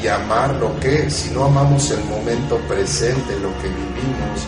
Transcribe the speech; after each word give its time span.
y 0.00 0.06
amar 0.06 0.54
lo 0.54 0.78
que, 0.78 1.10
si 1.10 1.34
no 1.34 1.46
amamos 1.46 1.90
el 1.90 2.04
momento 2.04 2.58
presente, 2.68 3.34
lo 3.40 3.50
que 3.58 3.66
vivimos, 3.66 4.46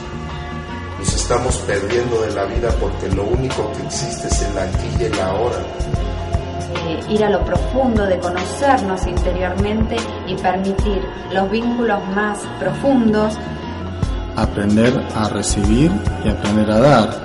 nos 1.01 1.15
estamos 1.15 1.57
perdiendo 1.67 2.23
de 2.23 2.33
la 2.33 2.45
vida 2.45 2.69
porque 2.81 3.09
lo 3.09 3.25
único 3.25 3.73
que 3.73 3.83
existe 3.87 4.29
es 4.29 4.43
el 4.43 4.57
aquí 4.57 4.89
y 5.01 5.05
el 5.05 5.21
ahora. 5.21 5.57
Eh, 6.87 7.01
ir 7.09 7.25
a 7.25 7.31
lo 7.31 7.45
profundo 7.45 8.07
de 8.07 8.21
conocernos 8.21 9.05
interiormente 9.05 9.97
y 10.29 10.37
permitir 10.37 11.03
los 11.33 11.51
vínculos 11.51 11.99
más 12.15 12.39
profundos. 12.61 13.35
Aprender 14.37 14.95
a 15.17 15.29
recibir 15.29 15.91
y 16.25 16.29
aprender 16.29 16.71
a 16.71 16.79
dar 16.79 17.25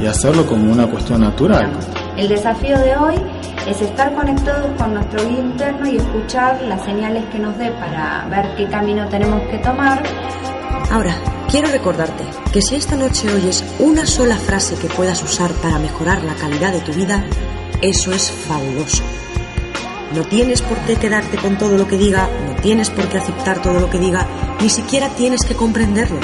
y 0.00 0.06
hacerlo 0.06 0.46
como 0.46 0.72
una 0.72 0.86
cuestión 0.86 1.20
natural. 1.20 1.70
El 2.16 2.28
desafío 2.28 2.78
de 2.78 2.96
hoy 2.96 3.14
es 3.68 3.82
estar 3.82 4.14
conectados 4.14 4.70
con 4.80 4.94
nuestro 4.94 5.28
guía 5.28 5.38
interno 5.38 5.86
y 5.86 5.96
escuchar 5.98 6.62
las 6.62 6.82
señales 6.82 7.24
que 7.26 7.38
nos 7.38 7.58
dé 7.58 7.70
para 7.72 8.26
ver 8.30 8.54
qué 8.56 8.66
camino 8.68 9.06
tenemos 9.08 9.42
que 9.50 9.58
tomar. 9.58 10.02
Ahora, 10.90 11.14
quiero 11.50 11.68
recordarte 11.68 12.24
que 12.54 12.62
si 12.62 12.76
esta 12.76 12.96
noche 12.96 13.28
oyes 13.34 13.62
una 13.78 14.06
sola 14.06 14.36
frase 14.36 14.76
que 14.76 14.88
puedas 14.88 15.22
usar 15.22 15.50
para 15.60 15.78
mejorar 15.78 16.24
la 16.24 16.34
calidad 16.36 16.72
de 16.72 16.80
tu 16.80 16.92
vida, 16.92 17.22
eso 17.82 18.12
es 18.12 18.30
fabuloso. 18.30 19.02
No 20.14 20.22
tienes 20.22 20.62
por 20.62 20.78
qué 20.86 20.96
quedarte 20.96 21.36
con 21.36 21.58
todo 21.58 21.76
lo 21.76 21.86
que 21.86 21.98
diga, 21.98 22.30
no 22.46 22.54
tienes 22.62 22.88
por 22.88 23.08
qué 23.10 23.18
aceptar 23.18 23.60
todo 23.60 23.78
lo 23.78 23.90
que 23.90 23.98
diga, 23.98 24.26
ni 24.62 24.70
siquiera 24.70 25.10
tienes 25.10 25.42
que 25.44 25.54
comprenderlo. 25.54 26.20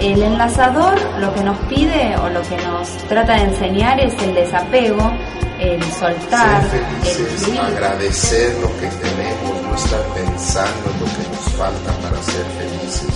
El 0.00 0.22
enlazador 0.22 0.96
lo 1.18 1.34
que 1.34 1.42
nos 1.42 1.58
pide 1.66 2.16
o 2.18 2.28
lo 2.28 2.40
que 2.42 2.56
nos 2.58 2.88
trata 3.08 3.34
de 3.34 3.42
enseñar 3.42 3.98
es 3.98 4.14
el 4.22 4.32
desapego, 4.32 5.10
el 5.58 5.82
soltar, 5.92 6.62
Ser 6.70 6.84
felices, 6.84 7.48
el 7.48 7.58
agradecer 7.58 8.54
lo 8.60 8.68
que 8.78 8.86
tenemos, 8.86 9.62
no 9.62 9.74
estar 9.74 10.00
pensando 10.14 10.90
en 10.90 11.00
lo 11.00 11.06
que 11.06 11.28
nos 11.28 11.52
falta 11.54 11.92
para 12.00 12.22
ser 12.22 12.44
felices. 12.44 13.08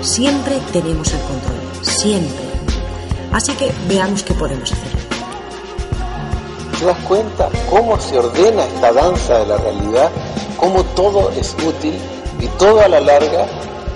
Siempre 0.00 0.58
tenemos 0.72 1.12
el 1.12 1.20
control, 1.20 1.84
siempre. 1.84 2.44
Así 3.32 3.52
que 3.52 3.72
veamos 3.88 4.24
qué 4.24 4.34
podemos 4.34 4.72
hacer. 4.72 4.92
¿Te 6.80 6.84
das 6.84 6.98
cuenta 7.06 7.48
cómo 7.70 7.98
se 8.00 8.18
ordena 8.18 8.64
esta 8.64 8.92
danza 8.92 9.38
de 9.38 9.46
la 9.46 9.56
realidad? 9.58 10.10
Cómo 10.56 10.82
todo 10.96 11.30
es 11.30 11.54
útil 11.64 11.94
y 12.40 12.46
todo 12.58 12.80
a 12.80 12.88
la 12.88 12.98
larga 12.98 13.46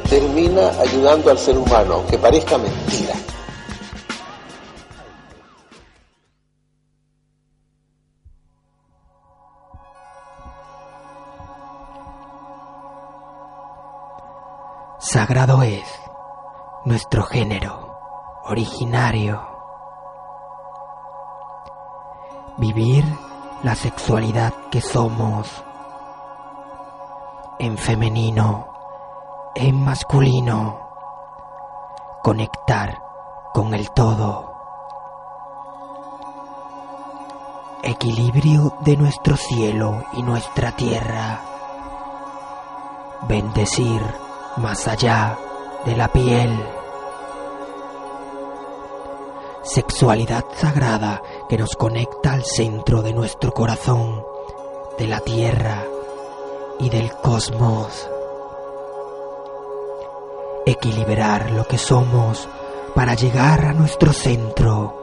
termina 0.08 0.68
ayudando 0.80 1.30
al 1.30 1.38
ser 1.38 1.56
humano, 1.58 1.94
aunque 1.94 2.18
parezca 2.18 2.58
mentira. 2.58 3.14
Sagrado 14.98 15.62
es 15.62 15.84
nuestro 16.84 17.22
género 17.22 17.98
originario. 18.44 19.40
Vivir 22.58 23.04
la 23.62 23.74
sexualidad 23.74 24.52
que 24.70 24.80
somos 24.80 25.48
en 27.58 27.78
femenino, 27.78 28.67
en 29.54 29.84
masculino. 29.84 30.78
Conectar 32.22 33.02
con 33.52 33.74
el 33.74 33.90
todo. 33.90 34.52
Equilibrio 37.82 38.74
de 38.80 38.96
nuestro 38.96 39.36
cielo 39.36 40.04
y 40.12 40.22
nuestra 40.22 40.72
tierra. 40.72 41.40
Bendecir 43.22 44.02
más 44.56 44.86
allá 44.88 45.38
de 45.84 45.96
la 45.96 46.08
piel. 46.08 46.58
Sexualidad 49.62 50.44
sagrada 50.54 51.22
que 51.48 51.58
nos 51.58 51.76
conecta 51.76 52.32
al 52.32 52.44
centro 52.44 53.02
de 53.02 53.12
nuestro 53.12 53.52
corazón, 53.52 54.24
de 54.98 55.06
la 55.06 55.20
tierra 55.20 55.84
y 56.80 56.90
del 56.90 57.12
cosmos. 57.12 58.08
Equilibrar 60.68 61.50
lo 61.52 61.66
que 61.66 61.78
somos 61.78 62.46
para 62.94 63.14
llegar 63.14 63.64
a 63.64 63.72
nuestro 63.72 64.12
centro. 64.12 64.94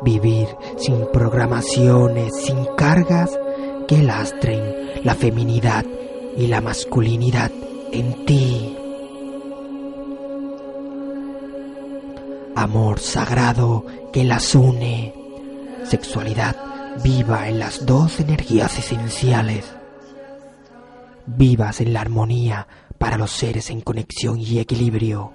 Vivir 0.00 0.48
sin 0.78 1.06
programaciones, 1.12 2.32
sin 2.42 2.64
cargas 2.74 3.38
que 3.86 4.02
lastren 4.02 5.02
la 5.04 5.14
feminidad 5.14 5.84
y 6.38 6.46
la 6.46 6.62
masculinidad 6.62 7.50
en 7.92 8.24
ti. 8.24 8.78
Amor 12.56 13.00
sagrado 13.00 13.84
que 14.10 14.24
las 14.24 14.54
une. 14.54 15.12
Sexualidad 15.84 16.56
viva 17.04 17.46
en 17.46 17.58
las 17.58 17.84
dos 17.84 18.20
energías 18.20 18.78
esenciales. 18.78 19.66
Vivas 21.26 21.82
en 21.82 21.92
la 21.92 22.00
armonía 22.00 22.66
para 23.04 23.18
los 23.18 23.32
seres 23.32 23.68
en 23.68 23.82
conexión 23.82 24.40
y 24.40 24.60
equilibrio. 24.60 25.34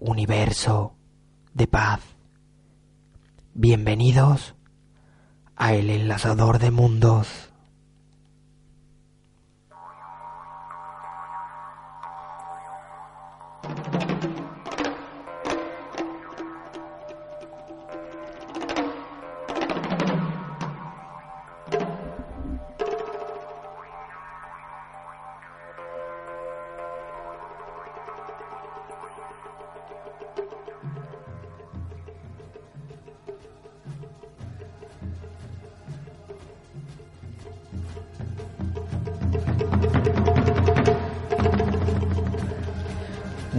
Universo 0.00 0.96
de 1.54 1.68
paz. 1.68 2.00
Bienvenidos 3.54 4.56
a 5.54 5.72
El 5.74 5.88
Enlazador 5.88 6.58
de 6.58 6.72
Mundos. 6.72 7.52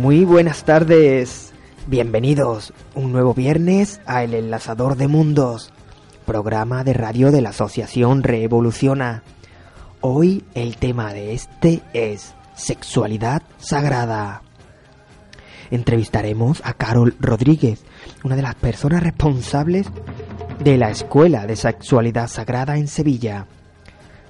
Muy 0.01 0.25
buenas 0.25 0.63
tardes, 0.63 1.53
bienvenidos 1.85 2.73
un 2.95 3.11
nuevo 3.11 3.35
viernes 3.35 4.01
a 4.07 4.23
El 4.23 4.33
Enlazador 4.33 4.95
de 4.97 5.07
Mundos, 5.07 5.71
programa 6.25 6.83
de 6.83 6.93
radio 6.93 7.29
de 7.29 7.39
la 7.41 7.49
Asociación 7.49 8.23
Reevoluciona. 8.23 9.21
Hoy 10.01 10.43
el 10.55 10.77
tema 10.77 11.13
de 11.13 11.35
este 11.35 11.81
es 11.93 12.33
Sexualidad 12.55 13.43
Sagrada. 13.59 14.41
Entrevistaremos 15.69 16.63
a 16.65 16.73
Carol 16.73 17.15
Rodríguez, 17.19 17.83
una 18.23 18.35
de 18.35 18.41
las 18.41 18.55
personas 18.55 19.03
responsables 19.03 19.85
de 20.63 20.77
la 20.79 20.89
Escuela 20.89 21.45
de 21.45 21.55
Sexualidad 21.55 22.27
Sagrada 22.27 22.77
en 22.77 22.87
Sevilla. 22.87 23.45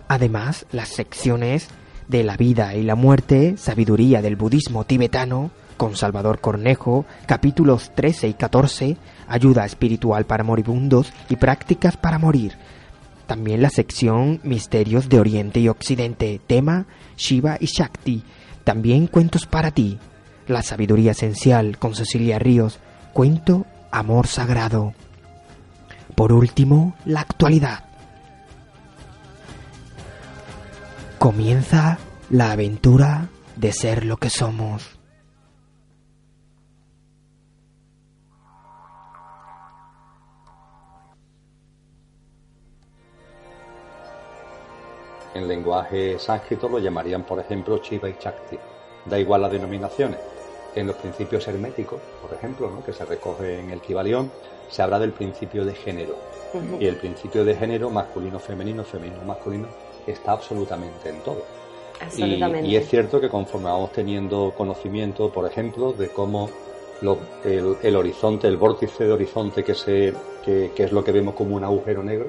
Además, 0.09 0.65
las 0.73 0.89
secciones 0.89 1.69
de 2.09 2.25
la 2.25 2.35
vida 2.35 2.75
y 2.75 2.83
la 2.83 2.95
muerte, 2.95 3.55
sabiduría 3.55 4.21
del 4.21 4.35
budismo 4.35 4.83
tibetano, 4.83 5.49
con 5.77 5.95
Salvador 5.95 6.39
Cornejo, 6.39 7.05
capítulos 7.25 7.91
13 7.95 8.27
y 8.27 8.33
14, 8.33 8.97
ayuda 9.27 9.65
espiritual 9.65 10.25
para 10.25 10.43
moribundos 10.43 11.11
y 11.29 11.35
prácticas 11.35 11.97
para 11.97 12.19
morir. 12.19 12.57
También 13.27 13.61
la 13.61 13.69
sección 13.69 14.41
Misterios 14.43 15.07
de 15.07 15.19
Oriente 15.19 15.59
y 15.59 15.69
Occidente, 15.69 16.41
tema 16.45 16.85
Shiva 17.17 17.57
y 17.59 17.67
Shakti. 17.67 18.23
También 18.63 19.07
cuentos 19.07 19.45
para 19.45 19.71
ti. 19.71 19.99
la 20.47 20.63
sabiduría 20.63 21.11
esencial 21.11 21.77
con 21.77 21.95
Cecilia 21.95 22.37
Ríos, 22.37 22.79
cuento 23.13 23.65
Amor 23.89 24.27
Sagrado. 24.27 24.93
Por 26.15 26.33
último, 26.33 26.93
la 27.05 27.21
actualidad. 27.21 27.85
Comienza 31.17 31.99
la 32.29 32.51
aventura 32.51 33.29
de 33.55 33.71
ser 33.71 34.05
lo 34.05 34.17
que 34.17 34.29
somos. 34.29 35.00
En 45.33 45.47
lenguaje 45.47 46.19
sánscrito 46.19 46.67
lo 46.67 46.79
llamarían, 46.79 47.23
por 47.23 47.39
ejemplo, 47.39 47.77
Shiva 47.77 48.09
y 48.09 48.15
Shakti. 48.19 48.57
Da 49.05 49.17
igual 49.17 49.41
las 49.41 49.51
denominaciones. 49.51 50.19
En 50.75 50.87
los 50.87 50.95
principios 50.97 51.47
herméticos, 51.47 51.99
por 52.21 52.33
ejemplo, 52.33 52.69
¿no? 52.69 52.83
que 52.83 52.93
se 52.93 53.05
recoge 53.05 53.59
en 53.59 53.71
el 53.71 53.81
Kibalión, 53.81 54.31
se 54.69 54.81
habla 54.81 54.99
del 54.99 55.11
principio 55.11 55.65
de 55.65 55.73
género. 55.73 56.15
Y 56.79 56.85
el 56.85 56.97
principio 56.97 57.45
de 57.45 57.55
género, 57.55 57.89
masculino, 57.89 58.39
femenino, 58.39 58.83
femenino, 58.83 59.23
masculino, 59.25 59.67
está 60.05 60.33
absolutamente 60.33 61.09
en 61.09 61.19
todo. 61.21 61.43
Y, 62.17 62.43
y, 62.65 62.75
es 62.75 62.89
cierto 62.89 63.21
que 63.21 63.29
conforme 63.29 63.69
vamos 63.69 63.91
teniendo 63.91 64.53
conocimiento, 64.57 65.29
por 65.29 65.45
ejemplo, 65.45 65.93
de 65.93 66.09
cómo 66.09 66.49
el, 67.43 67.95
horizonte, 67.95 68.47
el 68.47 68.57
vórtice 68.57 69.05
de 69.05 69.11
horizonte 69.11 69.63
que, 69.63 69.75
se, 69.75 70.13
que 70.43 70.71
es 70.75 70.91
lo 70.91 71.03
que 71.03 71.11
vemos 71.11 71.35
como 71.35 71.55
un 71.55 71.63
agujero 71.63 72.03
negro, 72.03 72.27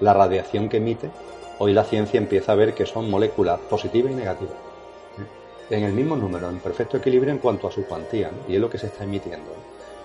la 0.00 0.12
radiación 0.12 0.68
que 0.68 0.78
emite, 0.78 1.10
Hoy 1.58 1.72
la 1.72 1.84
ciencia 1.84 2.18
empieza 2.18 2.52
a 2.52 2.56
ver 2.56 2.74
que 2.74 2.84
son 2.84 3.08
moléculas 3.08 3.60
positivas 3.60 4.10
y 4.10 4.16
negativas. 4.16 4.56
En 5.70 5.84
el 5.84 5.92
mismo 5.92 6.16
número, 6.16 6.50
en 6.50 6.58
perfecto 6.58 6.96
equilibrio 6.96 7.32
en 7.32 7.38
cuanto 7.38 7.68
a 7.68 7.70
su 7.70 7.86
cuantía, 7.86 8.30
y 8.48 8.56
es 8.56 8.60
lo 8.60 8.68
que 8.68 8.76
se 8.76 8.86
está 8.86 9.04
emitiendo. 9.04 9.52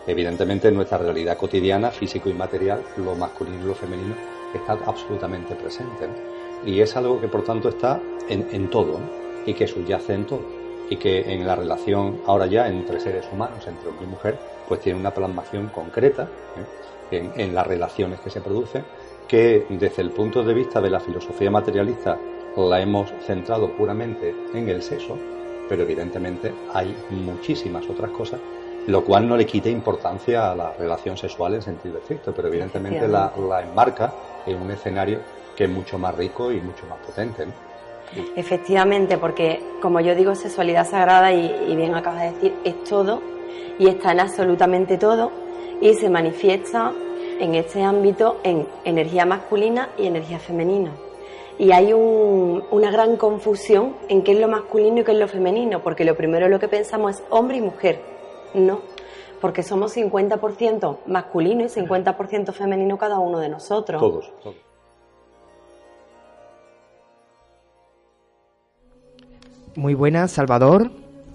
Evidentemente 0.06 0.68
en 0.68 0.76
nuestra 0.76 1.00
realidad 1.00 1.38
cotidiana, 1.38 1.90
físico 1.90 2.30
y 2.30 2.34
material, 2.34 2.84
lo 2.98 3.16
masculino 3.16 3.64
y 3.64 3.68
lo 3.68 3.76
femenino 3.76 4.16
está 4.54 4.74
absolutamente 4.86 5.56
presente. 5.56 6.08
Y 6.66 6.82
es 6.82 6.96
algo 6.96 7.20
que 7.20 7.28
por 7.28 7.44
tanto 7.44 7.70
está 7.70 8.00
en, 8.30 8.70
todo 8.70 9.00
y 9.46 9.54
que 9.54 9.68
subyace 9.68 10.14
en 10.14 10.26
todo. 10.26 10.42
Y 10.90 10.98
que 10.98 11.34
en 11.34 11.46
la 11.46 11.56
relación 11.56 12.22
ahora 12.28 12.46
ya 12.46 12.68
entre 12.68 13.00
seres 13.00 13.28
humanos, 13.32 13.68
entre 13.68 13.90
hombre 13.90 14.06
y 14.06 14.10
mujer, 14.10 14.40
pues 14.68 14.82
tiene 14.82 15.00
una 15.00 15.14
plasmación 15.14 15.70
concreta 15.70 16.28
¿eh? 17.12 17.18
en, 17.18 17.32
en 17.40 17.56
las 17.56 17.66
relaciones 17.66 18.20
que 18.20 18.30
se 18.30 18.42
producen 18.42 18.84
que 19.30 19.68
desde 19.70 20.02
el 20.02 20.10
punto 20.10 20.44
de 20.44 20.56
vista 20.56 20.82
de 20.82 20.90
la 20.90 21.00
filosofía 21.00 21.52
materialista 21.52 22.18
la 22.58 22.82
hemos 22.82 23.14
centrado 23.26 23.72
puramente 23.72 24.36
en 24.54 24.68
el 24.68 24.82
sexo, 24.82 25.18
pero 25.70 25.84
evidentemente 25.84 26.52
hay 26.74 26.94
muchísimas 27.12 27.88
otras 27.88 28.10
cosas, 28.12 28.40
lo 28.88 29.06
cual 29.06 29.30
no 29.30 29.38
le 29.38 29.46
quita 29.46 29.70
importancia 29.70 30.52
a 30.52 30.56
la 30.56 30.74
relación 30.74 31.16
sexual 31.16 31.54
en 31.54 31.62
sentido 31.62 32.00
estricto, 32.00 32.34
pero 32.34 32.48
evidentemente 32.48 33.08
la, 33.08 33.32
enmarca 33.64 34.12
en 34.48 34.60
un 34.60 34.72
escenario 34.72 35.20
que 35.56 35.66
es 35.66 35.70
mucho 35.70 36.00
más 36.00 36.16
rico 36.16 36.52
y 36.52 36.60
mucho 36.60 36.88
más 36.88 36.98
potente. 36.98 37.46
Efectivamente, 38.36 39.20
porque 39.20 39.62
como 39.80 40.00
yo 40.00 40.16
digo, 40.16 40.34
sexualidad 40.34 40.90
sagrada, 40.90 41.32
y, 41.32 41.68
y 41.70 41.76
bien 41.76 41.94
acabas 41.94 42.22
de 42.24 42.32
decir, 42.32 42.54
es 42.64 42.84
todo 42.84 43.22
y 43.78 43.88
está 43.88 44.12
en 44.12 44.22
absolutamente 44.22 44.98
todo 44.98 45.32
y 45.80 45.94
se 45.94 46.10
manifiesta 46.10 46.92
en 47.40 47.56
este 47.56 47.84
ámbito 47.84 48.38
en 48.44 48.68
energía 48.84 49.26
masculina 49.26 49.90
y 49.98 50.08
energía 50.08 50.40
femenina. 50.40 50.92
Y 51.58 51.72
hay 51.72 51.92
una 51.92 52.92
gran 52.92 53.18
confusión 53.18 53.96
en 54.08 54.24
qué 54.24 54.32
es 54.32 54.40
lo 54.40 54.48
masculino 54.48 55.02
y 55.02 55.04
qué 55.04 55.12
es 55.12 55.18
lo 55.18 55.28
femenino, 55.28 55.82
porque 55.84 56.06
lo 56.06 56.16
primero 56.16 56.48
lo 56.48 56.60
que 56.60 56.68
pensamos 56.68 57.16
es 57.16 57.24
hombre 57.30 57.58
y 57.58 57.62
mujer. 57.62 58.00
No, 58.54 58.82
porque 59.42 59.64
somos 59.64 59.96
50% 59.96 60.98
masculino 61.08 61.64
y 61.64 61.68
50% 61.68 62.54
femenino 62.54 62.98
cada 62.98 63.20
uno 63.20 63.40
de 63.40 63.50
nosotros. 63.50 64.00
Todos, 64.00 64.32
todos. 64.42 64.56
Muy 69.76 69.94
buenas, 69.94 70.32
Salvador. 70.32 70.92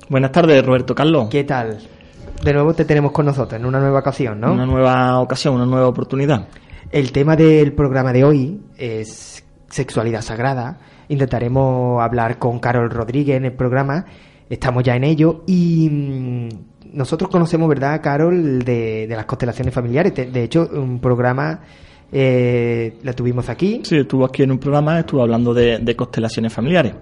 Buenas 0.09 0.33
tardes, 0.33 0.65
Roberto 0.65 0.95
Carlos. 0.95 1.29
¿Qué 1.31 1.45
tal? 1.45 1.79
De 2.44 2.52
nuevo 2.52 2.75
te 2.75 2.85
tenemos 2.85 3.12
con 3.12 3.25
nosotros 3.25 3.58
en 3.58 3.67
una 3.67 3.81
nueva 3.81 4.00
ocasión, 4.00 4.38
¿no? 4.38 4.52
Una 4.52 4.67
nueva 4.67 5.20
ocasión, 5.20 5.55
una 5.55 5.64
nueva 5.64 5.88
oportunidad. 5.88 6.46
El 6.91 7.11
tema 7.11 7.37
del 7.37 7.73
programa 7.73 8.12
de 8.12 8.23
hoy 8.23 8.61
es 8.76 9.43
sexualidad 9.70 10.20
sagrada. 10.20 10.79
Intentaremos 11.08 12.02
hablar 12.02 12.38
con 12.38 12.58
Carol 12.58 12.91
Rodríguez 12.91 13.37
en 13.38 13.46
el 13.46 13.52
programa. 13.52 14.05
Estamos 14.50 14.85
ya 14.85 14.94
en 14.94 15.05
ello 15.05 15.43
y 15.46 15.88
mm, 15.91 16.49
nosotros 16.93 17.31
conocemos, 17.31 17.67
¿verdad, 17.67 18.00
Carol, 18.02 18.62
de, 18.62 19.06
las 19.08 19.25
constelaciones 19.25 19.73
familiares? 19.73 20.14
De, 20.14 20.43
hecho, 20.43 20.69
un 20.70 21.00
programa 21.00 21.61
eh, 22.12 22.99
la 23.02 23.14
tuvimos 23.14 23.49
aquí. 23.49 23.81
Sí, 23.85 23.97
estuvo 23.97 24.26
aquí 24.26 24.43
en 24.43 24.52
un 24.52 24.58
programa, 24.58 25.00
estuvo 25.00 25.23
hablando 25.23 25.55
de 25.55 25.97
constelaciones 25.97 26.52
familiares. 26.52 26.94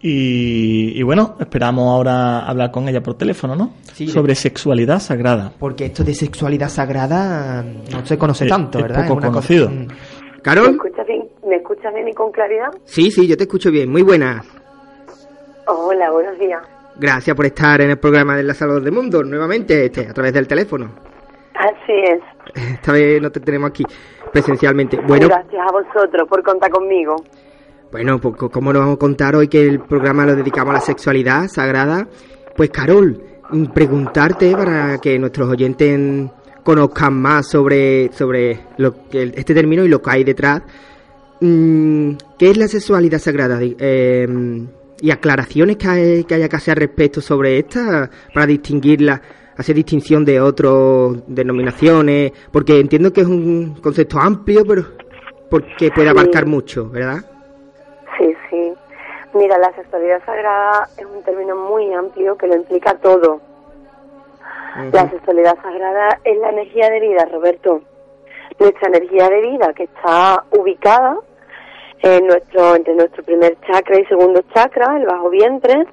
Y, 0.00 1.02
bueno, 1.02 1.34
esperamos 1.40 1.88
ahora 1.88 2.46
hablar 2.46 2.70
con 2.70 2.88
ella 2.88 3.02
por 3.02 3.14
teléfono, 3.14 3.56
¿no? 3.56 3.72
Sobre 4.06 4.34
sexualidad 4.34 5.00
sagrada. 5.00 5.52
Porque 5.58 5.86
esto 5.86 6.04
de 6.04 6.14
sexualidad 6.14 6.68
sagrada 6.68 7.62
no 7.62 8.06
se 8.06 8.16
conoce 8.16 8.46
tanto, 8.46 8.80
¿verdad? 8.80 9.04
Es 9.04 9.08
poco 9.08 9.22
conocido. 9.22 9.68
Mm. 9.68 9.88
¿Carol? 10.42 10.66
¿Me 10.66 10.76
escuchas, 10.76 11.06
bien? 11.06 11.28
bien 11.94 12.08
y 12.08 12.14
con 12.14 12.30
claridad? 12.30 12.68
Sí, 12.84 13.10
sí, 13.10 13.26
yo 13.26 13.36
te 13.36 13.44
escucho 13.44 13.72
bien. 13.72 13.90
Muy 13.90 14.02
buena. 14.02 14.42
Hola, 15.66 16.10
buenos 16.12 16.38
días. 16.38 16.62
Gracias 16.96 17.34
por 17.34 17.46
estar 17.46 17.80
en 17.80 17.90
el 17.90 17.98
programa 17.98 18.36
de 18.36 18.44
La 18.44 18.54
Salud 18.54 18.82
del 18.82 18.92
Mundo 18.92 19.22
nuevamente, 19.24 19.86
este, 19.86 20.08
a 20.08 20.14
través 20.14 20.32
del 20.32 20.46
teléfono. 20.46 20.90
Así 21.54 21.92
es. 21.92 22.20
Esta 22.54 22.92
vez 22.92 23.20
no 23.20 23.30
te 23.30 23.40
tenemos 23.40 23.70
aquí 23.70 23.84
presencialmente. 24.32 24.96
Bueno, 25.06 25.28
Gracias 25.28 25.60
a 25.60 25.72
vosotros 25.72 26.28
por 26.28 26.42
contar 26.42 26.70
conmigo. 26.70 27.16
Bueno, 27.90 28.20
pues 28.20 28.36
como 28.36 28.72
nos 28.72 28.80
vamos 28.80 28.96
a 28.96 28.98
contar 28.98 29.34
hoy 29.34 29.48
que 29.48 29.62
el 29.62 29.80
programa 29.80 30.26
lo 30.26 30.36
dedicamos 30.36 30.72
a 30.72 30.74
la 30.74 30.80
sexualidad 30.80 31.48
sagrada, 31.48 32.06
pues 32.54 32.68
Carol, 32.68 33.18
mm, 33.50 33.64
preguntarte 33.66 34.52
para 34.52 34.98
que 34.98 35.18
nuestros 35.18 35.48
oyentes 35.48 36.30
conozcan 36.62 37.14
más 37.14 37.48
sobre, 37.48 38.12
sobre 38.12 38.60
lo 38.76 39.08
que, 39.08 39.32
este 39.34 39.54
término 39.54 39.84
y 39.84 39.88
lo 39.88 40.02
que 40.02 40.10
hay 40.10 40.24
detrás. 40.24 40.60
Mm, 41.40 42.10
¿Qué 42.38 42.50
es 42.50 42.58
la 42.58 42.68
sexualidad 42.68 43.18
sagrada? 43.18 43.58
Em, 43.62 44.68
y 45.00 45.10
aclaraciones 45.10 45.78
que, 45.78 45.88
hay, 45.88 46.24
que 46.24 46.34
haya 46.34 46.48
que 46.48 46.56
hacer 46.56 46.72
al 46.72 46.88
respecto 46.88 47.22
sobre 47.22 47.58
esta 47.58 48.10
para 48.34 48.46
distinguirla, 48.46 49.22
hacer 49.56 49.76
distinción 49.76 50.26
de 50.26 50.40
otras 50.40 51.22
denominaciones, 51.26 52.32
porque 52.52 52.80
entiendo 52.80 53.14
que 53.14 53.22
es 53.22 53.26
un 53.26 53.76
concepto 53.80 54.18
amplio, 54.18 54.62
pero 54.66 54.86
porque 55.48 55.90
puede 55.90 56.10
abarcar 56.10 56.44
mucho, 56.44 56.90
¿verdad? 56.90 57.37
Mira, 59.34 59.58
la 59.58 59.72
sexualidad 59.74 60.24
sagrada 60.24 60.88
es 60.96 61.04
un 61.04 61.22
término 61.22 61.54
muy 61.54 61.92
amplio 61.92 62.36
que 62.36 62.46
lo 62.46 62.56
implica 62.56 62.94
todo. 62.94 63.40
La 64.92 65.10
sexualidad 65.10 65.56
sagrada 65.60 66.20
es 66.24 66.36
la 66.38 66.50
energía 66.50 66.88
de 66.88 67.00
vida, 67.00 67.24
Roberto. 67.30 67.82
Nuestra 68.58 68.88
energía 68.88 69.28
de 69.28 69.40
vida 69.40 69.72
que 69.74 69.84
está 69.84 70.44
ubicada 70.56 71.18
en 72.00 72.26
nuestro, 72.26 72.76
entre 72.76 72.94
nuestro 72.94 73.22
primer 73.24 73.58
chakra 73.66 73.98
y 73.98 74.04
segundo 74.06 74.42
chakra, 74.54 74.96
el 74.96 75.06
bajo 75.06 75.30
vientre, 75.30 75.86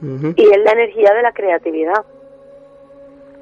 y 0.00 0.42
es 0.42 0.58
la 0.58 0.72
energía 0.72 1.12
de 1.14 1.22
la 1.22 1.32
creatividad. 1.32 2.04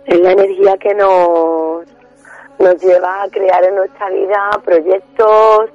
Es 0.06 0.20
la 0.20 0.32
energía 0.32 0.76
que 0.76 0.94
nos, 0.94 1.86
nos 2.58 2.84
lleva 2.84 3.22
a 3.22 3.28
crear 3.30 3.64
en 3.64 3.76
nuestra 3.76 4.10
vida 4.10 4.50
proyectos, 4.64 5.70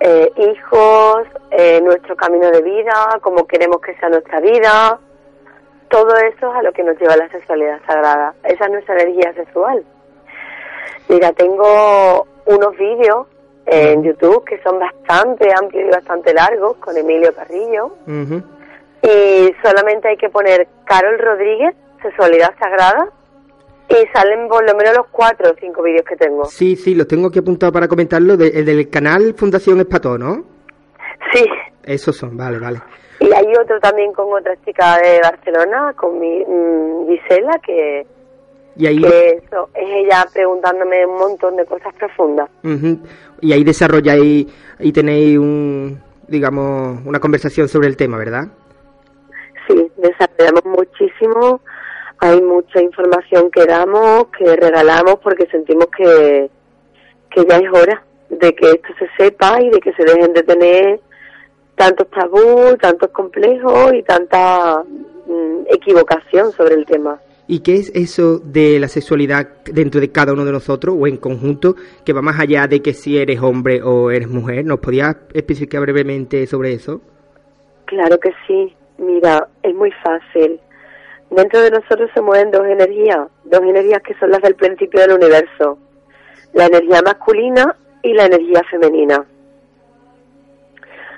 eh, 0.00 0.32
hijos, 0.36 1.26
eh, 1.50 1.80
nuestro 1.82 2.16
camino 2.16 2.50
de 2.50 2.62
vida, 2.62 3.18
cómo 3.22 3.46
queremos 3.46 3.80
que 3.80 3.94
sea 3.96 4.08
nuestra 4.08 4.40
vida. 4.40 4.98
Todo 5.88 6.14
eso 6.16 6.50
es 6.50 6.56
a 6.56 6.62
lo 6.62 6.72
que 6.72 6.82
nos 6.82 6.98
lleva 6.98 7.16
la 7.16 7.28
sexualidad 7.28 7.80
sagrada. 7.86 8.34
Esa 8.44 8.64
es 8.66 8.70
nuestra 8.70 8.94
energía 8.94 9.32
sexual. 9.34 9.84
Mira, 11.08 11.32
tengo 11.32 12.26
unos 12.46 12.76
vídeos 12.76 13.26
en 13.66 14.02
YouTube 14.02 14.44
que 14.44 14.60
son 14.62 14.78
bastante 14.78 15.48
amplios 15.56 15.88
y 15.88 15.90
bastante 15.90 16.34
largos 16.34 16.76
con 16.78 16.96
Emilio 16.96 17.34
Carrillo. 17.34 17.96
Y 19.02 19.54
solamente 19.62 20.08
hay 20.08 20.16
que 20.16 20.28
poner 20.28 20.66
Carol 20.84 21.18
Rodríguez, 21.18 21.74
Sexualidad 22.02 22.54
Sagrada, 22.58 23.08
y 23.88 24.06
salen 24.12 24.48
por 24.48 24.64
lo 24.64 24.76
menos 24.76 24.96
los 24.96 25.06
cuatro 25.10 25.50
o 25.50 25.54
cinco 25.58 25.82
vídeos 25.82 26.04
que 26.04 26.16
tengo. 26.16 26.44
Sí, 26.46 26.76
sí, 26.76 26.94
los 26.94 27.06
tengo 27.06 27.28
aquí 27.28 27.38
apuntados 27.38 27.72
para 27.72 27.88
comentarlo. 27.88 28.34
el 28.34 28.64
del 28.64 28.90
canal 28.90 29.34
Fundación 29.34 29.80
Espató, 29.80 30.18
¿no? 30.18 30.44
Sí. 31.32 31.44
Esos 31.84 32.16
son, 32.16 32.36
vale, 32.36 32.58
vale. 32.58 32.80
Y 33.20 33.32
hay 33.32 33.46
otro 33.60 33.78
también 33.80 34.12
con 34.12 34.32
otra 34.32 34.54
chica 34.64 34.98
de 34.98 35.20
Barcelona, 35.20 35.94
con 35.96 36.18
mi 36.18 36.44
mm, 36.44 37.08
Gisela, 37.08 37.58
que, 37.64 38.06
¿Y 38.76 38.86
ahí... 38.86 38.98
eso, 38.98 39.70
es 39.74 39.88
ella 39.88 40.26
preguntándome 40.32 41.06
un 41.06 41.18
montón 41.18 41.56
de 41.56 41.64
cosas 41.64 41.94
profundas. 41.94 42.50
Y 43.40 43.52
ahí 43.52 43.64
desarrolláis 43.64 44.46
y 44.78 44.92
tenéis 44.92 45.38
un, 45.38 46.00
digamos, 46.28 47.00
una 47.06 47.18
conversación 47.18 47.68
sobre 47.68 47.88
el 47.88 47.96
tema, 47.96 48.18
¿verdad? 48.18 48.48
Sí, 49.66 49.90
desarrollamos 49.96 50.64
muchísimo, 50.64 51.60
hay 52.18 52.40
mucha 52.40 52.82
información 52.82 53.50
que 53.50 53.64
damos, 53.66 54.28
que 54.28 54.56
regalamos, 54.56 55.16
porque 55.22 55.46
sentimos 55.46 55.86
que, 55.96 56.50
que 57.30 57.44
ya 57.48 57.58
es 57.58 57.70
hora 57.72 58.02
de 58.30 58.54
que 58.54 58.70
esto 58.70 58.88
se 58.98 59.08
sepa 59.16 59.60
y 59.60 59.70
de 59.70 59.80
que 59.80 59.92
se 59.92 60.04
dejen 60.04 60.32
de 60.32 60.42
tener 60.42 61.00
tantos 61.74 62.08
tabús, 62.10 62.76
tantos 62.80 63.10
complejos 63.10 63.92
y 63.94 64.02
tanta 64.02 64.82
mm, 64.82 65.66
equivocación 65.68 66.52
sobre 66.52 66.74
el 66.74 66.86
tema. 66.86 67.20
¿Y 67.48 67.60
qué 67.60 67.76
es 67.76 67.92
eso 67.94 68.38
de 68.38 68.80
la 68.80 68.88
sexualidad 68.88 69.48
dentro 69.64 70.00
de 70.00 70.10
cada 70.10 70.32
uno 70.32 70.44
de 70.44 70.50
nosotros 70.50 70.96
o 70.98 71.06
en 71.06 71.16
conjunto 71.16 71.76
que 72.04 72.12
va 72.12 72.20
más 72.20 72.40
allá 72.40 72.66
de 72.66 72.82
que 72.82 72.92
si 72.92 73.18
eres 73.18 73.40
hombre 73.40 73.82
o 73.82 74.10
eres 74.10 74.28
mujer? 74.28 74.64
¿Nos 74.64 74.80
podías 74.80 75.16
especificar 75.32 75.80
brevemente 75.82 76.44
sobre 76.48 76.72
eso? 76.72 77.00
Claro 77.84 78.18
que 78.18 78.32
sí. 78.46 78.74
Mira, 78.98 79.46
es 79.62 79.74
muy 79.74 79.92
fácil. 80.02 80.58
Dentro 81.30 81.60
de 81.60 81.70
nosotros 81.70 82.10
se 82.14 82.20
mueven 82.20 82.50
dos 82.50 82.66
energías, 82.66 83.28
dos 83.44 83.60
energías 83.60 84.02
que 84.02 84.14
son 84.18 84.30
las 84.30 84.42
del 84.42 84.54
principio 84.54 85.00
del 85.00 85.12
universo. 85.12 85.78
La 86.52 86.66
energía 86.66 87.02
masculina 87.02 87.76
y 88.02 88.12
la 88.12 88.26
energía 88.26 88.62
femenina. 88.70 89.24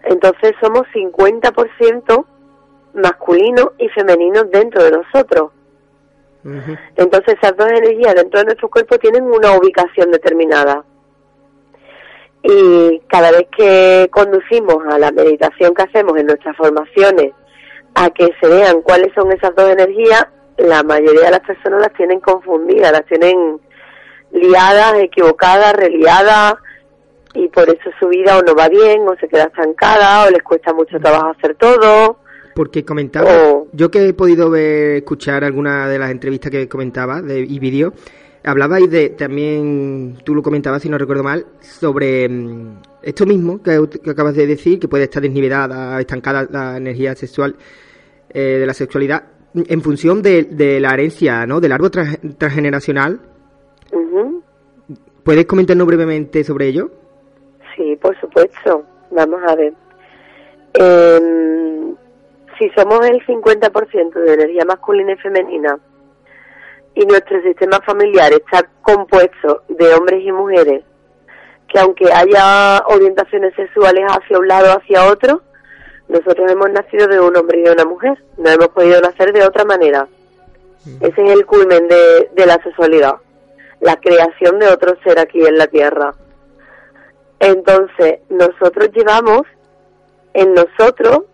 Entonces 0.04 0.54
somos 0.60 0.86
50% 0.94 2.24
masculino 2.94 3.72
y 3.78 3.88
femenino 3.90 4.44
dentro 4.44 4.82
de 4.82 4.90
nosotros. 4.92 5.52
Entonces 6.96 7.36
esas 7.40 7.56
dos 7.56 7.68
energías 7.68 8.14
dentro 8.14 8.40
de 8.40 8.46
nuestro 8.46 8.70
cuerpo 8.70 8.98
tienen 8.98 9.24
una 9.24 9.52
ubicación 9.58 10.10
determinada. 10.10 10.82
Y 12.42 13.00
cada 13.08 13.32
vez 13.32 13.48
que 13.54 14.08
conducimos 14.10 14.78
a 14.88 14.98
la 14.98 15.10
meditación 15.10 15.74
que 15.74 15.82
hacemos 15.82 16.16
en 16.16 16.26
nuestras 16.26 16.56
formaciones 16.56 17.32
a 17.98 18.10
que 18.10 18.28
se 18.40 18.48
vean 18.48 18.80
cuáles 18.82 19.12
son 19.14 19.32
esas 19.32 19.54
dos 19.56 19.70
energías, 19.70 20.26
la 20.56 20.82
mayoría 20.82 21.24
de 21.24 21.30
las 21.32 21.40
personas 21.40 21.80
las 21.80 21.92
tienen 21.94 22.20
confundidas, 22.20 22.92
las 22.92 23.04
tienen 23.06 23.60
liadas, 24.32 24.94
equivocadas, 25.00 25.72
reliadas, 25.74 26.54
y 27.34 27.48
por 27.48 27.68
eso 27.68 27.90
su 27.98 28.08
vida 28.08 28.38
o 28.38 28.42
no 28.42 28.54
va 28.54 28.68
bien, 28.68 29.06
o 29.08 29.16
se 29.20 29.28
queda 29.28 29.44
estancada, 29.44 30.26
o 30.26 30.30
les 30.30 30.42
cuesta 30.42 30.72
mucho 30.72 30.98
trabajo 31.00 31.34
hacer 31.36 31.56
todo. 31.56 32.18
Porque 32.54 32.84
comentaba, 32.84 33.30
yo 33.72 33.90
que 33.90 34.08
he 34.08 34.14
podido 34.14 34.50
ver, 34.50 34.96
escuchar 34.96 35.44
alguna 35.44 35.88
de 35.88 35.98
las 35.98 36.10
entrevistas 36.10 36.50
que 36.50 36.68
comentaba 36.68 37.20
de, 37.20 37.40
y 37.40 37.58
vídeos, 37.58 37.94
hablabais 38.44 38.90
de, 38.90 39.10
también, 39.10 40.18
tú 40.24 40.34
lo 40.34 40.42
comentabas 40.42 40.82
si 40.82 40.88
no 40.88 40.98
recuerdo 40.98 41.22
mal, 41.22 41.46
sobre 41.60 42.28
mm, 42.28 42.80
esto 43.02 43.26
mismo 43.26 43.62
que, 43.62 43.78
acabas 44.10 44.34
de 44.34 44.46
decir, 44.46 44.78
que 44.78 44.88
puede 44.88 45.04
estar 45.04 45.22
desnivelada, 45.22 46.00
estancada 46.00 46.46
la 46.50 46.76
energía 46.76 47.14
sexual 47.14 47.56
eh, 48.30 48.58
de 48.58 48.66
la 48.66 48.74
sexualidad, 48.74 49.24
en 49.54 49.82
función 49.82 50.22
de, 50.22 50.78
la 50.80 50.94
herencia, 50.94 51.46
¿no? 51.46 51.60
Del 51.60 51.72
árbol 51.72 51.90
transgeneracional. 51.90 53.20
¿Puedes 55.24 55.46
comentarnos 55.46 55.86
brevemente 55.86 56.44
sobre 56.44 56.68
ello? 56.68 56.90
Sí, 57.76 57.96
por 58.00 58.18
supuesto. 58.20 58.84
Vamos 59.10 59.40
a 59.46 59.54
ver. 59.54 59.74
Em, 60.74 61.94
si 62.58 62.68
somos 62.70 63.06
el 63.06 63.24
50% 63.26 64.20
de 64.20 64.34
energía 64.34 64.64
masculina 64.64 65.12
y 65.12 65.16
femenina 65.16 65.78
y 66.94 67.06
nuestro 67.06 67.40
sistema 67.42 67.80
familiar 67.80 68.32
está 68.32 68.68
compuesto 68.82 69.62
de 69.68 69.94
hombres 69.94 70.24
y 70.24 70.32
mujeres, 70.32 70.84
que 71.68 71.78
aunque 71.78 72.12
haya 72.12 72.82
orientaciones 72.86 73.54
sexuales 73.54 74.04
hacia 74.08 74.38
un 74.38 74.48
lado 74.48 74.72
o 74.72 74.78
hacia 74.78 75.04
otro, 75.04 75.42
nosotros 76.08 76.50
hemos 76.50 76.70
nacido 76.70 77.06
de 77.06 77.20
un 77.20 77.36
hombre 77.36 77.60
y 77.60 77.62
de 77.64 77.72
una 77.72 77.84
mujer, 77.84 78.18
no 78.38 78.50
hemos 78.50 78.68
podido 78.68 79.00
nacer 79.00 79.32
de 79.32 79.44
otra 79.44 79.64
manera. 79.64 80.08
Ese 81.00 81.22
es 81.22 81.32
el 81.32 81.44
culmen 81.44 81.86
de, 81.86 82.30
de 82.34 82.46
la 82.46 82.62
sexualidad, 82.62 83.16
la 83.80 83.96
creación 83.96 84.58
de 84.58 84.68
otro 84.68 84.96
ser 85.04 85.18
aquí 85.18 85.44
en 85.44 85.58
la 85.58 85.66
tierra. 85.66 86.14
Entonces, 87.40 88.20
nosotros 88.30 88.88
llevamos 88.94 89.42
en 90.32 90.54
nosotros, 90.54 91.24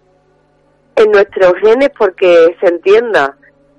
en 0.97 1.11
nuestros 1.12 1.54
genes, 1.62 1.90
porque 1.97 2.57
se 2.61 2.66
entienda, 2.66 3.37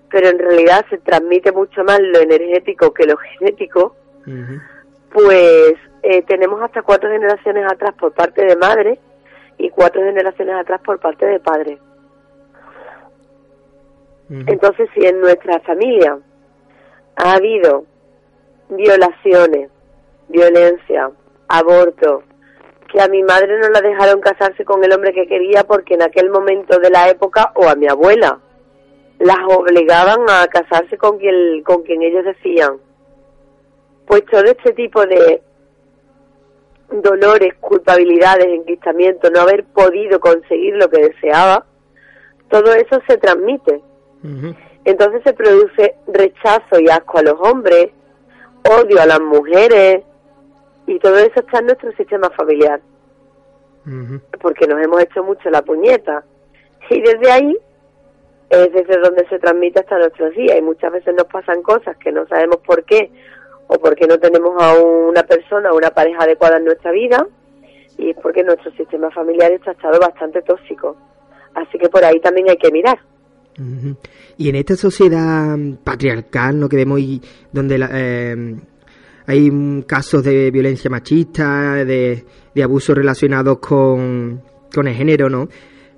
pero 0.10 0.30
en 0.30 0.40
realidad 0.40 0.86
se 0.90 0.98
transmite 1.00 1.52
mucho 1.52 1.84
más 1.84 2.00
lo 2.00 2.20
energético 2.20 2.94
que 2.94 3.06
lo 3.06 3.18
genético, 3.18 3.96
pues 5.12 5.76
eh, 6.04 6.22
tenemos 6.24 6.62
hasta 6.62 6.82
cuatro 6.82 7.10
generaciones 7.10 7.66
atrás 7.72 7.94
por 8.00 8.14
parte 8.14 8.46
de 8.46 8.56
madre 8.56 9.00
y 9.58 9.70
cuatro 9.70 10.02
generaciones 10.02 10.56
atrás 10.56 10.82
por 10.84 11.00
parte 11.00 11.26
de 11.26 11.40
padre. 11.40 11.78
Entonces, 14.30 14.90
si 14.96 15.06
en 15.06 15.22
nuestra 15.22 15.60
familia 15.60 16.18
ha 17.16 17.34
habido 17.34 17.86
violaciones, 18.70 19.70
violencia, 20.28 21.12
aborto, 21.48 22.24
que 22.92 23.02
a 23.02 23.08
mi 23.08 23.22
madre 23.24 23.60
no 23.60 23.70
la 23.70 23.82
dejaron 23.82 24.22
casarse 24.22 24.66
con 24.66 24.84
el 24.84 24.92
hombre 24.94 25.14
que 25.14 25.28
quería 25.28 25.64
porque 25.64 25.94
en 25.94 26.02
aquel 26.02 26.32
momento 26.32 26.80
de 26.80 26.90
la 26.90 27.10
época, 27.10 27.52
o 27.56 27.68
a 27.68 27.76
mi 27.76 27.88
abuela, 27.88 28.40
las 29.20 29.38
obligaban 29.48 30.22
a 30.30 30.48
casarse 30.48 30.98
con 30.98 31.18
quien, 31.20 31.62
con 31.64 31.84
quien 31.84 32.02
ellos 32.02 32.26
decían. 32.26 32.78
Pues 34.08 34.26
todo 34.26 34.44
este 34.44 34.74
tipo 34.74 35.06
de 35.06 35.42
dolores, 36.90 37.54
culpabilidades, 37.60 38.46
enquistamiento, 38.46 39.30
no 39.30 39.42
haber 39.42 39.64
podido 39.66 40.20
conseguir 40.20 40.76
lo 40.76 40.90
que 40.90 41.02
deseaba, 41.02 41.66
todo 42.50 42.74
eso 42.74 43.02
se 43.08 43.18
transmite. 43.18 43.82
Entonces 44.86 45.22
se 45.24 45.34
produce 45.34 45.96
rechazo 46.08 46.80
y 46.80 46.90
asco 46.90 47.20
a 47.20 47.24
los 47.24 47.40
hombres, 47.40 47.90
odio 48.64 49.02
a 49.02 49.06
las 49.06 49.20
mujeres, 49.20 50.04
y 50.88 51.00
todo 51.00 51.18
eso 51.18 51.40
está 51.40 51.60
en 51.60 51.66
nuestro 51.66 51.92
sistema 51.94 52.30
familiar. 52.32 52.80
Porque 54.42 54.68
nos 54.68 54.84
hemos 54.84 55.02
hecho 55.02 55.24
mucho 55.24 55.50
la 55.50 55.62
puñeta. 55.62 56.24
Y 56.90 57.02
desde 57.02 57.32
ahí 57.32 57.58
es 58.50 58.74
desde 58.74 59.00
donde 59.00 59.28
se 59.28 59.40
transmite 59.40 59.80
hasta 59.80 59.98
nuestros 59.98 60.34
días. 60.36 60.58
Y 60.58 60.62
muchas 60.62 60.92
veces 60.92 61.16
nos 61.16 61.26
pasan 61.26 61.62
cosas 61.62 61.98
que 61.98 62.12
no 62.12 62.28
sabemos 62.28 62.58
por 62.58 62.84
qué 62.84 63.12
o 63.68 63.80
porque 63.80 64.08
no 64.08 64.18
tenemos 64.18 64.62
a 64.62 64.74
una 64.76 65.24
persona 65.24 65.72
o 65.72 65.78
una 65.78 65.90
pareja 65.90 66.24
adecuada 66.24 66.58
en 66.58 66.66
nuestra 66.66 66.92
vida 66.92 67.26
y 67.98 68.12
es 68.12 68.18
porque 68.22 68.44
nuestro 68.44 68.72
sistema 68.72 69.10
familiar 69.12 69.52
está 69.52 69.72
estado 69.72 70.00
bastante 70.00 70.42
tóxico. 70.42 70.96
Así 71.54 71.78
que 71.78 71.90
por 71.90 72.04
ahí 72.04 72.20
también 72.20 72.50
hay 72.50 72.58
que 72.58 72.72
mirar. 72.72 73.00
Y 74.38 74.50
en 74.50 74.56
esta 74.56 74.76
sociedad 74.76 75.58
patriarcal, 75.84 76.60
¿no? 76.60 76.68
que 76.68 76.76
vemos 76.76 77.00
donde 77.54 77.78
la, 77.78 77.90
eh, 77.94 78.56
hay 79.28 79.84
casos 79.88 80.24
de 80.24 80.52
violencia 80.52 80.90
machista, 80.90 81.86
de, 81.86 82.26
abusos 82.62 82.96
relacionados 82.98 83.60
con, 83.60 84.42
con, 84.74 84.88
el 84.88 84.94
género, 84.94 85.30
¿no? 85.30 85.48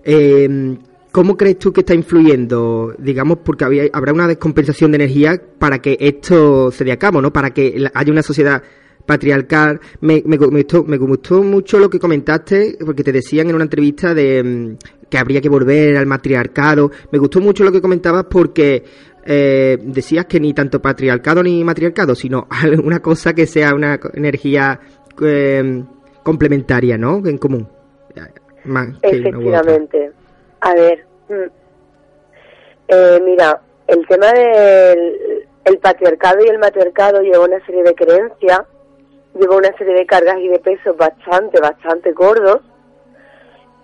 Eh, 0.03 0.77
¿Cómo 1.17 1.35
crees 1.35 1.57
tú 1.57 1.73
que 1.73 1.79
está 1.79 1.95
influyendo, 1.95 2.93
digamos, 2.99 3.39
porque 3.43 3.89
habrá 3.91 4.13
una 4.13 4.27
descompensación 4.27 4.91
de 4.91 4.97
energía 4.97 5.41
para 5.57 5.79
que 5.79 5.97
esto 5.99 6.69
se 6.69 6.83
dé 6.83 6.91
a 6.91 6.99
cabo, 6.99 7.23
¿no? 7.23 7.33
Para 7.33 7.49
que 7.55 7.89
haya 7.91 8.11
una 8.11 8.21
sociedad 8.21 8.61
patriarcal. 9.03 9.79
Me, 9.99 10.21
me, 10.27 10.37
gustó, 10.37 10.83
me 10.83 10.95
gustó 10.97 11.41
mucho 11.41 11.79
lo 11.79 11.89
que 11.89 11.97
comentaste, 11.97 12.77
porque 12.85 13.03
te 13.03 13.11
decían 13.11 13.49
en 13.49 13.55
una 13.55 13.63
entrevista 13.63 14.13
de 14.13 14.43
mm, 14.43 15.07
que 15.09 15.17
habría 15.17 15.41
que 15.41 15.49
volver 15.49 15.97
al 15.97 16.05
matriarcado. 16.05 16.91
Me 17.11 17.17
gustó 17.17 17.41
mucho 17.41 17.63
lo 17.63 17.71
que 17.71 17.81
comentabas 17.81 18.25
porque 18.29 18.83
eh, 19.25 19.75
decías 19.81 20.27
que 20.27 20.39
ni 20.39 20.53
tanto 20.53 20.79
patriarcado 20.79 21.41
ni 21.41 21.63
matriarcado, 21.63 22.13
sino 22.13 22.47
una 22.83 22.99
cosa 22.99 23.33
que 23.33 23.47
sea 23.47 23.73
una 23.73 23.99
energía 24.13 24.79
eh, 25.19 25.83
complementaria, 26.21 26.95
¿no? 26.95 27.25
En 27.25 27.39
común. 27.39 27.67
Efectivamente. 29.01 30.11
A 30.61 30.73
ver, 30.73 31.06
mm, 31.29 31.49
eh, 32.89 33.19
mira, 33.23 33.61
el 33.87 34.07
tema 34.07 34.31
del 34.31 35.47
el 35.65 35.79
patriarcado 35.79 36.45
y 36.45 36.47
el 36.47 36.59
matriarcado 36.59 37.21
lleva 37.21 37.43
una 37.43 37.63
serie 37.65 37.83
de 37.83 37.93
creencias, 37.93 38.61
lleva 39.33 39.57
una 39.57 39.75
serie 39.77 39.95
de 39.95 40.05
cargas 40.05 40.37
y 40.39 40.47
de 40.47 40.59
pesos 40.59 40.95
bastante, 40.95 41.59
bastante 41.59 42.13
gordos, 42.13 42.61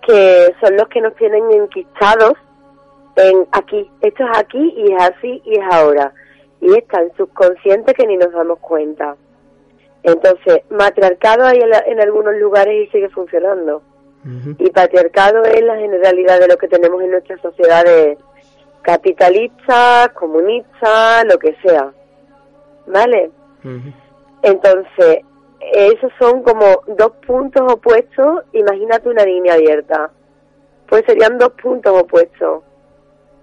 que 0.07 0.55
son 0.61 0.77
los 0.77 0.87
que 0.87 1.01
nos 1.01 1.13
tienen 1.15 1.51
enquistados 1.51 2.33
en 3.15 3.47
aquí, 3.51 3.89
esto 4.01 4.23
es 4.23 4.37
aquí 4.37 4.73
y 4.77 4.93
es 4.93 5.01
así 5.01 5.41
y 5.45 5.59
es 5.59 5.65
ahora. 5.71 6.13
Y 6.61 6.73
es 6.73 6.87
tan 6.87 7.13
subconsciente 7.17 7.93
que 7.93 8.07
ni 8.07 8.15
nos 8.15 8.31
damos 8.31 8.59
cuenta. 8.59 9.15
Entonces, 10.03 10.61
matriarcado 10.69 11.45
hay 11.45 11.59
en, 11.59 11.99
algunos 11.99 12.35
lugares 12.35 12.87
y 12.87 12.91
sigue 12.91 13.09
funcionando. 13.09 13.81
Y 14.57 14.69
patriarcado 14.69 15.43
es 15.43 15.61
la 15.63 15.75
generalidad 15.75 16.39
de 16.39 16.47
lo 16.47 16.57
que 16.57 16.67
tenemos 16.67 17.01
en 17.01 17.11
nuestras 17.11 17.41
sociedades 17.41 18.17
capitalistas, 18.81 20.09
comunistas, 20.09 21.25
lo 21.25 21.37
que 21.37 21.55
sea. 21.61 21.91
¿Vale? 22.87 23.31
Entonces, 24.41 25.19
esos 25.73 26.11
son 26.19 26.41
como 26.43 26.83
dos 26.87 27.11
puntos 27.25 27.63
opuestos. 27.71 28.43
Imagínate 28.53 29.09
una 29.09 29.25
línea 29.25 29.55
abierta. 29.55 30.09
Pues 30.87 31.03
serían 31.05 31.37
dos 31.37 31.51
puntos 31.61 32.01
opuestos 32.01 32.63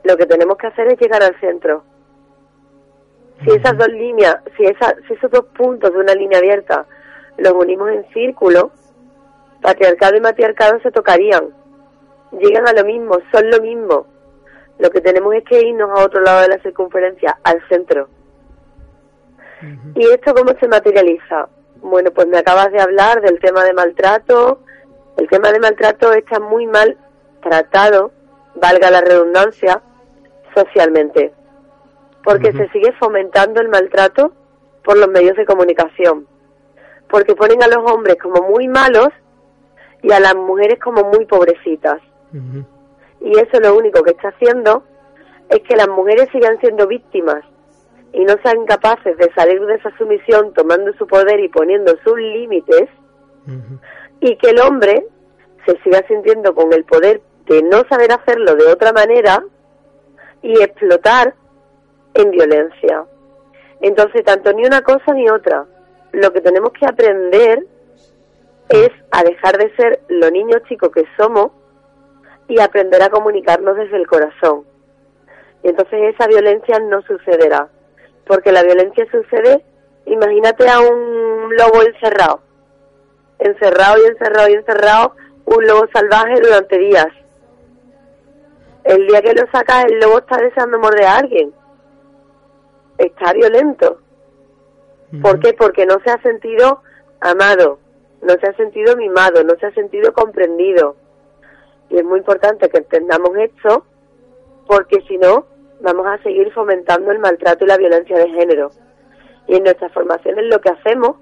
lo 0.05 0.17
que 0.17 0.27
tenemos 0.27 0.57
que 0.57 0.67
hacer 0.67 0.89
es 0.89 1.01
llegar 1.01 1.23
al 1.23 1.39
centro. 1.41 1.85
Si 3.45 3.51
esas 3.51 3.77
dos 3.77 3.89
líneas, 3.89 4.37
si, 4.57 4.65
si 5.07 5.15
esos 5.15 5.31
dos 5.31 5.47
puntos 5.57 5.93
de 5.93 5.99
una 5.99 6.15
línea 6.15 6.39
abierta 6.39 6.87
los 7.39 7.53
unimos 7.53 7.91
en 7.91 8.05
círculo, 8.13 8.71
patriarcado 9.61 10.17
y 10.17 10.21
matriarcado 10.21 10.81
se 10.81 10.91
tocarían. 10.91 11.55
Llegan 12.33 12.69
a 12.69 12.73
lo 12.73 12.85
mismo, 12.85 13.19
son 13.33 13.51
lo 13.51 13.61
mismo. 13.61 14.07
Lo 14.79 14.91
que 14.91 15.01
tenemos 15.01 15.35
es 15.35 15.45
que 15.45 15.61
irnos 15.61 15.91
a 15.91 16.05
otro 16.05 16.21
lado 16.21 16.43
de 16.43 16.49
la 16.49 16.63
circunferencia, 16.63 17.39
al 17.45 17.61
centro. 17.69 18.09
¿Y 19.95 20.07
esto 20.07 20.35
cómo 20.35 20.53
se 20.59 20.69
materializa? 20.69 21.49
Bueno, 21.83 22.11
pues 22.13 22.27
me 22.29 22.39
acabas 22.39 22.73
de 22.73 22.81
hablar 22.81 23.21
del 23.21 23.39
tema 23.41 23.65
de 23.65 23.75
maltrato. 23.75 24.61
El 25.19 25.29
tema 25.29 25.53
de 25.53 25.61
maltrato 25.61 26.13
está 26.13 26.41
muy 26.41 26.67
mal 26.67 26.97
tratado, 27.43 28.11
valga 28.55 28.91
la 28.91 29.03
redundancia, 29.03 29.83
socialmente. 30.55 31.33
Porque 32.25 32.53
se 32.53 32.69
sigue 32.71 32.93
fomentando 32.99 33.61
el 33.61 33.69
maltrato 33.69 34.33
por 34.85 34.97
los 34.97 35.09
medios 35.09 35.37
de 35.37 35.45
comunicación. 35.45 36.27
Porque 37.09 37.35
ponen 37.35 37.63
a 37.63 37.69
los 37.69 37.91
hombres 37.91 38.17
como 38.23 38.43
muy 38.49 38.69
malos 38.69 39.09
y 40.03 40.13
a 40.13 40.21
las 40.21 40.35
mujeres 40.35 40.79
como 40.79 41.05
muy 41.05 41.25
pobrecitas. 41.27 42.01
Y 43.21 43.39
eso 43.39 43.61
lo 43.61 43.77
único 43.77 44.03
que 44.03 44.13
está 44.13 44.29
haciendo 44.29 44.85
es 45.49 45.61
que 45.61 45.77
las 45.77 45.89
mujeres 45.89 46.29
sigan 46.33 46.59
siendo 46.61 46.87
víctimas 46.87 47.45
y 48.13 48.25
no 48.25 48.35
sean 48.43 48.65
capaces 48.67 49.17
de 49.19 49.33
salir 49.35 49.61
de 49.67 49.75
esa 49.75 49.97
sumisión 49.99 50.53
tomando 50.55 50.93
su 50.95 51.07
poder 51.07 51.41
y 51.41 51.49
poniendo 51.49 51.93
sus 52.05 52.17
límites, 52.19 52.89
y 54.21 54.37
que 54.37 54.51
el 54.51 54.61
hombre 54.61 55.07
se 55.67 55.79
siga 55.83 56.03
sintiendo 56.07 56.55
con 56.55 56.73
el 56.73 56.85
poder 56.85 57.21
de 57.47 57.63
no 57.63 57.83
saber 57.89 58.13
hacerlo 58.13 58.55
de 58.55 58.67
otra 58.67 58.93
manera 58.93 59.43
y 60.43 60.61
explotar 60.63 61.35
en 62.15 62.31
violencia. 62.31 63.05
Entonces, 63.81 64.25
tanto 64.25 64.53
ni 64.53 64.65
una 64.65 64.83
cosa 64.83 65.13
ni 65.15 65.29
otra. 65.29 65.65
Lo 66.13 66.33
que 66.33 66.41
tenemos 66.41 66.73
que 66.73 66.87
aprender 66.87 67.67
es 68.71 68.91
a 69.11 69.23
dejar 69.25 69.59
de 69.59 69.75
ser 69.75 70.01
los 70.09 70.31
niños 70.31 70.63
chicos 70.69 70.91
que 70.95 71.05
somos 71.19 71.51
y 72.49 72.61
aprender 72.61 73.03
a 73.03 73.11
comunicarnos 73.11 73.77
desde 73.77 73.97
el 73.97 74.07
corazón. 74.07 74.65
Y 75.63 75.69
entonces 75.69 76.15
esa 76.15 76.27
violencia 76.29 76.79
no 76.79 77.03
sucederá, 77.03 77.69
porque 78.27 78.53
la 78.53 78.63
violencia 78.63 79.07
sucede, 79.11 79.65
imagínate 80.07 80.69
a 80.69 80.81
un 80.81 81.55
lobo 81.57 81.83
encerrado, 81.83 82.41
encerrado 83.39 84.03
y 84.03 84.07
encerrado 84.07 84.49
y 84.49 84.55
encerrado, 84.55 85.17
un 85.45 85.67
lobo 85.67 85.87
salvaje 85.93 86.41
durante 86.41 86.79
días. 86.79 87.09
El 88.85 89.07
día 89.09 89.21
que 89.21 89.35
lo 89.35 89.51
sacas, 89.51 89.85
el 89.87 89.99
lobo 89.99 90.19
está 90.19 90.37
deseando 90.39 90.79
morder 90.79 91.05
a 91.05 91.19
alguien. 91.19 91.53
Está 92.99 93.33
violento. 93.33 94.01
¿Por 95.21 95.41
qué? 95.41 95.53
Porque 95.55 95.87
no 95.87 95.99
se 96.05 96.11
ha 96.11 96.23
sentido 96.23 96.83
amado, 97.21 97.79
no 98.23 98.35
se 98.35 98.47
ha 98.47 98.57
sentido 98.57 98.97
mimado, 98.97 99.43
no 99.45 99.55
se 99.59 99.67
ha 99.67 99.73
sentido 99.73 100.13
comprendido. 100.13 100.97
Y 101.89 101.99
es 101.99 102.05
muy 102.05 102.19
importante 102.19 102.69
que 102.69 102.79
entendamos 102.79 103.31
esto, 103.37 103.85
porque 104.67 105.01
si 105.09 105.19
no, 105.19 105.47
vamos 105.81 106.07
a 106.07 106.23
seguir 106.23 106.53
fomentando 106.53 107.11
el 107.11 107.19
maltrato 107.19 107.65
y 107.65 107.69
la 107.69 107.77
violencia 107.77 108.17
de 108.19 108.31
género. 108.31 108.71
Y 109.47 109.57
en 109.57 109.65
nuestras 109.65 109.93
formaciones 109.93 110.45
lo 110.47 110.61
que 110.61 110.71
hacemos 110.71 111.17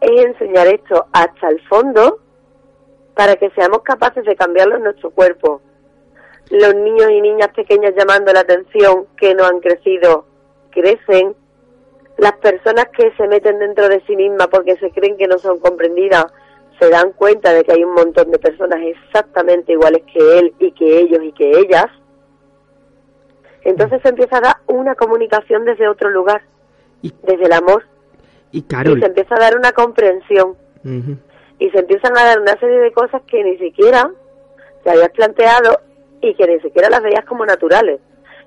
es 0.00 0.24
enseñar 0.24 0.66
esto 0.66 1.06
hasta 1.12 1.48
el 1.48 1.60
fondo 1.68 2.18
para 3.14 3.36
que 3.36 3.50
seamos 3.50 3.82
capaces 3.82 4.24
de 4.24 4.36
cambiarlo 4.36 4.76
en 4.76 4.84
nuestro 4.84 5.10
cuerpo. 5.10 5.62
Los 6.50 6.74
niños 6.74 7.10
y 7.10 7.20
niñas 7.20 7.48
pequeñas 7.54 7.94
llamando 7.96 8.32
la 8.32 8.40
atención 8.40 9.06
que 9.16 9.34
no 9.34 9.44
han 9.44 9.60
crecido, 9.60 10.26
crecen, 10.70 11.34
las 12.18 12.32
personas 12.34 12.86
que 12.96 13.12
se 13.16 13.26
meten 13.26 13.58
dentro 13.58 13.88
de 13.88 14.02
sí 14.06 14.16
mismas 14.16 14.46
porque 14.48 14.76
se 14.76 14.90
creen 14.90 15.16
que 15.16 15.26
no 15.26 15.38
son 15.38 15.58
comprendidas 15.58 16.26
se 16.78 16.90
dan 16.90 17.12
cuenta 17.12 17.52
de 17.52 17.64
que 17.64 17.72
hay 17.72 17.84
un 17.84 17.94
montón 17.94 18.30
de 18.30 18.38
personas 18.38 18.80
exactamente 18.82 19.72
iguales 19.72 20.02
que 20.12 20.38
él 20.38 20.54
y 20.58 20.72
que 20.72 21.00
ellos 21.00 21.20
y 21.22 21.32
que 21.32 21.50
ellas. 21.60 21.86
Entonces 23.62 24.00
se 24.02 24.08
empieza 24.08 24.38
a 24.38 24.40
dar 24.40 24.56
una 24.66 24.94
comunicación 24.94 25.64
desde 25.64 25.88
otro 25.88 26.10
lugar, 26.10 26.42
desde 27.00 27.44
el 27.44 27.52
amor. 27.52 27.84
Y, 28.50 28.62
Carol. 28.62 28.98
y 28.98 29.00
se 29.00 29.06
empieza 29.06 29.36
a 29.36 29.40
dar 29.40 29.56
una 29.56 29.72
comprensión. 29.72 30.56
Y 31.58 31.70
se 31.70 31.78
empiezan 31.78 32.18
a 32.18 32.24
dar 32.24 32.40
una 32.40 32.58
serie 32.58 32.78
de 32.78 32.92
cosas 32.92 33.22
que 33.22 33.42
ni 33.42 33.56
siquiera 33.56 34.10
te 34.82 34.90
habías 34.90 35.10
planteado 35.10 35.80
y 36.20 36.34
que 36.34 36.46
ni 36.46 36.60
siquiera 36.60 36.90
las 36.90 37.02
veías 37.02 37.24
como 37.24 37.46
naturales 37.46 38.00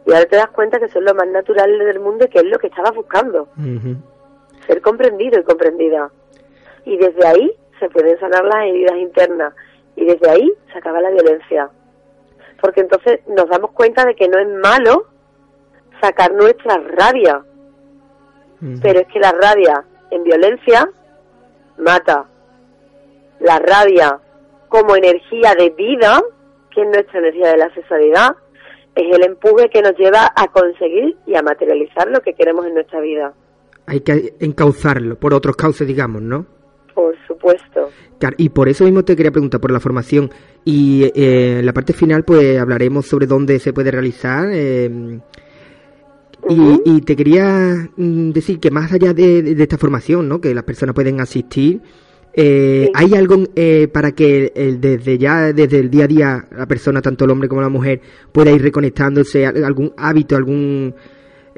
y 0.08 0.14
ahora 0.14 0.26
te 0.26 0.38
das 0.38 0.48
cuenta 0.52 0.80
que 0.80 0.88
son 0.88 1.04
lo 1.04 1.14
más 1.14 1.28
natural 1.28 1.78
del 1.80 2.00
mundo 2.00 2.26
y 2.26 2.30
que 2.30 2.40
es 2.40 2.46
lo 2.46 2.58
que 2.58 2.68
estabas 2.68 2.96
buscando. 2.96 3.50
Ser 4.66 4.82
comprendido 4.82 5.38
y 5.38 5.44
comprendida. 5.44 6.10
Y 6.86 6.98
desde 6.98 7.28
ahí 7.28 7.52
se 7.78 7.90
pueden 7.90 8.18
sanar 8.18 8.46
las 8.46 8.64
heridas 8.68 8.96
internas 8.98 9.54
y 9.98 10.06
desde 10.06 10.30
ahí 10.30 10.54
se 10.72 10.78
acaba 10.78 11.02
la 11.02 11.10
violencia. 11.10 11.70
Porque 12.62 12.80
entonces 12.80 13.20
nos 13.28 13.50
damos 13.50 13.72
cuenta 13.72 14.06
de 14.06 14.16
que 14.16 14.30
no 14.30 14.40
es 14.40 14.48
malo 14.48 15.08
sacar 16.00 16.32
nuestra 16.34 16.78
rabia. 16.78 17.44
Pero 18.82 19.02
es 19.02 19.08
que 19.08 19.20
la 19.20 19.34
rabia 19.34 19.84
en 20.10 20.24
violencia 20.24 20.90
mata. 21.80 22.28
La 23.42 23.60
rabia 23.60 24.20
como 24.70 24.96
energía 24.96 25.54
de 25.54 25.70
vida, 25.72 26.22
que 26.72 26.82
es 26.82 26.88
nuestra 26.88 27.20
energía 27.20 27.52
de 27.52 27.58
la 27.58 27.74
sexualidad, 27.74 28.38
es 28.98 29.16
el 29.16 29.24
empuje 29.24 29.70
que 29.70 29.82
nos 29.82 29.96
lleva 29.98 30.32
a 30.36 30.48
conseguir 30.48 31.16
y 31.26 31.36
a 31.36 31.42
materializar 31.44 32.10
lo 32.10 32.20
que 32.22 32.34
queremos 32.34 32.66
en 32.66 32.74
nuestra 32.74 33.00
vida. 33.00 33.34
Hay 33.86 34.02
que 34.02 34.34
encauzarlo 34.40 35.16
por 35.18 35.34
otros 35.34 35.56
cauces, 35.56 35.88
digamos, 35.88 36.22
¿no? 36.22 36.46
Por 36.94 37.16
supuesto. 37.28 37.90
y 38.38 38.50
por 38.50 38.68
eso 38.68 38.84
mismo 38.84 39.06
te 39.06 39.16
quería 39.16 39.32
preguntar 39.32 39.62
por 39.62 39.72
la 39.72 39.80
formación. 39.80 40.32
Y 40.66 41.06
eh, 41.16 41.60
en 41.60 41.66
la 41.66 41.74
parte 41.74 41.94
final, 41.94 42.24
pues 42.24 42.60
hablaremos 42.60 43.06
sobre 43.06 43.28
dónde 43.28 43.60
se 43.60 43.72
puede 43.72 43.92
realizar. 43.92 44.50
Eh, 44.52 45.20
y, 46.50 47.02
te 47.02 47.16
quería 47.16 47.90
mm, 47.96 48.32
decir 48.32 48.60
que 48.60 48.72
más 48.72 48.92
allá 48.92 49.14
de, 49.14 49.44
de, 49.44 49.64
esta 49.64 49.78
formación, 49.78 50.28
¿no? 50.28 50.42
Que 50.42 50.56
las 50.56 50.64
personas 50.64 50.96
pueden 50.96 51.20
asistir, 51.20 51.82
eh, 52.34 52.92
¿Hay 52.94 53.16
algo 53.16 53.38
eh, 53.56 53.88
para 53.92 54.12
que 54.12 54.52
desde 54.80 55.18
ya, 55.18 55.54
desde 55.54 55.80
el 55.80 55.90
día 55.90 56.04
a 56.04 56.08
día, 56.08 56.46
la 56.52 56.68
persona, 56.68 57.02
tanto 57.02 57.26
el 57.26 57.32
hombre 57.32 57.50
como 57.50 57.62
la 57.62 57.70
mujer, 57.70 58.00
pueda 58.32 58.52
ir 58.52 58.62
reconectándose? 58.62 59.46
¿Algún 59.46 59.94
hábito, 59.98 60.36
algún 60.36 60.94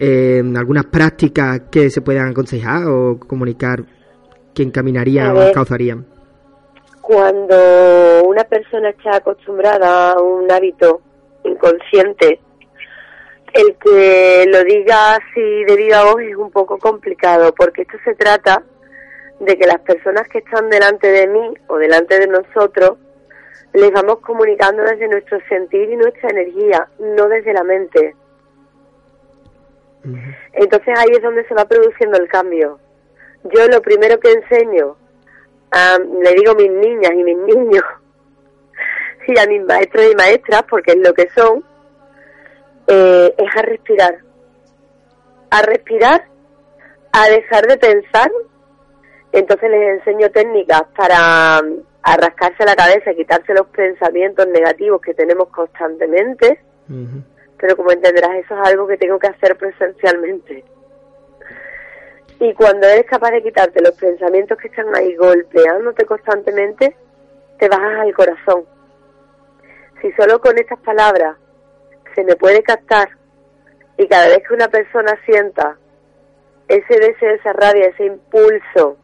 eh, 0.01 0.41
algunas 0.55 0.85
prácticas 0.85 1.63
que 1.69 1.89
se 1.89 1.99
puedan 2.01 2.29
aconsejar 2.29 2.85
o 2.87 3.19
comunicar 3.19 3.83
que 4.53 4.63
encaminarían 4.63 5.35
o 5.35 5.51
causarían? 5.51 6.05
Cuando 7.01 8.23
una 8.25 8.45
persona 8.45 8.91
está 8.91 9.17
acostumbrada 9.17 10.13
a 10.13 10.21
un 10.21 10.49
hábito 10.49 11.01
inconsciente, 11.43 12.39
el 13.53 13.75
que 13.83 14.45
lo 14.47 14.63
diga 14.63 15.15
así 15.15 15.65
debido 15.67 15.97
a 15.97 16.03
vos 16.05 16.21
es 16.21 16.37
un 16.37 16.51
poco 16.51 16.77
complicado, 16.77 17.53
porque 17.53 17.81
esto 17.81 17.97
se 18.05 18.15
trata 18.15 18.63
de 19.39 19.57
que 19.57 19.67
las 19.67 19.79
personas 19.81 20.27
que 20.27 20.39
están 20.39 20.69
delante 20.69 21.07
de 21.07 21.27
mí 21.27 21.53
o 21.67 21.77
delante 21.77 22.19
de 22.19 22.27
nosotros 22.27 22.97
les 23.73 23.91
vamos 23.91 24.19
comunicando 24.19 24.83
desde 24.83 25.07
nuestro 25.07 25.39
sentir 25.47 25.89
y 25.89 25.95
nuestra 25.95 26.29
energía, 26.29 26.87
no 26.99 27.27
desde 27.27 27.53
la 27.53 27.63
mente. 27.63 28.15
Entonces 30.53 30.93
ahí 30.97 31.09
es 31.11 31.21
donde 31.21 31.47
se 31.47 31.53
va 31.53 31.65
produciendo 31.65 32.17
el 32.17 32.27
cambio. 32.27 32.79
Yo 33.43 33.67
lo 33.67 33.81
primero 33.81 34.19
que 34.19 34.31
enseño, 34.31 34.97
le 36.21 36.33
digo 36.33 36.51
a 36.51 36.55
mis 36.55 36.71
niñas 36.71 37.11
y 37.13 37.23
mis 37.23 37.37
niños 37.37 37.83
y 39.27 39.39
a 39.39 39.45
mis 39.45 39.63
maestros 39.63 40.05
y 40.11 40.15
maestras, 40.15 40.63
porque 40.69 40.91
es 40.93 40.97
lo 40.97 41.13
que 41.13 41.29
son, 41.29 41.63
eh, 42.87 43.33
es 43.37 43.55
a 43.55 43.61
respirar. 43.61 44.17
A 45.51 45.61
respirar, 45.61 46.25
a 47.11 47.29
dejar 47.29 47.67
de 47.67 47.77
pensar 47.77 48.31
entonces 49.31 49.69
les 49.69 49.99
enseño 49.99 50.29
técnicas 50.31 50.83
para 50.95 51.61
mm, 51.61 51.83
arrascarse 52.03 52.65
la 52.65 52.75
cabeza, 52.75 53.13
quitarse 53.13 53.53
los 53.53 53.67
pensamientos 53.67 54.47
negativos 54.47 55.01
que 55.01 55.13
tenemos 55.13 55.49
constantemente, 55.49 56.59
pero 57.57 57.75
como 57.75 57.91
entenderás, 57.91 58.31
eso 58.37 58.55
es 58.55 58.67
algo 58.67 58.87
que 58.87 58.97
tengo 58.97 59.19
que 59.19 59.27
hacer 59.27 59.55
presencialmente. 59.57 60.63
Y 62.39 62.53
cuando 62.53 62.87
eres 62.87 63.05
capaz 63.05 63.31
de 63.31 63.43
quitarte 63.43 63.81
los 63.81 63.91
pensamientos 63.91 64.57
que 64.57 64.69
están 64.69 64.95
ahí 64.95 65.15
golpeándote 65.15 66.05
constantemente, 66.05 66.95
te 67.59 67.67
bajas 67.67 67.99
al 67.99 68.13
corazón. 68.13 68.63
Si 70.01 70.11
solo 70.13 70.39
con 70.39 70.57
estas 70.57 70.79
palabras 70.79 71.35
se 72.15 72.23
me 72.23 72.35
puede 72.37 72.63
captar 72.63 73.09
y 73.97 74.07
cada 74.07 74.29
vez 74.29 74.39
que 74.47 74.53
una 74.53 74.69
persona 74.69 75.19
sienta 75.25 75.77
ese 76.69 76.99
deseo, 76.99 77.35
esa 77.35 77.51
rabia, 77.51 77.87
ese 77.87 78.05
impulso 78.05 78.97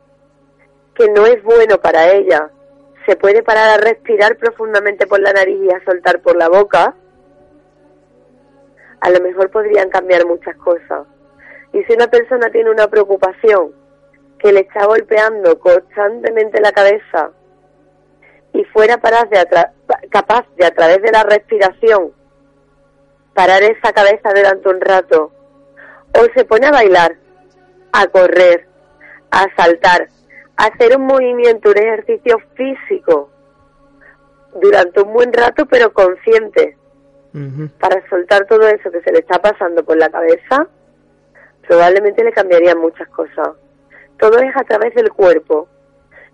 que 0.96 1.10
no 1.10 1.26
es 1.26 1.44
bueno 1.44 1.80
para 1.80 2.12
ella. 2.12 2.50
Se 3.06 3.16
puede 3.16 3.44
parar 3.44 3.70
a 3.70 3.84
respirar 3.84 4.38
profundamente 4.38 5.06
por 5.06 5.20
la 5.20 5.34
nariz 5.34 5.60
y 5.62 5.72
a 5.72 5.84
soltar 5.84 6.22
por 6.22 6.36
la 6.36 6.50
boca. 6.50 6.96
a 9.02 9.10
lo 9.12 9.20
mejor 9.22 9.52
podrían 9.52 9.90
cambiar 9.90 10.26
muchas 10.26 10.56
cosas. 10.56 11.06
Y 11.74 11.84
si 11.84 11.94
una 11.94 12.08
persona 12.08 12.50
tiene 12.50 12.72
una 12.72 12.88
preocupación 12.88 13.72
que 14.40 14.52
le 14.52 14.62
está 14.62 14.86
golpeando 14.86 15.60
constantemente 15.60 16.60
la 16.60 16.72
cabeza 16.72 17.32
y 18.54 18.64
fuera 18.66 18.98
de 18.98 20.10
capaz 20.10 20.46
de 20.56 20.66
a 20.66 20.72
través 20.72 21.02
de 21.02 21.12
la 21.12 21.24
respiración 21.24 22.14
parar 23.34 23.62
esa 23.64 23.92
cabeza 23.92 24.30
durante 24.34 24.70
un 24.70 24.80
rato, 24.80 25.32
o 26.18 26.26
se 26.34 26.46
pone 26.46 26.68
a 26.68 26.72
bailar, 26.72 27.18
a 27.92 28.08
correr, 28.08 28.66
a 29.30 29.46
saltar, 29.58 30.08
hacer 30.58 30.98
un 30.98 31.06
movimiento, 31.06 31.70
un 31.70 31.78
ejercicio 31.78 32.40
físico 32.56 33.30
durante 34.62 35.02
un 35.02 35.14
buen 35.14 35.34
rato, 35.34 35.66
pero 35.66 35.92
consciente, 35.94 36.78
para 37.80 38.08
soltar 38.10 38.46
todo 38.48 38.66
eso 38.68 38.90
que 38.90 39.02
se 39.02 39.12
le 39.12 39.20
está 39.20 39.40
pasando 39.42 39.84
por 39.84 39.98
la 39.98 40.10
cabeza, 40.10 40.68
probablemente 41.68 42.24
le 42.24 42.32
cambiarían 42.32 42.80
muchas 42.80 43.10
cosas. 43.10 43.50
Todo 44.18 44.40
es 44.40 44.56
a 44.56 44.64
través 44.64 44.96
del 44.96 45.12
cuerpo. 45.12 45.68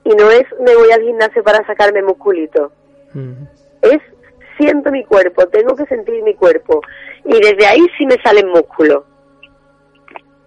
Y 0.04 0.10
no 0.10 0.30
es 0.30 0.46
me 0.60 0.76
voy 0.76 0.92
al 0.92 1.02
gimnasio 1.02 1.44
para 1.44 1.66
sacarme 1.66 2.04
musculito. 2.04 2.72
Es 3.82 4.00
siento 4.58 4.92
mi 4.92 5.04
cuerpo, 5.06 5.48
tengo 5.48 5.76
que 5.76 5.86
sentir 5.86 6.22
mi 6.22 6.36
cuerpo. 6.36 6.82
Y 7.26 7.34
desde 7.40 7.66
ahí 7.66 7.88
sí 7.98 8.06
me 8.06 8.22
salen 8.22 8.50
músculos. 8.50 9.04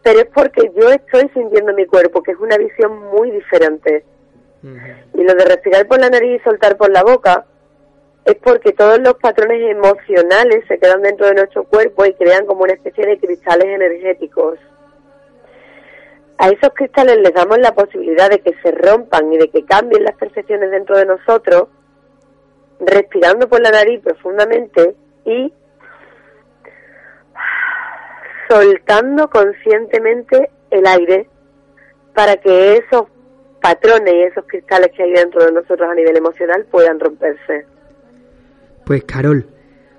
Pero 0.05 0.21
es 0.21 0.27
porque 0.27 0.71
yo 0.79 0.91
estoy 0.91 1.29
sintiendo 1.31 1.73
mi 1.73 1.87
cuerpo, 1.87 2.23
que 2.23 2.33
es 2.33 2.39
una 2.39 2.57
visión 2.59 2.97
muy 3.11 3.31
diferente. 3.33 4.05
Y 4.63 5.23
lo 5.23 5.35
de 5.35 5.45
respirar 5.45 5.87
por 5.87 5.99
la 5.99 6.09
nariz 6.09 6.41
y 6.41 6.45
soltar 6.45 6.77
por 6.77 6.91
la 6.91 7.03
boca 7.03 7.45
es 8.25 8.37
porque 8.37 8.73
todos 8.73 8.99
los 9.01 9.15
patrones 9.15 9.61
emocionales 9.71 10.65
se 10.69 10.79
quedan 10.79 11.03
dentro 11.03 11.27
de 11.27 11.35
nuestro 11.35 11.65
cuerpo 11.65 12.07
y 12.07 12.15
crean 12.15 12.47
como 12.47 12.63
una 12.63 12.75
especie 12.75 13.05
de 13.05 13.19
cristales 13.19 13.67
energéticos. 13.67 14.59
A 16.39 16.49
esos 16.49 16.71
cristales 16.75 17.19
les 17.19 17.35
damos 17.35 17.59
la 17.59 17.75
posibilidad 17.75 18.31
de 18.31 18.41
que 18.41 18.55
se 18.63 18.71
rompan 18.73 19.33
y 19.33 19.39
de 19.39 19.51
que 19.51 19.65
cambien 19.65 20.05
las 20.05 20.17
percepciones 20.17 20.71
dentro 20.71 20.97
de 20.97 21.07
nosotros 21.07 21.69
respirando 22.81 23.49
por 23.49 23.61
la 23.61 23.71
nariz 23.71 24.01
profundamente 24.03 24.95
y 25.25 25.53
soltando 28.55 29.29
conscientemente 29.29 30.51
el 30.71 30.87
aire 30.87 31.29
para 32.15 32.37
que 32.37 32.77
esos 32.77 33.07
patrones 33.61 34.15
y 34.15 34.23
esos 34.23 34.45
cristales 34.47 34.91
que 34.97 35.03
hay 35.03 35.13
dentro 35.13 35.45
de 35.45 35.53
nosotros 35.53 35.89
a 35.91 35.95
nivel 35.95 36.17
emocional 36.17 36.65
puedan 36.71 37.01
romperse. 37.01 37.67
Pues 38.85 39.05
Carol, 39.05 39.47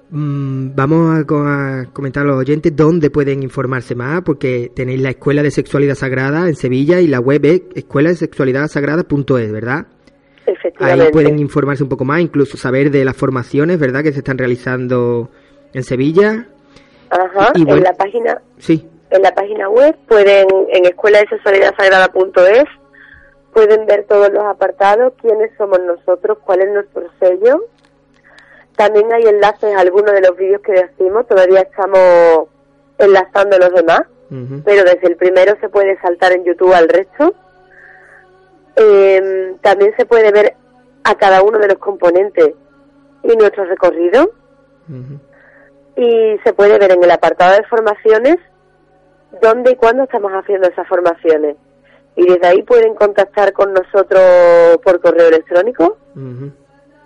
mm, 0.10 0.70
vamos 0.74 1.20
a, 1.20 1.86
comentar 1.92 2.24
a 2.24 2.28
los 2.28 2.38
oyentes 2.38 2.74
dónde 2.76 3.10
pueden 3.10 3.44
informarse 3.44 3.96
más, 3.96 4.22
porque 4.22 4.72
tenéis 4.74 5.02
la 5.02 5.10
Escuela 5.10 5.44
de 5.44 5.52
Sexualidad 5.52 5.96
Sagrada 5.96 6.48
en 6.48 6.56
Sevilla 6.56 7.02
y 7.02 7.08
la 7.08 7.20
web 7.20 7.44
es 7.46 7.62
escuela 7.76 8.10
de 8.10 8.16
sexualidad 8.16 8.68
sagrada.es, 8.68 9.52
¿verdad? 9.52 9.88
Ahí 10.80 11.00
pueden 11.12 11.40
informarse 11.40 11.84
un 11.84 11.90
poco 11.90 12.06
más, 12.06 12.22
incluso 12.22 12.56
saber 12.56 12.92
de 12.92 13.04
las 13.04 13.18
formaciones, 13.18 13.80
¿verdad?, 13.80 14.04
que 14.04 14.14
se 14.14 14.20
están 14.20 14.38
realizando 14.38 15.30
en 15.74 15.84
Sevilla. 15.84 16.48
Ajá, 17.16 17.54
en 17.56 17.84
la 17.84 17.94
página. 17.94 18.42
Sí. 18.60 18.90
En 19.10 19.22
la 19.22 19.34
página 19.34 19.70
web 19.70 19.96
pueden, 20.08 20.48
en 20.70 20.86
escuela 20.86 21.20
de 21.20 21.28
sexualidad 21.28 21.74
sagrada.es, 21.78 22.66
pueden 23.54 23.86
ver 23.86 24.06
todos 24.06 24.30
los 24.32 24.44
apartados, 24.44 25.14
quiénes 25.22 25.52
somos 25.58 25.80
nosotros, 25.80 26.40
cuál 26.44 26.62
es 26.62 26.72
nuestro 26.72 27.04
sello. 27.20 27.64
También 28.76 29.12
hay 29.14 29.24
enlaces 29.24 29.74
a 29.76 29.80
algunos 29.80 30.12
de 30.12 30.22
los 30.22 30.36
vídeos 30.36 30.62
que 30.62 30.74
decimos, 30.74 31.26
todavía 31.28 31.62
estamos 31.62 32.50
enlazando 32.98 33.58
los 33.58 33.74
demás, 33.74 34.02
pero 34.66 34.84
desde 34.84 35.08
el 35.08 35.16
primero 35.16 35.56
se 35.62 35.70
puede 35.70 35.98
saltar 36.02 36.34
en 36.34 36.44
YouTube 36.44 36.74
al 36.74 36.90
resto. 36.90 37.34
Eh, 38.76 39.56
también 39.62 39.94
se 39.96 40.06
puede 40.06 40.32
ver 40.32 40.56
a 41.06 41.16
cada 41.16 41.42
uno 41.42 41.60
de 41.60 41.70
los 41.70 41.78
componentes 41.78 42.54
y 43.24 43.36
nuestro 43.38 43.64
recorrido. 43.66 44.32
Y 45.96 46.38
se 46.44 46.54
puede 46.54 46.78
ver 46.78 46.92
en 46.92 47.04
el 47.04 47.12
apartado 47.12 47.56
de 47.56 47.64
formaciones 47.64 48.38
dónde 49.42 49.72
y 49.72 49.76
cuándo 49.76 50.04
estamos 50.04 50.32
haciendo 50.32 50.68
esas 50.68 50.88
formaciones. 50.88 51.56
Y 52.16 52.26
desde 52.28 52.48
ahí 52.48 52.64
pueden 52.64 52.96
contactar 52.96 53.54
con 53.54 53.74
nosotros 53.74 54.78
por 54.84 55.00
correo 55.02 55.28
electrónico 55.28 55.98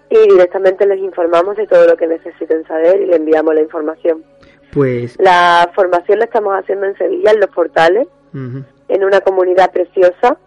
y 0.09 0.17
directamente 0.29 0.85
les 0.85 0.99
informamos 0.99 1.55
de 1.55 1.67
todo 1.67 1.85
lo 1.87 1.97
que 1.97 2.07
necesiten 2.07 2.65
saber 2.67 3.01
y 3.01 3.05
le 3.07 3.15
enviamos 3.15 3.53
la 3.55 3.61
información. 3.61 4.23
Pues 4.71 5.15
la 5.19 5.69
formación 5.73 6.19
la 6.19 6.25
estamos 6.25 6.53
haciendo 6.53 6.85
en 6.85 6.97
Sevilla, 6.97 7.31
en 7.31 7.39
los 7.39 7.49
portales, 7.49 8.07
en 8.33 9.03
una 9.03 9.21
comunidad 9.21 9.71
preciosa 9.71 10.37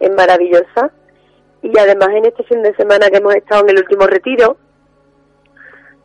es 0.00 0.10
maravillosa. 0.14 0.90
Y 1.62 1.76
además 1.78 2.10
en 2.10 2.26
este 2.26 2.44
fin 2.44 2.62
de 2.62 2.74
semana 2.76 3.08
que 3.08 3.16
hemos 3.16 3.34
estado 3.34 3.62
en 3.62 3.70
el 3.70 3.78
último 3.78 4.06
retiro, 4.06 4.58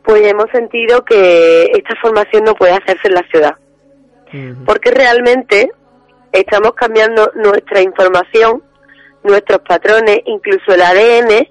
pues 0.02 0.22
hemos 0.26 0.50
sentido 0.50 1.04
que 1.04 1.64
esta 1.74 1.94
formación 2.00 2.44
no 2.44 2.54
puede 2.54 2.72
hacerse 2.72 3.08
en 3.08 3.14
la 3.14 3.22
ciudad. 3.30 3.54
Porque 4.64 4.92
realmente 4.92 5.72
estamos 6.30 6.74
cambiando 6.74 7.32
nuestra 7.34 7.82
información, 7.82 8.62
nuestros 9.24 9.58
patrones, 9.60 10.20
incluso 10.24 10.72
el 10.72 10.82
ADN, 10.82 11.48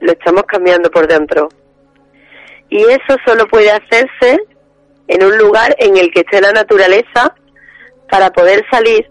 lo 0.00 0.12
estamos 0.12 0.42
cambiando 0.44 0.90
por 0.90 1.06
dentro. 1.06 1.48
Y 2.68 2.82
eso 2.82 3.16
solo 3.24 3.48
puede 3.48 3.70
hacerse 3.70 4.38
en 5.08 5.24
un 5.24 5.38
lugar 5.38 5.74
en 5.78 5.96
el 5.96 6.10
que 6.12 6.20
esté 6.20 6.42
la 6.42 6.52
naturaleza 6.52 7.34
para 8.10 8.30
poder 8.30 8.66
salir 8.70 9.10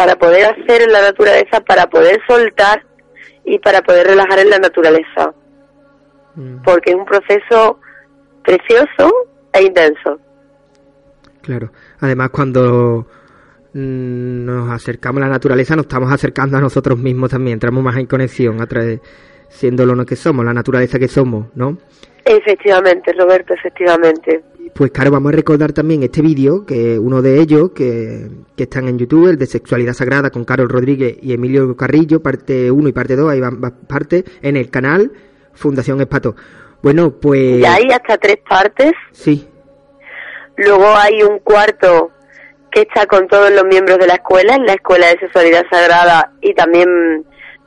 para 0.00 0.16
poder 0.16 0.46
hacer 0.46 0.80
en 0.80 0.92
la 0.92 1.02
naturaleza, 1.02 1.60
para 1.60 1.86
poder 1.86 2.22
soltar 2.26 2.82
y 3.44 3.58
para 3.58 3.82
poder 3.82 4.06
relajar 4.06 4.38
en 4.38 4.48
la 4.48 4.58
naturaleza. 4.58 5.34
Mm. 6.36 6.62
Porque 6.62 6.92
es 6.92 6.96
un 6.96 7.04
proceso 7.04 7.80
precioso 8.50 9.28
e 9.52 9.62
intenso. 9.62 10.18
Claro. 11.42 11.70
Además, 12.00 12.30
cuando 12.30 13.06
mm, 13.72 14.44
nos 14.44 14.70
acercamos 14.70 15.22
a 15.22 15.26
la 15.26 15.32
naturaleza, 15.32 15.76
nos 15.76 15.84
estamos 15.84 16.12
acercando 16.12 16.56
a 16.56 16.60
nosotros 16.60 16.98
mismos 16.98 17.30
también. 17.30 17.54
Entramos 17.54 17.82
más 17.82 17.96
en 17.96 18.06
conexión 18.06 18.60
a 18.60 18.66
través, 18.66 19.00
siendo 19.48 19.86
lo 19.86 20.04
que 20.04 20.16
somos, 20.16 20.44
la 20.44 20.52
naturaleza 20.52 20.98
que 20.98 21.08
somos, 21.08 21.46
¿no? 21.54 21.78
Efectivamente, 22.24 23.12
Roberto, 23.12 23.54
efectivamente. 23.54 24.42
Pues 24.74 24.90
claro, 24.90 25.10
vamos 25.10 25.32
a 25.32 25.36
recordar 25.36 25.72
también 25.72 26.02
este 26.02 26.22
vídeo, 26.22 26.64
que 26.64 26.98
uno 26.98 27.22
de 27.22 27.40
ellos, 27.40 27.70
que, 27.70 28.28
que, 28.56 28.64
están 28.64 28.88
en 28.88 28.98
YouTube, 28.98 29.28
el 29.28 29.38
de 29.38 29.46
Sexualidad 29.46 29.94
Sagrada 29.94 30.30
con 30.30 30.44
Carol 30.44 30.68
Rodríguez 30.68 31.16
y 31.22 31.32
Emilio 31.32 31.76
Carrillo, 31.76 32.22
parte 32.22 32.70
1 32.70 32.88
y 32.88 32.92
parte 32.92 33.16
2, 33.16 33.30
ahí 33.30 33.40
van, 33.40 33.60
parte, 33.60 34.24
en 34.42 34.56
el 34.56 34.70
canal 34.70 35.10
Fundación 35.54 36.00
Espato. 36.00 36.36
Bueno, 36.82 37.10
pues... 37.10 37.60
Ya 37.60 37.74
hay 37.74 37.90
hasta 37.90 38.16
tres 38.18 38.38
partes. 38.48 38.92
Sí. 39.12 39.48
Luego 40.56 40.86
hay 40.94 41.22
un 41.22 41.38
cuarto 41.40 42.10
que 42.70 42.82
está 42.82 43.06
con 43.06 43.26
todos 43.28 43.50
los 43.50 43.64
miembros 43.64 43.98
de 43.98 44.06
la 44.06 44.14
escuela, 44.14 44.54
en 44.54 44.64
la 44.64 44.74
Escuela 44.74 45.08
de 45.08 45.18
Sexualidad 45.18 45.64
Sagrada, 45.70 46.32
y 46.40 46.54
también 46.54 47.24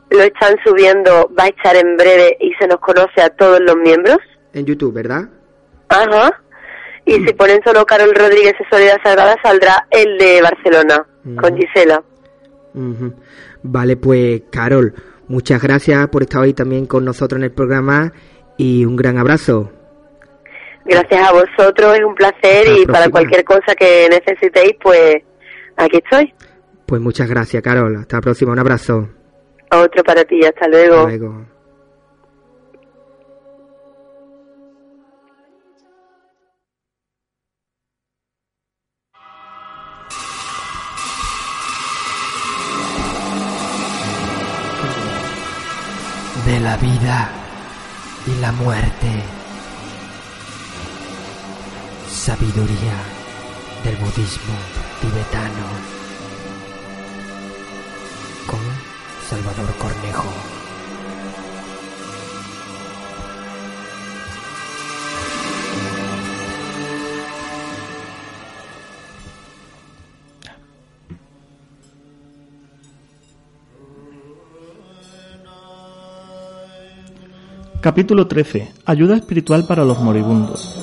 lo 0.10 0.22
están 0.22 0.56
subiendo, 0.64 1.30
va 1.38 1.46
a 1.46 1.48
estar 1.48 1.76
en 1.76 1.98
breve 1.98 2.38
y 2.40 2.54
se 2.54 2.68
nos 2.68 2.80
conoce 2.80 3.22
a 3.22 3.30
todos 3.30 3.60
los 3.60 3.76
miembros. 3.76 4.18
En 4.54 4.66
YouTube, 4.66 4.94
¿verdad? 4.94 5.30
Ajá. 5.90 6.40
Y 7.06 7.16
si 7.26 7.34
ponen 7.34 7.62
solo 7.66 7.86
Carol 7.86 8.14
Rodríguez 8.16 8.54
y 8.60 8.64
Soledad 8.74 8.98
Sagrada, 9.04 9.36
saldrá 9.44 9.88
el 9.92 10.18
de 10.18 10.42
Barcelona, 10.42 11.06
con 11.42 11.58
Gisela. 11.58 12.02
Vale, 13.64 13.98
pues 13.98 14.44
Carol, 14.52 14.94
muchas 15.28 15.62
gracias 15.62 16.08
por 16.08 16.22
estar 16.22 16.42
hoy 16.42 16.54
también 16.54 16.86
con 16.86 17.04
nosotros 17.04 17.40
en 17.40 17.44
el 17.44 17.52
programa 17.52 18.14
y 18.58 18.86
un 18.86 18.96
gran 18.96 19.18
abrazo. 19.18 19.72
Gracias 20.86 21.28
a 21.28 21.32
vosotros, 21.32 21.96
es 21.98 22.04
un 22.04 22.16
placer 22.16 22.68
y 22.78 22.86
para 22.86 23.10
cualquier 23.10 23.44
cosa 23.46 23.74
que 23.76 24.08
necesitéis, 24.10 24.74
pues 24.82 25.18
aquí 25.78 26.00
estoy. 26.04 26.34
Pues 26.86 27.02
muchas 27.02 27.30
gracias, 27.30 27.64
Carol. 27.64 27.96
Hasta 27.96 28.18
la 28.18 28.22
próxima, 28.22 28.52
un 28.52 28.60
abrazo. 28.60 29.10
Otro 29.72 30.04
para 30.04 30.24
ti, 30.26 30.44
hasta 30.44 30.68
luego. 30.68 30.98
Hasta 30.98 31.10
luego. 31.10 31.54
de 46.46 46.60
la 46.60 46.76
vida 46.76 47.43
y 48.28 48.40
la 48.40 48.52
muerte. 48.52 49.24
Sabiduría 52.10 52.96
del 53.84 53.96
budismo 53.98 54.56
tibetano. 55.02 55.68
Con 58.48 58.60
Salvador 59.30 59.76
Cornejo. 59.78 60.53
Capítulo 77.84 78.28
13. 78.28 78.72
Ayuda 78.86 79.18
espiritual 79.18 79.66
para 79.68 79.84
los 79.84 80.00
moribundos. 80.00 80.74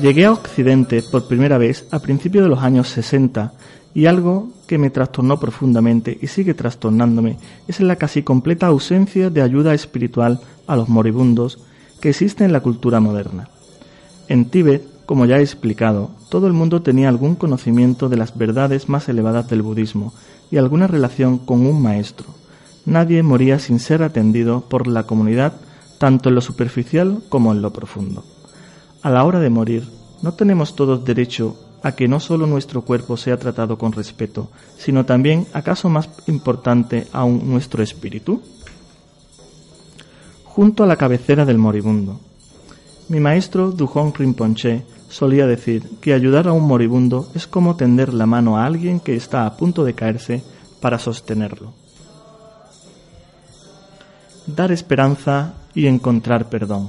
Llegué 0.00 0.26
a 0.26 0.32
Occidente 0.32 1.02
por 1.02 1.26
primera 1.26 1.58
vez 1.58 1.88
a 1.90 1.98
principios 1.98 2.44
de 2.44 2.50
los 2.50 2.62
años 2.62 2.86
60 2.90 3.52
y 3.94 4.06
algo 4.06 4.50
que 4.68 4.78
me 4.78 4.90
trastornó 4.90 5.40
profundamente 5.40 6.16
y 6.22 6.28
sigue 6.28 6.54
trastornándome 6.54 7.38
es 7.66 7.80
la 7.80 7.96
casi 7.96 8.22
completa 8.22 8.68
ausencia 8.68 9.28
de 9.28 9.42
ayuda 9.42 9.74
espiritual 9.74 10.38
a 10.68 10.76
los 10.76 10.88
moribundos 10.88 11.58
que 12.00 12.10
existe 12.10 12.44
en 12.44 12.52
la 12.52 12.60
cultura 12.60 13.00
moderna. 13.00 13.48
En 14.28 14.44
Tíbet, 14.44 14.84
como 15.04 15.26
ya 15.26 15.38
he 15.38 15.42
explicado, 15.42 16.12
todo 16.28 16.46
el 16.46 16.52
mundo 16.52 16.80
tenía 16.80 17.08
algún 17.08 17.34
conocimiento 17.34 18.08
de 18.08 18.18
las 18.18 18.38
verdades 18.38 18.88
más 18.88 19.08
elevadas 19.08 19.50
del 19.50 19.62
budismo 19.62 20.14
y 20.52 20.58
alguna 20.58 20.86
relación 20.86 21.38
con 21.38 21.66
un 21.66 21.82
maestro. 21.82 22.26
Nadie 22.84 23.24
moría 23.24 23.58
sin 23.58 23.80
ser 23.80 24.04
atendido 24.04 24.60
por 24.60 24.86
la 24.86 25.02
comunidad 25.02 25.65
tanto 25.98 26.28
en 26.28 26.34
lo 26.34 26.40
superficial 26.40 27.22
como 27.28 27.52
en 27.52 27.62
lo 27.62 27.72
profundo. 27.72 28.24
A 29.02 29.10
la 29.10 29.24
hora 29.24 29.40
de 29.40 29.50
morir, 29.50 29.88
¿no 30.22 30.34
tenemos 30.34 30.74
todos 30.74 31.04
derecho 31.04 31.56
a 31.82 31.92
que 31.92 32.08
no 32.08 32.20
solo 32.20 32.46
nuestro 32.46 32.82
cuerpo 32.82 33.16
sea 33.16 33.38
tratado 33.38 33.78
con 33.78 33.92
respeto, 33.92 34.50
sino 34.76 35.04
también, 35.06 35.46
acaso 35.52 35.88
más 35.88 36.08
importante 36.26 37.06
aún, 37.12 37.48
nuestro 37.48 37.82
espíritu? 37.82 38.42
Junto 40.44 40.82
a 40.82 40.86
la 40.86 40.96
cabecera 40.96 41.44
del 41.44 41.58
moribundo. 41.58 42.18
Mi 43.08 43.20
maestro 43.20 43.70
Dujon 43.70 44.12
Rinpoche 44.14 44.84
solía 45.08 45.46
decir 45.46 45.88
que 46.00 46.12
ayudar 46.12 46.48
a 46.48 46.52
un 46.52 46.66
moribundo 46.66 47.28
es 47.34 47.46
como 47.46 47.76
tender 47.76 48.12
la 48.12 48.26
mano 48.26 48.56
a 48.56 48.66
alguien 48.66 48.98
que 48.98 49.14
está 49.14 49.46
a 49.46 49.56
punto 49.56 49.84
de 49.84 49.94
caerse 49.94 50.42
para 50.80 50.98
sostenerlo. 50.98 51.72
Dar 54.46 54.72
esperanza 54.72 55.54
y 55.76 55.86
encontrar 55.86 56.48
perdón. 56.48 56.88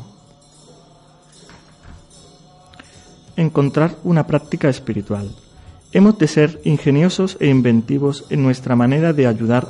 Encontrar 3.36 3.95
una 4.04 4.26
práctica 4.26 4.69
espiritual. 4.69 5.30
Hemos 5.91 6.17
de 6.17 6.28
ser 6.28 6.60
ingeniosos 6.63 7.38
e 7.39 7.50
inventivos 7.50 8.26
en 8.30 8.41
nuestra 8.41 8.76
manera 8.76 9.13
de 9.13 9.28
ayudar 9.28 9.67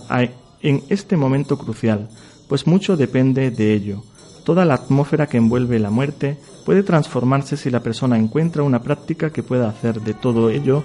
en 0.61 0.83
este 0.89 1.17
momento 1.17 1.57
crucial, 1.57 2.07
pues 2.47 2.67
mucho 2.67 2.95
depende 2.95 3.51
de 3.51 3.73
ello. 3.73 4.03
Toda 4.45 4.65
la 4.65 4.75
atmósfera 4.75 5.27
que 5.27 5.37
envuelve 5.37 5.79
la 5.79 5.89
muerte 5.89 6.37
puede 6.63 6.83
transformarse 6.83 7.57
si 7.57 7.69
la 7.71 7.81
persona 7.81 8.17
encuentra 8.17 8.63
una 8.63 8.83
práctica 8.83 9.31
que 9.31 9.43
pueda 9.43 9.67
hacer 9.67 9.99
de 9.99 10.13
todo 10.13 10.49
ello 10.49 10.83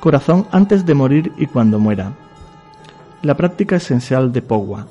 corazón 0.00 0.46
antes 0.50 0.84
de 0.84 0.94
morir 0.94 1.32
y 1.38 1.46
cuando 1.46 1.78
muera. 1.78 2.14
La 3.22 3.36
práctica 3.36 3.76
esencial 3.76 4.32
de 4.32 4.42
Powa 4.42 4.86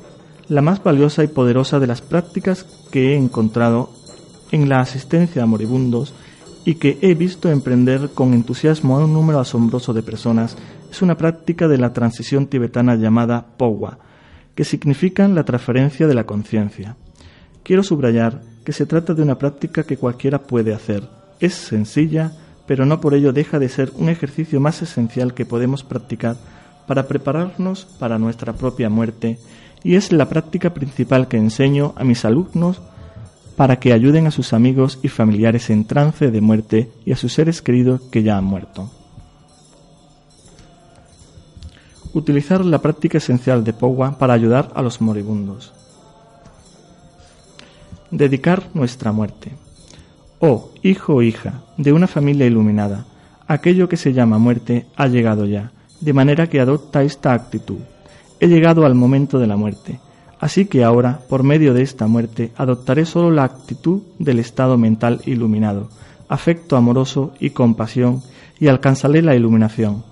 la 0.50 0.62
más 0.62 0.84
valiosa 0.84 1.24
y 1.24 1.28
poderosa 1.28 1.80
de 1.80 1.88
las 1.88 2.02
prácticas 2.02 2.66
que 2.92 3.14
he 3.14 3.18
encontrado 3.18 3.90
en 4.52 4.70
la 4.70 4.80
asistencia 4.80 5.44
a 5.44 5.46
moribundos 5.46 6.14
y 6.64 6.76
que 6.76 6.98
he 7.02 7.16
visto 7.16 7.50
emprender 7.50 8.10
con 8.14 8.34
entusiasmo 8.34 8.98
a 8.98 9.06
un 9.06 9.14
número 9.14 9.40
asombroso 9.40 9.94
de 9.94 10.04
personas 10.04 10.58
es 10.90 11.02
una 11.02 11.18
práctica 11.18 11.68
de 11.68 11.78
la 11.78 11.94
transición 11.94 12.48
tibetana 12.48 12.96
llamada 12.96 13.46
Powa, 13.58 14.00
que 14.56 14.64
significa 14.64 15.28
la 15.28 15.44
transferencia 15.44 16.08
de 16.08 16.16
la 16.16 16.26
conciencia. 16.26 16.96
Quiero 17.64 17.84
subrayar 17.84 18.42
que 18.64 18.74
se 18.74 18.86
trata 18.86 19.14
de 19.14 19.22
una 19.22 19.38
práctica 19.38 19.84
que 19.84 19.98
cualquiera 19.98 20.44
puede 20.44 20.74
hacer. 20.74 21.04
Es 21.40 21.54
sencilla, 21.54 22.32
pero 22.66 22.86
no 22.86 23.00
por 23.00 23.14
ello 23.14 23.34
deja 23.34 23.60
de 23.60 23.70
ser 23.70 23.92
un 23.96 24.10
ejercicio 24.10 24.60
más 24.60 24.82
esencial 24.82 25.34
que 25.34 25.46
podemos 25.46 25.84
practicar 25.84 26.38
para 26.88 27.08
prepararnos 27.08 27.86
para 28.00 28.18
nuestra 28.18 28.54
propia 28.54 28.90
muerte 28.90 29.38
y 29.84 29.96
es 29.96 30.12
la 30.12 30.28
práctica 30.28 30.74
principal 30.74 31.28
que 31.28 31.38
enseño 31.38 31.94
a 31.96 32.04
mis 32.04 32.26
alumnos 32.26 32.82
para 33.56 33.78
que 33.78 33.94
ayuden 33.94 34.28
a 34.28 34.32
sus 34.32 34.54
amigos 34.54 35.00
y 35.02 35.08
familiares 35.08 35.70
en 35.70 35.86
trance 35.86 36.30
de 36.30 36.42
muerte 36.42 36.92
y 37.06 37.12
a 37.12 37.16
sus 37.16 37.34
seres 37.34 37.62
queridos 37.62 38.02
que 38.12 38.24
ya 38.24 38.38
han 38.38 38.44
muerto. 38.44 38.90
Utilizar 42.13 42.63
la 42.63 42.80
práctica 42.80 43.18
esencial 43.18 43.63
de 43.63 43.74
Powa 43.74 44.18
para 44.18 44.34
ayudar 44.34 44.72
a 44.76 44.82
los 44.82 45.02
moribundos. 45.02 45.74
Dedicar 48.12 48.63
nuestra 48.74 49.12
muerte. 49.12 49.52
Oh, 50.40 50.70
hijo 50.84 51.16
o 51.16 51.22
hija 51.22 51.62
de 51.78 51.94
una 51.94 52.08
familia 52.08 52.46
iluminada, 52.46 53.06
aquello 53.48 53.90
que 53.90 53.98
se 53.98 54.13
llama 54.13 54.38
muerte 54.38 54.86
ha 54.96 55.08
llegado 55.08 55.46
ya, 55.46 55.72
de 56.00 56.13
manera 56.13 56.48
que 56.48 56.60
adopta 56.60 57.02
esta 57.02 57.34
actitud 57.34 57.80
He 58.39 58.47
llegado 58.47 58.86
al 58.86 58.93
momento 58.93 59.39
de 59.39 59.47
la 59.47 59.58
muerte, 59.58 60.00
así 60.39 60.65
que 60.65 60.84
ahora, 60.84 61.21
por 61.28 61.43
medio 61.43 61.73
de 61.73 61.82
esta 61.82 62.08
muerte, 62.08 62.52
adoptaré 62.56 63.06
solo 63.06 63.32
la 63.32 63.43
actitud 63.43 64.04
del 64.19 64.39
estado 64.39 64.78
mental 64.78 65.21
iluminado, 65.26 65.89
afecto 66.30 66.78
amoroso 66.78 67.34
y 67.39 67.50
compasión, 67.52 68.21
y 68.60 68.67
alcanzaré 68.67 69.21
la 69.21 69.36
iluminación, 69.36 70.04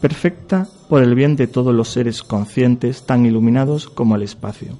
perfecta 0.00 0.68
por 0.88 1.02
el 1.02 1.14
bien 1.14 1.36
de 1.36 1.46
todos 1.48 1.74
los 1.74 1.88
seres 1.88 2.22
conscientes 2.22 3.04
tan 3.04 3.26
iluminados 3.26 3.88
como 3.88 4.16
el 4.16 4.22
espacio. 4.22 4.78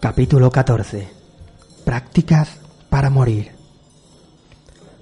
Capítulo 0.00 0.50
14. 0.50 1.08
Prácticas 1.84 2.59
para 2.90 3.08
morir. 3.08 3.52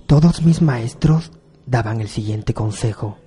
Todos 0.06 0.42
mis 0.42 0.62
maestros 0.62 1.32
daban 1.66 2.00
el 2.00 2.08
siguiente 2.08 2.54
consejo, 2.54 3.18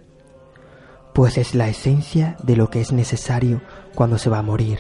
pues 1.14 1.38
es 1.38 1.54
la 1.54 1.68
esencia 1.68 2.38
de 2.44 2.56
lo 2.56 2.70
que 2.70 2.80
es 2.80 2.92
necesario 2.92 3.62
cuando 3.96 4.18
se 4.18 4.30
va 4.30 4.40
a 4.40 4.44
morir. 4.44 4.80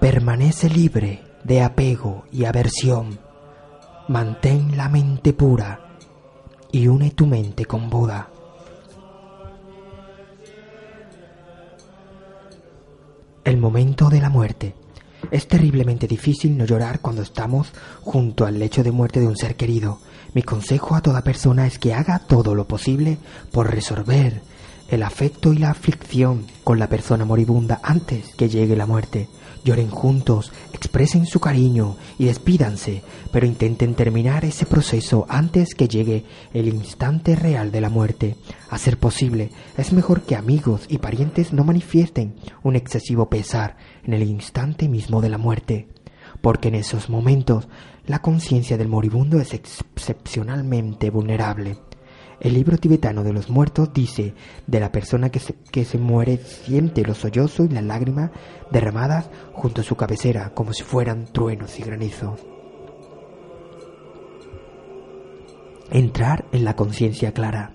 Permanece 0.00 0.70
libre 0.70 1.22
de 1.44 1.62
apego 1.62 2.24
y 2.30 2.44
aversión. 2.44 3.18
Mantén 4.08 4.76
la 4.76 4.88
mente 4.88 5.32
pura 5.32 5.96
y 6.72 6.86
une 6.86 7.10
tu 7.10 7.26
mente 7.26 7.66
con 7.66 7.90
Buda. 7.90 8.30
El 13.44 13.56
momento 13.56 14.08
de 14.08 14.20
la 14.20 14.30
muerte 14.30 14.74
es 15.30 15.46
terriblemente 15.48 16.06
difícil 16.06 16.56
no 16.56 16.64
llorar 16.64 17.00
cuando 17.00 17.22
estamos 17.22 17.72
junto 18.02 18.46
al 18.46 18.58
lecho 18.58 18.82
de 18.82 18.92
muerte 18.92 19.20
de 19.20 19.26
un 19.26 19.36
ser 19.36 19.56
querido. 19.56 19.98
Mi 20.34 20.42
consejo 20.42 20.94
a 20.94 21.00
toda 21.00 21.22
persona 21.22 21.66
es 21.66 21.78
que 21.78 21.94
haga 21.94 22.20
todo 22.20 22.54
lo 22.54 22.66
posible 22.66 23.18
por 23.50 23.70
resolver 23.70 24.42
el 24.88 25.02
afecto 25.02 25.52
y 25.52 25.58
la 25.58 25.70
aflicción 25.70 26.46
con 26.64 26.78
la 26.78 26.88
persona 26.88 27.24
moribunda 27.24 27.80
antes 27.82 28.34
que 28.36 28.48
llegue 28.48 28.76
la 28.76 28.86
muerte. 28.86 29.28
Lloren 29.64 29.90
juntos, 29.90 30.52
expresen 30.72 31.26
su 31.26 31.38
cariño 31.40 31.96
y 32.18 32.24
despídanse, 32.24 33.02
pero 33.30 33.46
intenten 33.46 33.94
terminar 33.94 34.44
ese 34.44 34.64
proceso 34.64 35.26
antes 35.28 35.74
que 35.74 35.88
llegue 35.88 36.24
el 36.54 36.68
instante 36.68 37.36
real 37.36 37.70
de 37.70 37.80
la 37.80 37.90
muerte. 37.90 38.36
A 38.70 38.78
ser 38.78 38.98
posible, 38.98 39.50
es 39.76 39.92
mejor 39.92 40.22
que 40.22 40.36
amigos 40.36 40.86
y 40.88 40.98
parientes 40.98 41.52
no 41.52 41.64
manifiesten 41.64 42.36
un 42.62 42.76
excesivo 42.76 43.28
pesar 43.28 43.76
en 44.04 44.14
el 44.14 44.22
instante 44.22 44.88
mismo 44.88 45.20
de 45.20 45.28
la 45.28 45.38
muerte, 45.38 45.88
porque 46.40 46.68
en 46.68 46.76
esos 46.76 47.10
momentos 47.10 47.68
la 48.06 48.22
conciencia 48.22 48.78
del 48.78 48.88
moribundo 48.88 49.40
es 49.40 49.52
excepcionalmente 49.52 51.10
vulnerable. 51.10 51.78
El 52.40 52.54
libro 52.54 52.78
tibetano 52.78 53.22
de 53.22 53.34
los 53.34 53.50
muertos 53.50 53.92
dice 53.92 54.34
de 54.66 54.80
la 54.80 54.90
persona 54.90 55.28
que 55.28 55.40
se, 55.40 55.54
que 55.70 55.84
se 55.84 55.98
muere 55.98 56.38
siente 56.38 57.02
los 57.02 57.18
sollozos 57.18 57.66
y 57.66 57.74
las 57.74 57.84
lágrimas 57.84 58.30
derramadas 58.70 59.28
junto 59.52 59.82
a 59.82 59.84
su 59.84 59.94
cabecera 59.96 60.54
como 60.54 60.72
si 60.72 60.82
fueran 60.82 61.26
truenos 61.26 61.78
y 61.78 61.82
granizos. 61.82 62.40
Entrar 65.90 66.46
en 66.52 66.64
la 66.64 66.76
conciencia 66.76 67.32
clara. 67.32 67.72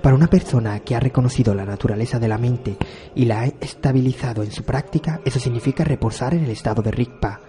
Para 0.00 0.14
una 0.14 0.28
persona 0.28 0.78
que 0.80 0.94
ha 0.94 1.00
reconocido 1.00 1.52
la 1.52 1.64
naturaleza 1.64 2.20
de 2.20 2.28
la 2.28 2.38
mente 2.38 2.76
y 3.16 3.24
la 3.24 3.40
ha 3.40 3.46
estabilizado 3.46 4.44
en 4.44 4.52
su 4.52 4.62
práctica, 4.62 5.20
eso 5.24 5.40
significa 5.40 5.82
reposar 5.82 6.34
en 6.34 6.44
el 6.44 6.50
estado 6.50 6.82
de 6.82 6.92
Rigpa. 6.92 7.40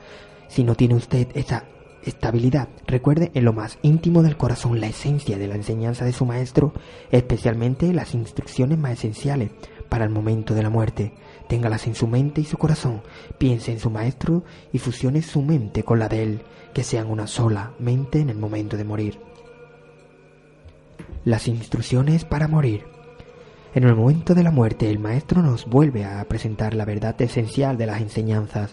Si 0.48 0.64
no 0.64 0.74
tiene 0.74 0.96
usted 0.96 1.28
esa 1.36 1.66
estabilidad. 2.04 2.70
Recuerde 2.88 3.32
en 3.34 3.46
lo 3.46 3.54
más 3.54 3.78
íntimo 3.82 4.24
del 4.24 4.38
corazón 4.38 4.80
la 4.80 4.88
esencia 4.88 5.38
de 5.38 5.48
la 5.48 5.56
enseñanza 5.56 6.06
de 6.06 6.14
su 6.14 6.26
maestro, 6.26 6.74
especialmente 7.12 7.94
las 7.94 8.14
instrucciones 8.14 8.78
más 8.78 8.94
esenciales 8.94 9.52
para 9.90 10.06
el 10.06 10.10
momento 10.10 10.54
de 10.54 10.64
la 10.64 10.70
muerte. 10.70 11.14
Téngalas 11.48 11.86
en 11.88 11.96
su 11.96 12.08
mente 12.08 12.42
y 12.42 12.46
su 12.46 12.58
corazón. 12.58 13.02
Piense 13.38 13.72
en 13.72 13.80
su 13.80 13.90
maestro 13.90 14.44
y 14.72 14.80
fusione 14.80 15.22
su 15.22 15.42
mente 15.42 15.84
con 15.84 16.00
la 16.00 16.08
de 16.08 16.24
él, 16.24 16.42
que 16.74 16.84
sean 16.84 17.10
una 17.10 17.28
sola 17.28 17.74
mente 17.78 18.20
en 18.20 18.30
el 18.30 18.38
momento 18.38 18.78
de 18.78 18.86
morir. 18.86 19.20
Las 21.26 21.48
instrucciones 21.48 22.24
para 22.24 22.48
morir. 22.48 22.86
En 23.74 23.86
el 23.86 23.96
momento 23.96 24.36
de 24.36 24.44
la 24.44 24.52
muerte, 24.52 24.90
el 24.90 25.00
Maestro 25.00 25.42
nos 25.42 25.66
vuelve 25.66 26.04
a 26.04 26.22
presentar 26.26 26.74
la 26.74 26.84
verdad 26.84 27.22
esencial 27.22 27.78
de 27.78 27.86
las 27.86 28.02
enseñanzas 28.02 28.72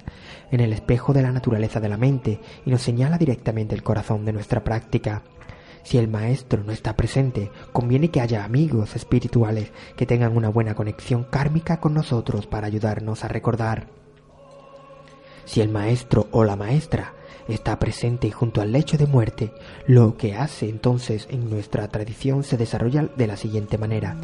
en 0.51 0.61
el 0.61 0.73
espejo 0.73 1.13
de 1.13 1.23
la 1.23 1.33
naturaleza 1.33 1.81
de 1.81 1.89
la 1.89 1.97
mente 1.97 2.41
y 2.65 2.71
nos 2.71 2.83
señala 2.83 3.19
directamente 3.19 3.75
el 3.75 3.83
corazón 3.83 4.25
de 4.25 4.33
nuestra 4.33 4.65
práctica. 4.65 5.23
Si 5.83 5.99
el 5.99 6.09
maestro 6.09 6.63
no 6.65 6.73
está 6.73 6.97
presente, 6.97 7.51
conviene 7.73 8.11
que 8.11 8.21
haya 8.21 8.45
amigos 8.45 8.97
espirituales 8.97 9.73
que 9.97 10.07
tengan 10.07 10.37
una 10.37 10.49
buena 10.49 10.75
conexión 10.75 11.25
kármica 11.25 11.81
con 11.81 11.95
nosotros 11.95 12.47
para 12.47 12.67
ayudarnos 12.67 13.25
a 13.25 13.29
recordar. 13.29 13.87
Si 15.45 15.63
el 15.63 15.71
maestro 15.71 16.29
o 16.31 16.45
la 16.45 16.57
maestra 16.57 17.15
está 17.49 17.79
presente 17.79 18.31
junto 18.31 18.61
al 18.61 18.73
lecho 18.73 18.99
de 18.99 19.07
muerte, 19.07 19.53
lo 19.87 20.19
que 20.19 20.35
hace 20.35 20.69
entonces 20.69 21.27
en 21.31 21.49
nuestra 21.49 21.89
tradición 21.89 22.45
se 22.45 22.59
desarrolla 22.59 23.09
de 23.17 23.27
la 23.27 23.39
siguiente 23.39 23.79
manera. 23.79 24.19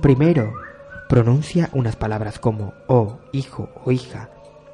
Primero, 0.00 0.52
pronuncia 1.08 1.70
unas 1.72 1.96
palabras 1.96 2.38
como 2.38 2.72
oh, 2.86 3.18
hijo 3.32 3.68
o 3.84 3.90
hija 3.90 4.30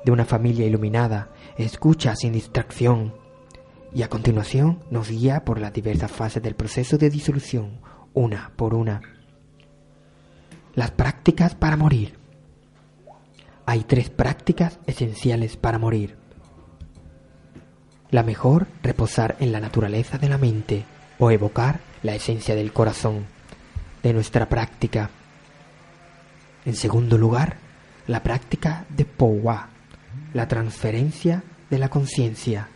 de 0.07 0.13
una 0.13 0.25
familia 0.25 0.65
iluminada, 0.65 1.31
escucha 1.59 2.15
sin 2.15 2.33
distracción, 2.33 3.13
y 3.93 4.05
a 4.05 4.09
continuación 4.09 4.79
nos 4.89 5.11
guía 5.11 5.45
por 5.45 5.61
las 5.61 5.73
diversas 5.73 6.13
fases 6.13 6.41
del 6.45 6.55
proceso 6.55 6.97
de 6.97 7.11
disolución, 7.11 7.81
una 8.15 8.53
por 8.55 8.73
una. 8.73 9.03
Las 10.75 10.93
prácticas 10.93 11.57
para 11.57 11.77
morir. 11.77 12.17
Hay 13.67 13.83
tres 13.83 14.09
prácticas 14.09 14.79
esenciales 14.87 15.57
para 15.57 15.81
morir. 15.81 16.17
La 18.11 18.23
mejor, 18.23 18.69
reposar 18.85 19.35
en 19.41 19.51
la 19.51 19.59
naturaleza 19.59 20.19
de 20.19 20.29
la 20.29 20.39
mente 20.39 20.85
o 21.19 21.33
evocar 21.33 21.81
la 22.05 22.15
esencia 22.15 22.55
del 22.55 22.73
corazón 22.73 23.27
de 24.05 24.13
nuestra 24.13 24.49
práctica. 24.49 25.11
En 26.65 26.77
segundo 26.77 27.19
lugar, 27.19 27.57
la 28.07 28.23
práctica 28.23 28.85
de 28.89 29.05
Powa, 29.05 29.71
la 30.37 30.49
transferencia 30.49 31.43
de 31.71 31.79
la 31.79 31.89
conciencia. 31.89 32.69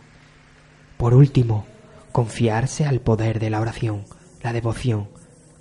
Por 0.97 1.13
último, 1.13 1.67
confiarse 2.11 2.85
al 2.87 3.01
poder 3.01 3.39
de 3.39 3.51
la 3.51 3.61
oración, 3.61 4.03
la 4.41 4.51
devoción, 4.51 5.09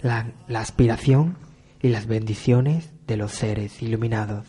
la, 0.00 0.32
la, 0.48 0.60
aspiración 0.60 1.36
y 1.82 1.88
las 1.88 2.06
bendiciones 2.06 2.90
de 3.06 3.18
los 3.18 3.32
seres 3.32 3.82
iluminados. 3.82 4.46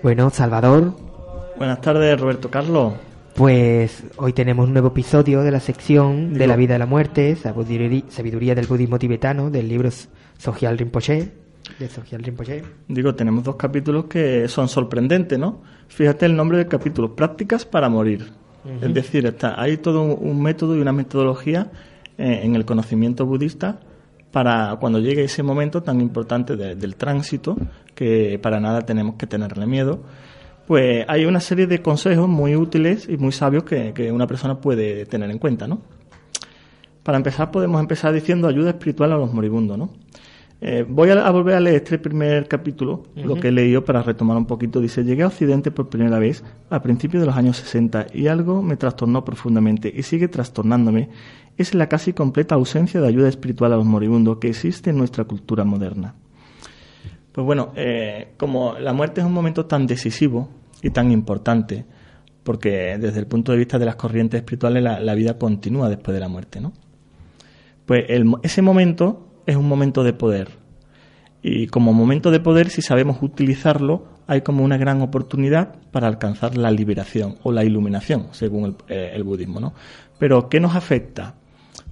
Bueno, 0.00 0.30
Salvador. 0.30 0.96
Buenas 1.56 1.80
tardes, 1.80 2.20
Roberto 2.20 2.52
Carlos. 2.52 2.92
Pues 3.36 4.02
hoy 4.16 4.32
tenemos 4.32 4.66
un 4.66 4.72
nuevo 4.72 4.88
episodio 4.88 5.42
de 5.42 5.50
la 5.50 5.60
sección 5.60 6.32
de 6.32 6.46
la 6.46 6.56
vida 6.56 6.76
y 6.76 6.78
la 6.78 6.86
muerte, 6.86 7.36
sabiduría 7.36 8.54
del 8.54 8.66
budismo 8.66 8.98
tibetano, 8.98 9.50
del 9.50 9.68
libro 9.68 9.90
Sogyal 10.38 10.78
Rinpoche, 10.78 11.32
de 11.78 11.88
Sogyal 11.90 12.22
Rinpoche. 12.22 12.62
Digo, 12.88 13.14
tenemos 13.14 13.44
dos 13.44 13.56
capítulos 13.56 14.06
que 14.06 14.48
son 14.48 14.70
sorprendentes, 14.70 15.38
¿no? 15.38 15.60
Fíjate 15.88 16.24
el 16.24 16.34
nombre 16.34 16.56
del 16.56 16.66
capítulo, 16.66 17.14
Prácticas 17.14 17.66
para 17.66 17.90
morir. 17.90 18.32
Es 18.80 18.94
decir, 18.94 19.26
está, 19.26 19.60
hay 19.60 19.76
todo 19.76 20.02
un, 20.02 20.40
método 20.40 20.74
y 20.74 20.80
una 20.80 20.92
metodología 20.92 21.70
eh, 22.16 22.40
en 22.42 22.56
el 22.56 22.64
conocimiento 22.64 23.26
budista 23.26 23.80
para 24.30 24.76
cuando 24.80 24.98
llegue 24.98 25.24
ese 25.24 25.42
momento 25.42 25.82
tan 25.82 26.00
importante 26.00 26.56
del 26.56 26.96
tránsito, 26.96 27.54
que 27.94 28.38
para 28.42 28.60
nada 28.60 28.80
tenemos 28.80 29.16
que 29.16 29.26
tenerle 29.26 29.66
miedo, 29.66 30.00
pues 30.66 31.04
hay 31.08 31.24
una 31.24 31.40
serie 31.40 31.66
de 31.66 31.80
consejos 31.80 32.28
muy 32.28 32.56
útiles 32.56 33.08
y 33.08 33.16
muy 33.16 33.32
sabios 33.32 33.64
que, 33.64 34.10
una 34.12 34.26
persona 34.26 34.60
puede 34.60 35.06
tener 35.06 35.30
en 35.30 35.38
cuenta, 35.38 35.68
¿no? 35.68 35.80
Para 37.02 37.18
empezar, 37.18 37.50
podemos 37.52 37.80
empezar 37.80 38.12
diciendo 38.12 38.48
ayuda 38.48 38.70
espiritual 38.70 39.12
a 39.12 39.16
los 39.16 39.32
moribundos, 39.32 39.78
¿no? 39.78 39.90
Eh, 40.60 40.86
voy 40.88 41.10
a, 41.10 41.30
volver 41.30 41.54
a 41.54 41.60
leer 41.60 41.76
este 41.76 41.98
primer 41.98 42.48
capítulo, 42.48 43.04
lo 43.14 43.34
que 43.36 43.48
he 43.48 43.52
leído 43.52 43.84
para 43.84 44.02
retomar 44.02 44.36
un 44.36 44.46
poquito. 44.46 44.80
Dice, 44.80 45.04
llegué 45.04 45.22
a 45.22 45.26
Occidente 45.26 45.70
por 45.70 45.88
primera 45.88 46.18
vez 46.18 46.42
a 46.70 46.82
principios 46.82 47.20
de 47.20 47.26
los 47.26 47.36
años 47.36 47.58
60 47.58 48.06
y 48.14 48.26
algo 48.26 48.62
me 48.62 48.76
trastornó 48.76 49.24
profundamente 49.24 49.92
y 49.94 50.02
sigue 50.02 50.28
trastornándome. 50.28 51.10
Es 51.58 51.74
la 51.74 51.88
casi 51.88 52.12
completa 52.12 52.54
ausencia 52.54 53.00
de 53.00 53.06
ayuda 53.06 53.28
espiritual 53.28 53.72
a 53.74 53.76
los 53.76 53.84
moribundos 53.84 54.38
que 54.38 54.48
existe 54.48 54.90
en 54.90 54.98
nuestra 54.98 55.24
cultura 55.24 55.64
moderna. 55.64 56.14
Pues 57.36 57.44
bueno, 57.44 57.72
eh, 57.76 58.28
como 58.38 58.78
la 58.78 58.94
muerte 58.94 59.20
es 59.20 59.26
un 59.26 59.34
momento 59.34 59.66
tan 59.66 59.86
decisivo 59.86 60.48
y 60.80 60.88
tan 60.88 61.12
importante, 61.12 61.84
porque 62.42 62.96
desde 62.98 63.18
el 63.18 63.26
punto 63.26 63.52
de 63.52 63.58
vista 63.58 63.78
de 63.78 63.84
las 63.84 63.96
corrientes 63.96 64.38
espirituales 64.38 64.82
la, 64.82 65.14
vida 65.14 65.36
continúa 65.36 65.90
después 65.90 66.14
de 66.14 66.20
la 66.20 66.28
muerte, 66.28 66.62
¿no? 66.62 66.72
Pues 67.84 68.06
ese 68.42 68.62
momento 68.62 69.42
es 69.44 69.54
un 69.54 69.68
momento 69.68 70.02
de 70.02 70.14
poder. 70.14 70.48
Y 71.42 71.66
como 71.66 71.92
momento 71.92 72.30
de 72.30 72.40
poder, 72.40 72.70
si 72.70 72.80
sabemos 72.80 73.18
utilizarlo, 73.20 74.06
hay 74.26 74.40
como 74.40 74.64
una 74.64 74.78
gran 74.78 75.02
oportunidad 75.02 75.74
para 75.92 76.08
alcanzar 76.08 76.56
la 76.56 76.70
liberación 76.70 77.36
o 77.42 77.52
la 77.52 77.64
iluminación, 77.64 78.28
según 78.30 78.64
el, 78.64 78.76
eh, 78.88 79.22
budismo, 79.22 79.60
¿no? 79.60 79.74
Pero, 80.18 80.48
¿qué 80.48 80.58
nos 80.58 80.74
afecta? 80.74 81.34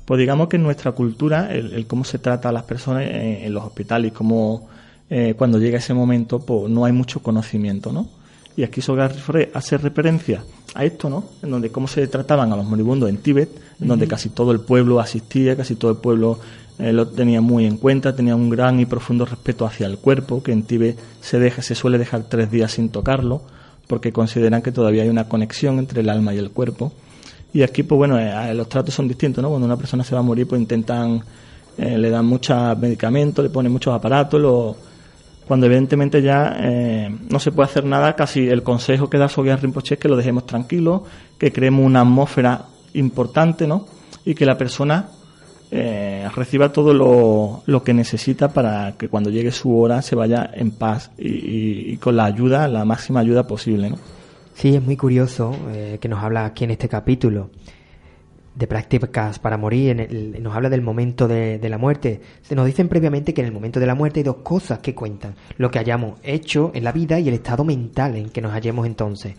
Pues 0.07 0.19
digamos 0.19 0.49
que 0.49 0.57
en 0.57 0.63
nuestra 0.63 0.93
cultura, 0.93 1.53
el, 1.53 1.87
cómo 1.87 2.05
se 2.05 2.19
trata 2.19 2.49
a 2.49 2.53
las 2.53 2.63
personas 2.63 3.03
en, 3.03 3.45
en 3.45 3.53
los 3.53 3.63
hospitales, 3.63 4.11
cómo 4.13 4.73
eh, 5.17 5.35
cuando 5.35 5.61
llega 5.61 5.79
ese 5.79 5.95
momento, 5.95 6.41
pues 6.41 6.69
no 6.69 6.85
hay 6.85 6.91
mucho 6.91 7.23
conocimiento, 7.23 7.93
¿no? 7.93 8.09
Y 8.57 8.65
aquí 8.65 8.81
Sogar 8.81 9.15
hace 9.55 9.79
referencia 9.79 10.43
a 10.75 10.85
esto, 10.85 11.09
¿no? 11.09 11.23
En 11.41 11.53
donde 11.53 11.71
cómo 11.71 11.87
se 11.87 12.05
trataban 12.09 12.53
a 12.53 12.57
los 12.57 12.67
moribundos 12.67 13.09
en 13.09 13.19
Tíbet, 13.19 13.49
en 13.81 13.87
donde 13.87 14.09
casi 14.09 14.31
todo 14.31 14.51
el 14.51 14.59
pueblo 14.59 14.99
asistía, 14.99 15.57
casi 15.57 15.77
todo 15.77 15.93
el 15.93 15.99
pueblo 15.99 16.41
eh, 16.81 16.93
lo 16.93 17.07
tenía 17.07 17.41
muy 17.41 17.65
en 17.65 17.77
cuenta, 17.77 18.17
tenía 18.17 18.35
un 18.35 18.51
gran 18.51 18.81
y 18.81 18.87
profundo 18.87 19.25
respeto 19.25 19.65
hacia 19.65 19.87
el 19.87 19.99
cuerpo, 19.99 20.43
que 20.43 20.51
en 20.51 20.65
Tíbet 20.65 20.99
se 21.21 21.39
deja, 21.39 21.63
se 21.63 21.77
suele 21.77 21.97
dejar 21.97 22.25
tres 22.25 22.51
días 22.51 22.73
sin 22.73 22.89
tocarlo, 22.89 23.43
porque 23.87 24.13
consideran 24.13 24.63
que 24.63 24.73
todavía 24.73 25.05
hay 25.05 25.11
una 25.11 25.29
conexión 25.29 25.79
entre 25.79 26.01
el 26.01 26.11
alma 26.11 26.35
y 26.35 26.39
el 26.39 26.51
cuerpo. 26.51 26.93
Y 27.53 27.63
aquí, 27.63 27.85
pues 27.85 27.99
bueno, 27.99 28.19
eh, 28.19 28.53
los 28.53 28.69
tratos 28.69 28.93
son 28.93 29.07
distintos, 29.07 29.41
¿no? 29.41 29.49
Cuando 29.49 29.65
una 29.65 29.77
persona 29.77 30.03
se 30.03 30.13
va 30.13 30.23
a 30.23 30.25
morir, 30.25 30.49
pues 30.49 30.61
intentan, 30.61 31.23
le 31.79 32.11
dan 32.11 32.27
muchos 32.27 32.77
medicamentos, 32.79 33.45
le 33.45 33.51
ponen 33.51 33.71
muchos 33.71 33.95
aparatos, 33.95 34.41
lo 34.41 34.77
cuando 35.47 35.67
evidentemente 35.67 36.23
ya 36.23 36.57
eh, 36.59 37.15
no 37.29 37.39
se 37.39 37.53
puede 37.53 37.69
hacer 37.69 37.85
nada, 37.85 38.17
casi 38.17 38.49
el 38.49 38.63
consejo 38.63 39.11
que 39.11 39.19
da 39.19 39.29
Sogyal 39.29 39.61
Rinpoche 39.61 39.95
es 39.95 40.01
que 40.01 40.09
lo 40.09 40.17
dejemos 40.17 40.47
tranquilo, 40.47 41.05
que 41.39 41.53
creemos 41.53 41.85
una 41.85 42.01
atmósfera 42.01 42.67
importante, 42.95 43.67
¿no? 43.67 43.87
Y 44.25 44.35
que 44.35 44.47
la 44.47 44.57
persona 44.57 45.09
eh, 45.71 46.29
reciba 46.35 46.73
todo 46.73 46.95
lo, 47.67 47.83
que 47.83 47.93
necesita 47.93 48.49
para 48.49 48.97
que 48.97 49.09
cuando 49.09 49.31
llegue 49.31 49.51
su 49.51 49.77
hora 49.77 50.01
se 50.03 50.15
vaya 50.15 50.51
en 50.55 50.71
paz 50.71 51.11
y, 51.19 51.97
con 51.99 52.17
la 52.17 52.25
ayuda, 52.25 52.67
la 52.69 52.85
máxima 52.85 53.21
ayuda 53.21 53.47
posible, 53.47 53.91
¿no? 53.91 53.99
Sí, 54.55 54.75
es 54.77 54.83
muy 54.83 54.97
curioso 54.97 55.55
eh, 55.73 55.99
que 56.01 56.09
nos 56.09 56.23
habla 56.23 56.45
aquí 56.45 56.65
en 56.65 56.71
este 56.71 56.89
capítulo 56.89 57.51
de 58.55 58.67
prácticas 58.67 59.39
para 59.39 59.57
morir, 59.57 60.09
nos 60.41 60.55
habla 60.55 60.71
del 60.71 60.83
momento 60.83 61.27
de, 61.27 61.59
la 61.69 61.79
muerte. 61.79 62.21
Se 62.43 62.55
nos 62.55 62.67
dicen 62.67 62.89
previamente 62.89 63.35
que 63.35 63.41
en 63.41 63.49
el 63.49 63.53
momento 63.53 63.81
de 63.81 63.87
la 63.87 63.95
muerte 63.95 64.21
hay 64.21 64.25
dos 64.25 64.37
cosas 64.37 64.79
que 64.79 64.95
cuentan, 64.95 65.35
lo 65.59 65.71
que 65.71 65.79
hayamos 65.79 66.21
hecho 66.23 66.71
en 66.75 66.85
la 66.85 66.93
vida 66.93 67.19
y 67.19 67.29
el 67.29 67.35
estado 67.35 67.65
mental 67.65 68.17
en 68.17 68.31
que 68.31 68.41
nos 68.41 68.53
hallemos 68.53 68.87
entonces. 68.87 69.35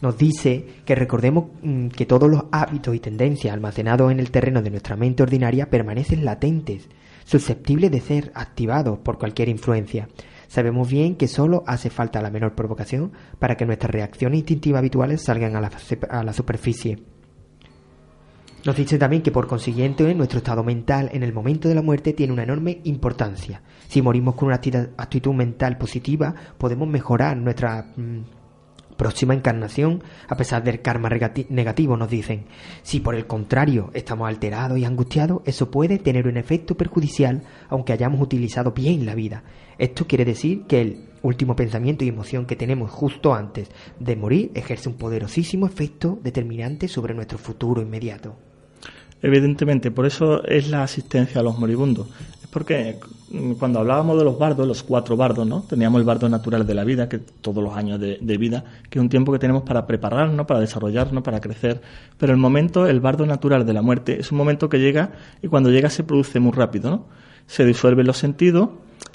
Nos 0.00 0.18
dice 0.18 0.66
que 0.84 0.96
recordemos 0.96 1.44
mm, 1.62 1.88
que 1.88 2.06
todos 2.06 2.28
los 2.28 2.44
hábitos 2.50 2.94
y 2.96 2.98
tendencias 2.98 3.54
almacenados 3.54 4.10
en 4.10 4.18
el 4.18 4.32
terreno 4.32 4.60
de 4.60 4.70
nuestra 4.70 4.96
mente 4.96 5.22
ordinaria 5.22 5.70
permanecen 5.70 6.24
latentes, 6.24 6.88
susceptibles 7.24 7.92
de 7.92 8.00
ser 8.00 8.32
activados 8.34 8.98
por 8.98 9.18
cualquier 9.18 9.48
influencia. 9.48 10.08
Sabemos 10.48 10.90
bien 10.90 11.14
que 11.14 11.28
solo 11.28 11.62
hace 11.68 11.88
falta 11.88 12.20
la 12.20 12.30
menor 12.30 12.56
provocación 12.56 13.12
para 13.38 13.56
que 13.56 13.64
nuestras 13.64 13.92
reacciones 13.92 14.40
instintivas 14.40 14.80
habituales 14.80 15.22
salgan 15.22 15.54
a 15.54 16.24
la 16.24 16.32
superficie. 16.32 17.11
Nos 18.64 18.76
dice 18.76 18.96
también 18.96 19.22
que 19.22 19.32
por 19.32 19.48
consiguiente 19.48 20.14
nuestro 20.14 20.38
estado 20.38 20.62
mental 20.62 21.10
en 21.12 21.24
el 21.24 21.32
momento 21.32 21.68
de 21.68 21.74
la 21.74 21.82
muerte 21.82 22.12
tiene 22.12 22.32
una 22.32 22.44
enorme 22.44 22.80
importancia. 22.84 23.60
Si 23.88 24.00
morimos 24.00 24.36
con 24.36 24.46
una 24.46 24.60
actitud 24.96 25.34
mental 25.34 25.78
positiva, 25.78 26.32
podemos 26.58 26.86
mejorar 26.86 27.36
nuestra 27.36 27.92
mm, 27.96 28.20
próxima 28.96 29.34
encarnación 29.34 30.04
a 30.28 30.36
pesar 30.36 30.62
del 30.62 30.80
karma 30.80 31.08
negativo, 31.48 31.96
nos 31.96 32.08
dicen. 32.08 32.44
Si 32.84 33.00
por 33.00 33.16
el 33.16 33.26
contrario 33.26 33.90
estamos 33.94 34.28
alterados 34.28 34.78
y 34.78 34.84
angustiados, 34.84 35.42
eso 35.44 35.68
puede 35.72 35.98
tener 35.98 36.28
un 36.28 36.36
efecto 36.36 36.76
perjudicial 36.76 37.42
aunque 37.68 37.92
hayamos 37.92 38.20
utilizado 38.20 38.70
bien 38.70 39.04
la 39.04 39.16
vida. 39.16 39.42
Esto 39.76 40.06
quiere 40.06 40.24
decir 40.24 40.66
que 40.68 40.80
el 40.80 41.08
último 41.22 41.56
pensamiento 41.56 42.04
y 42.04 42.08
emoción 42.08 42.46
que 42.46 42.54
tenemos 42.54 42.92
justo 42.92 43.34
antes 43.34 43.72
de 43.98 44.14
morir 44.14 44.52
ejerce 44.54 44.88
un 44.88 44.94
poderosísimo 44.94 45.66
efecto 45.66 46.20
determinante 46.22 46.86
sobre 46.86 47.12
nuestro 47.12 47.38
futuro 47.38 47.82
inmediato. 47.82 48.36
Evidentemente, 49.22 49.92
por 49.92 50.04
eso 50.04 50.44
es 50.44 50.68
la 50.68 50.82
asistencia 50.82 51.40
a 51.40 51.44
los 51.44 51.56
moribundos. 51.56 52.08
Es 52.42 52.48
porque 52.48 52.98
mm, 53.30 53.52
cuando 53.52 53.78
hablábamos 53.78 54.18
de 54.18 54.24
los 54.24 54.36
bardos, 54.36 54.66
los 54.66 54.82
cuatro 54.82 55.16
bardos, 55.16 55.46
¿no? 55.46 55.62
Teníamos 55.62 56.00
el 56.00 56.04
bardo 56.04 56.28
natural 56.28 56.66
de 56.66 56.74
la 56.74 56.82
vida, 56.82 57.08
que 57.08 57.18
todos 57.18 57.62
los 57.62 57.76
años 57.76 58.00
de, 58.00 58.36
vida, 58.36 58.64
que 58.90 58.98
es 58.98 59.02
un 59.02 59.08
tiempo 59.08 59.32
que 59.32 59.38
tenemos 59.38 59.62
para 59.62 59.86
prepararnos, 59.86 60.44
para 60.44 60.58
desarrollarnos, 60.58 61.22
para 61.22 61.40
crecer. 61.40 61.80
Pero 62.18 62.32
el 62.32 62.38
momento, 62.38 62.88
el 62.88 63.00
bardo 63.00 63.24
natural 63.24 63.64
de 63.64 63.72
la 63.72 63.80
muerte, 63.80 64.18
es 64.18 64.32
un 64.32 64.38
momento 64.38 64.68
que 64.68 64.80
llega 64.80 65.12
y 65.40 65.46
cuando 65.46 65.70
llega 65.70 65.88
se 65.88 66.02
produce 66.02 66.40
muy 66.40 66.52
rápido, 66.52 66.90
¿no? 66.90 67.06
Se 67.46 67.64
disuelven 67.64 68.06
los 68.06 68.18
sentidos 68.18 68.70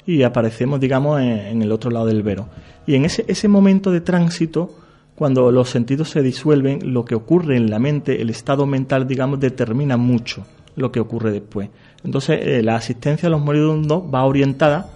y 0.06 0.22
aparecemos, 0.22 0.80
digamos, 0.80 1.20
en, 1.20 1.60
el 1.60 1.70
otro 1.70 1.90
lado 1.90 2.06
del 2.06 2.22
vero. 2.22 2.48
Y 2.86 2.94
en 2.94 3.04
ese, 3.04 3.26
ese 3.28 3.46
momento 3.46 3.90
de 3.90 4.00
tránsito, 4.00 4.74
cuando 5.18 5.50
los 5.50 5.68
sentidos 5.68 6.10
se 6.10 6.22
disuelven, 6.22 6.94
lo 6.94 7.04
que 7.04 7.16
ocurre 7.16 7.56
en 7.56 7.70
la 7.70 7.80
mente, 7.80 8.22
el 8.22 8.30
estado 8.30 8.66
mental, 8.66 9.08
digamos, 9.08 9.40
determina 9.40 9.96
mucho 9.96 10.46
lo 10.76 10.92
que 10.92 11.00
ocurre 11.00 11.32
después. 11.32 11.70
Entonces, 12.04 12.38
eh, 12.40 12.62
la 12.62 12.76
asistencia 12.76 13.26
a 13.26 13.30
los 13.30 13.40
moribundos 13.40 14.04
va 14.14 14.22
orientada 14.22 14.92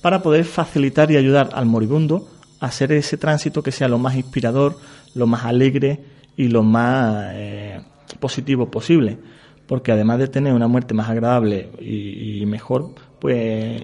para 0.00 0.22
poder 0.22 0.46
facilitar 0.46 1.10
y 1.10 1.18
ayudar 1.18 1.50
al 1.52 1.66
moribundo 1.66 2.26
a 2.60 2.66
hacer 2.66 2.92
ese 2.92 3.18
tránsito 3.18 3.62
que 3.62 3.70
sea 3.70 3.88
lo 3.88 3.98
más 3.98 4.16
inspirador, 4.16 4.78
lo 5.14 5.26
más 5.26 5.44
alegre 5.44 6.00
y 6.34 6.48
lo 6.48 6.62
más 6.62 7.26
eh, 7.34 7.82
positivo 8.20 8.70
posible. 8.70 9.18
Porque 9.66 9.92
además 9.92 10.18
de 10.18 10.28
tener 10.28 10.54
una 10.54 10.66
muerte 10.66 10.94
más 10.94 11.10
agradable 11.10 11.68
y, 11.78 12.42
mejor, 12.46 12.94
pues 13.18 13.82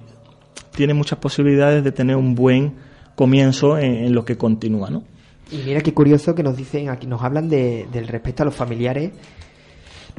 tiene 0.74 0.94
muchas 0.94 1.18
posibilidades 1.18 1.84
de 1.84 1.92
tener 1.92 2.16
un 2.16 2.34
buen 2.34 2.72
comienzo 3.16 3.76
en, 3.76 4.14
lo 4.14 4.24
que 4.24 4.38
continúa, 4.38 4.88
¿no? 4.88 5.02
Y 5.50 5.58
mira 5.58 5.80
qué 5.80 5.92
curioso 5.92 6.34
que 6.34 6.42
nos 6.42 6.56
dicen 6.56 6.88
aquí, 6.88 7.06
nos 7.06 7.22
hablan 7.22 7.48
de, 7.48 7.86
del 7.92 8.08
respeto 8.08 8.42
a 8.42 8.46
los 8.46 8.54
familiares 8.54 9.12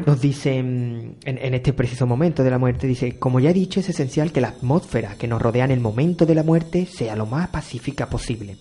nos 0.06 0.20
dicen 0.20 1.16
en, 1.24 1.54
este 1.54 1.74
preciso 1.74 2.06
momento 2.06 2.44
de 2.44 2.50
la 2.50 2.58
muerte, 2.58 2.88
dice, 2.88 3.18
como 3.18 3.40
ya 3.40 3.52
he 3.52 3.54
dicho, 3.54 3.80
es 3.80 3.90
esencial 3.90 4.32
que 4.32 4.42
la 4.42 4.50
atmósfera 4.50 5.16
que 5.16 5.28
nos 5.28 5.42
rodea 5.42 5.66
en 5.66 5.72
el 5.72 5.80
momento 5.80 6.26
de 6.26 6.36
la 6.36 6.44
muerte 6.44 6.86
sea 6.86 7.16
lo 7.16 7.26
más 7.26 7.48
pacífica 7.50 8.08
posible. 8.08 8.58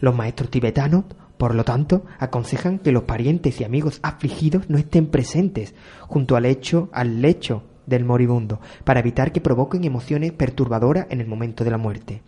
Los 0.00 0.14
maestros 0.14 0.50
tibetanos, 0.50 1.04
por 1.38 1.54
lo 1.54 1.64
tanto, 1.64 2.04
aconsejan 2.18 2.78
que 2.78 2.92
los 2.92 3.02
parientes 3.02 3.60
y 3.60 3.64
amigos 3.64 3.98
afligidos 4.02 4.70
no 4.70 4.78
estén 4.78 5.06
presentes 5.06 5.74
junto 6.02 6.36
al 6.36 6.46
hecho, 6.46 6.88
al 6.92 7.20
lecho 7.20 7.64
del 7.86 8.04
moribundo, 8.04 8.60
para 8.84 9.00
evitar 9.00 9.32
que 9.32 9.40
provoquen 9.40 9.84
emociones 9.84 10.32
perturbadoras 10.32 11.06
en 11.10 11.20
el 11.20 11.26
momento 11.26 11.64
de 11.64 11.70
la 11.70 11.78
muerte. 11.78 12.22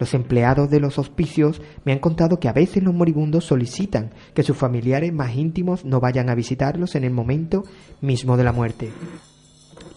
Los 0.00 0.14
empleados 0.14 0.70
de 0.70 0.80
los 0.80 0.98
hospicios 0.98 1.60
me 1.84 1.92
han 1.92 1.98
contado 1.98 2.40
que 2.40 2.48
a 2.48 2.54
veces 2.54 2.82
los 2.82 2.94
moribundos 2.94 3.44
solicitan 3.44 4.12
que 4.32 4.42
sus 4.42 4.56
familiares 4.56 5.12
más 5.12 5.36
íntimos 5.36 5.84
no 5.84 6.00
vayan 6.00 6.30
a 6.30 6.34
visitarlos 6.34 6.94
en 6.94 7.04
el 7.04 7.10
momento 7.10 7.64
mismo 8.00 8.38
de 8.38 8.44
la 8.44 8.52
muerte, 8.52 8.90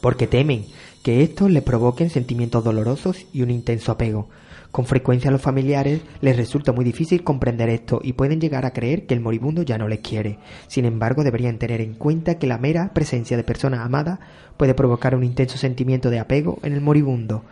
porque 0.01 0.27
temen 0.27 0.65
que 1.03 1.23
esto 1.23 1.47
les 1.47 1.63
provoquen 1.63 2.09
sentimientos 2.09 2.65
dolorosos 2.65 3.25
y 3.31 3.43
un 3.43 3.49
intenso 3.49 3.93
apego. 3.93 4.27
Con 4.73 4.85
frecuencia 4.85 5.29
a 5.29 5.31
los 5.31 5.41
familiares 5.41 6.01
les 6.19 6.35
resulta 6.35 6.73
muy 6.73 6.83
difícil 6.83 7.23
comprender 7.23 7.69
esto 7.69 8.01
y 8.03 8.11
pueden 8.11 8.41
llegar 8.41 8.65
a 8.65 8.73
creer 8.73 9.05
que 9.05 9.13
el 9.13 9.21
moribundo 9.21 9.61
ya 9.61 9.77
no 9.77 9.87
les 9.87 9.99
quiere. 9.99 10.37
Sin 10.67 10.83
embargo, 10.83 11.23
deberían 11.23 11.59
tener 11.59 11.79
en 11.79 11.93
cuenta 11.93 12.39
que 12.39 12.47
la 12.47 12.57
mera 12.57 12.91
presencia 12.93 13.37
de 13.37 13.43
personas 13.45 13.79
amadas 13.79 14.19
puede 14.57 14.73
provocar 14.73 15.15
un 15.15 15.23
intenso 15.23 15.57
sentimiento 15.57 16.09
de 16.09 16.19
apego 16.19 16.59
en 16.61 16.73
el 16.73 16.81
moribundo 16.81 17.45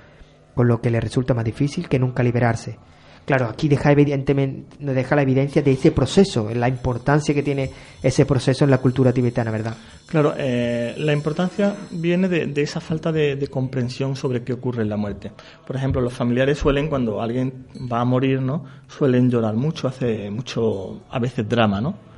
con 0.54 0.68
lo 0.68 0.82
que 0.82 0.90
le 0.90 1.00
resulta 1.00 1.34
más 1.34 1.46
difícil 1.46 1.88
que 1.88 2.00
nunca 2.00 2.24
liberarse. 2.24 2.78
Claro, 3.26 3.46
aquí 3.46 3.68
deja 3.68 3.92
evidentemente 3.92 4.76
deja 4.80 5.16
la 5.16 5.22
evidencia 5.22 5.62
de 5.62 5.72
ese 5.72 5.92
proceso, 5.92 6.50
la 6.54 6.68
importancia 6.68 7.36
que 7.36 7.44
tiene 7.44 7.70
ese 8.02 8.26
proceso 8.26 8.66
en 8.66 8.72
la 8.72 8.80
cultura 8.80 9.14
tibetana, 9.14 9.52
¿verdad? 9.52 9.76
Claro, 10.08 10.34
eh, 10.36 10.96
la 10.98 11.14
importancia 11.14 11.76
viene 11.92 12.28
de, 12.28 12.62
esa 12.62 12.82
falta 12.82 13.12
de, 13.12 13.48
comprensión 13.48 14.16
sobre 14.16 14.44
qué 14.44 14.54
ocurre 14.54 14.82
en 14.82 14.90
la 14.90 14.98
muerte. 14.98 15.32
Por 15.66 15.76
ejemplo, 15.76 16.02
los 16.02 16.14
familiares 16.14 16.58
suelen, 16.58 16.90
cuando 16.90 17.22
alguien 17.22 17.68
va 17.92 18.02
a 18.02 18.06
morir, 18.06 18.42
¿no? 18.42 18.66
Suelen 18.88 19.30
llorar 19.30 19.56
mucho, 19.56 19.88
hace 19.88 20.30
mucho, 20.32 21.04
a 21.10 21.20
veces 21.20 21.48
drama, 21.48 21.80
¿no? 21.80 22.11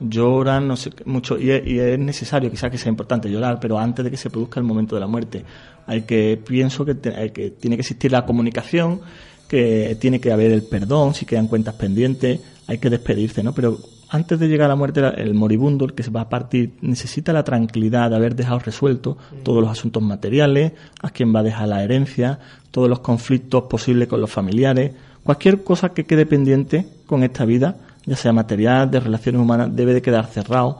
Lloran 0.00 0.66
no 0.66 0.76
sé, 0.76 0.90
mucho 1.04 1.38
y 1.38 1.50
es, 1.50 1.98
necesario 1.98 2.50
quizás 2.50 2.70
que 2.70 2.78
sea 2.78 2.90
importante 2.90 3.30
llorar, 3.30 3.58
pero 3.60 3.78
antes 3.78 4.04
de 4.04 4.10
que 4.10 4.16
se 4.16 4.30
produzca 4.30 4.60
el 4.60 4.64
momento 4.66 4.94
de 4.94 5.00
la 5.00 5.06
muerte. 5.06 5.44
Hay 5.86 6.02
que, 6.02 6.40
pienso 6.44 6.84
que, 6.84 6.98
que 6.98 7.50
tiene 7.50 7.76
que 7.76 7.80
existir 7.80 8.12
la 8.12 8.24
comunicación, 8.24 9.00
que 9.48 9.96
tiene 10.00 10.20
que 10.20 10.32
haber 10.32 10.52
el 10.52 10.62
perdón, 10.62 11.14
si 11.14 11.26
quedan 11.26 11.48
cuentas 11.48 11.74
pendientes, 11.74 12.40
hay 12.66 12.78
que 12.78 12.88
despedirse, 12.88 13.42
¿no? 13.42 13.52
Pero 13.52 13.78
antes 14.08 14.38
de 14.38 14.48
llegar 14.48 14.66
a 14.66 14.68
la 14.70 14.76
muerte, 14.76 15.00
el 15.18 15.34
moribundo, 15.34 15.84
el 15.84 15.94
que 15.94 16.02
se 16.02 16.10
va 16.10 16.22
a 16.22 16.28
partir, 16.28 16.72
necesita 16.80 17.32
la 17.32 17.44
tranquilidad 17.44 18.10
de 18.10 18.16
haber 18.16 18.34
dejado 18.34 18.58
resuelto 18.60 19.16
todos 19.42 19.60
los 19.60 19.70
asuntos 19.70 20.02
materiales, 20.02 20.72
a 21.02 21.10
quien 21.10 21.34
va 21.34 21.40
a 21.40 21.44
dejar 21.44 21.68
la 21.68 21.82
herencia, 21.82 22.38
todos 22.70 22.88
los 22.88 23.00
conflictos 23.00 23.64
posibles 23.64 24.08
con 24.08 24.20
los 24.20 24.30
familiares, 24.30 24.92
cualquier 25.24 25.62
cosa 25.62 25.90
que 25.90 26.04
quede 26.04 26.26
pendiente 26.26 26.86
con 27.06 27.22
esta 27.22 27.44
vida 27.44 27.76
ya 28.06 28.16
sea 28.16 28.32
material, 28.32 28.90
de 28.90 29.00
relaciones 29.00 29.40
humanas, 29.40 29.74
debe 29.74 29.94
de 29.94 30.02
quedar 30.02 30.26
cerrado. 30.26 30.78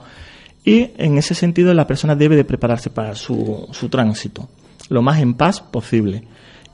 Y 0.63 0.91
en 0.97 1.17
ese 1.17 1.33
sentido 1.33 1.73
la 1.73 1.87
persona 1.87 2.15
debe 2.15 2.35
de 2.35 2.43
prepararse 2.43 2.89
para 2.89 3.15
su, 3.15 3.67
su 3.71 3.89
tránsito, 3.89 4.47
lo 4.89 5.01
más 5.01 5.19
en 5.19 5.33
paz 5.33 5.61
posible. 5.61 6.23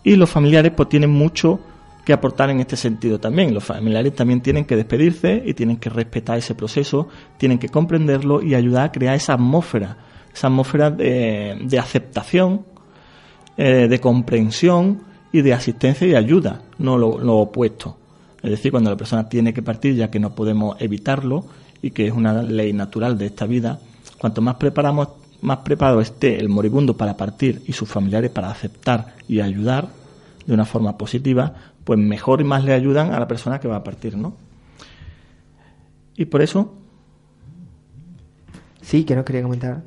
Y 0.04 0.16
los 0.16 0.30
familiares 0.30 0.72
pues 0.76 0.89
tienen 0.89 1.10
mucho 1.10 1.60
que 2.06 2.14
aportar 2.14 2.50
en 2.50 2.62
este 2.62 2.78
sentido 2.78 3.20
también. 3.20 3.54
Los 3.54 3.66
familiares 3.66 4.16
también 4.16 4.41
tienen 4.41 4.66
que 4.66 4.78
despedirse 4.78 5.43
y 5.45 5.54
tienen 5.54 5.78
que 5.78 5.89
respetar 5.89 6.38
ese 6.38 6.56
proceso, 6.56 7.10
tienen 7.38 7.60
que 7.60 7.70
comprenderlo 7.70 8.41
y 8.41 8.56
ayudar 8.56 8.86
a 8.86 8.91
crear 8.91 9.16
esa 9.16 9.34
atmósfera, 9.34 9.98
esa 10.34 10.48
atmósfera 10.48 10.89
de, 10.89 11.58
de 11.62 11.80
aceptación, 11.80 12.66
eh, 13.58 13.88
de 13.89 14.00
comprensión 14.00 15.02
y 15.34 15.41
de 15.41 15.54
asistencia 15.54 16.08
y 16.08 16.16
ayuda, 16.16 16.62
no 16.78 16.98
lo 16.98 17.38
opuesto. 17.38 17.98
Es 18.44 18.52
decir, 18.52 18.72
cuando 18.72 18.90
la 18.90 18.98
persona 18.98 19.30
tiene 19.30 19.54
que 19.54 19.62
partir, 19.62 19.96
ya 19.96 20.12
que 20.12 20.20
no 20.20 20.36
podemos 20.36 20.80
evitarlo 20.80 21.46
y 21.82 21.92
que 21.92 22.08
es 22.08 22.14
una 22.14 22.42
ley 22.44 22.74
natural 22.74 23.18
de 23.18 23.28
esta 23.28 23.46
vida, 23.46 23.80
cuanto 24.18 24.42
más 24.42 24.56
preparamos, 24.56 25.10
más 25.42 25.60
preparado 25.60 26.02
esté 26.02 26.40
el 26.40 26.50
moribundo 26.50 26.96
para 26.96 27.18
partir 27.18 27.62
y 27.66 27.74
sus 27.74 27.90
familiares 27.90 28.32
para 28.32 28.50
aceptar 28.50 29.16
y 29.28 29.40
ayudar 29.40 29.90
de 30.46 30.54
una 30.54 30.66
forma 30.66 30.98
positiva, 30.98 31.54
pues 31.84 32.00
mejor 32.00 32.42
y 32.42 32.44
más 32.44 32.64
le 32.64 32.74
ayudan 32.74 33.14
a 33.14 33.20
la 33.20 33.28
persona 33.28 33.60
que 33.60 33.68
va 33.68 33.78
a 33.78 33.84
partir, 33.84 34.18
¿no? 34.18 34.36
Y 36.16 36.26
por 36.26 36.42
eso. 36.42 36.74
Sí, 38.82 39.04
que 39.04 39.16
no 39.16 39.26
quería 39.26 39.44
comentar. 39.44 39.84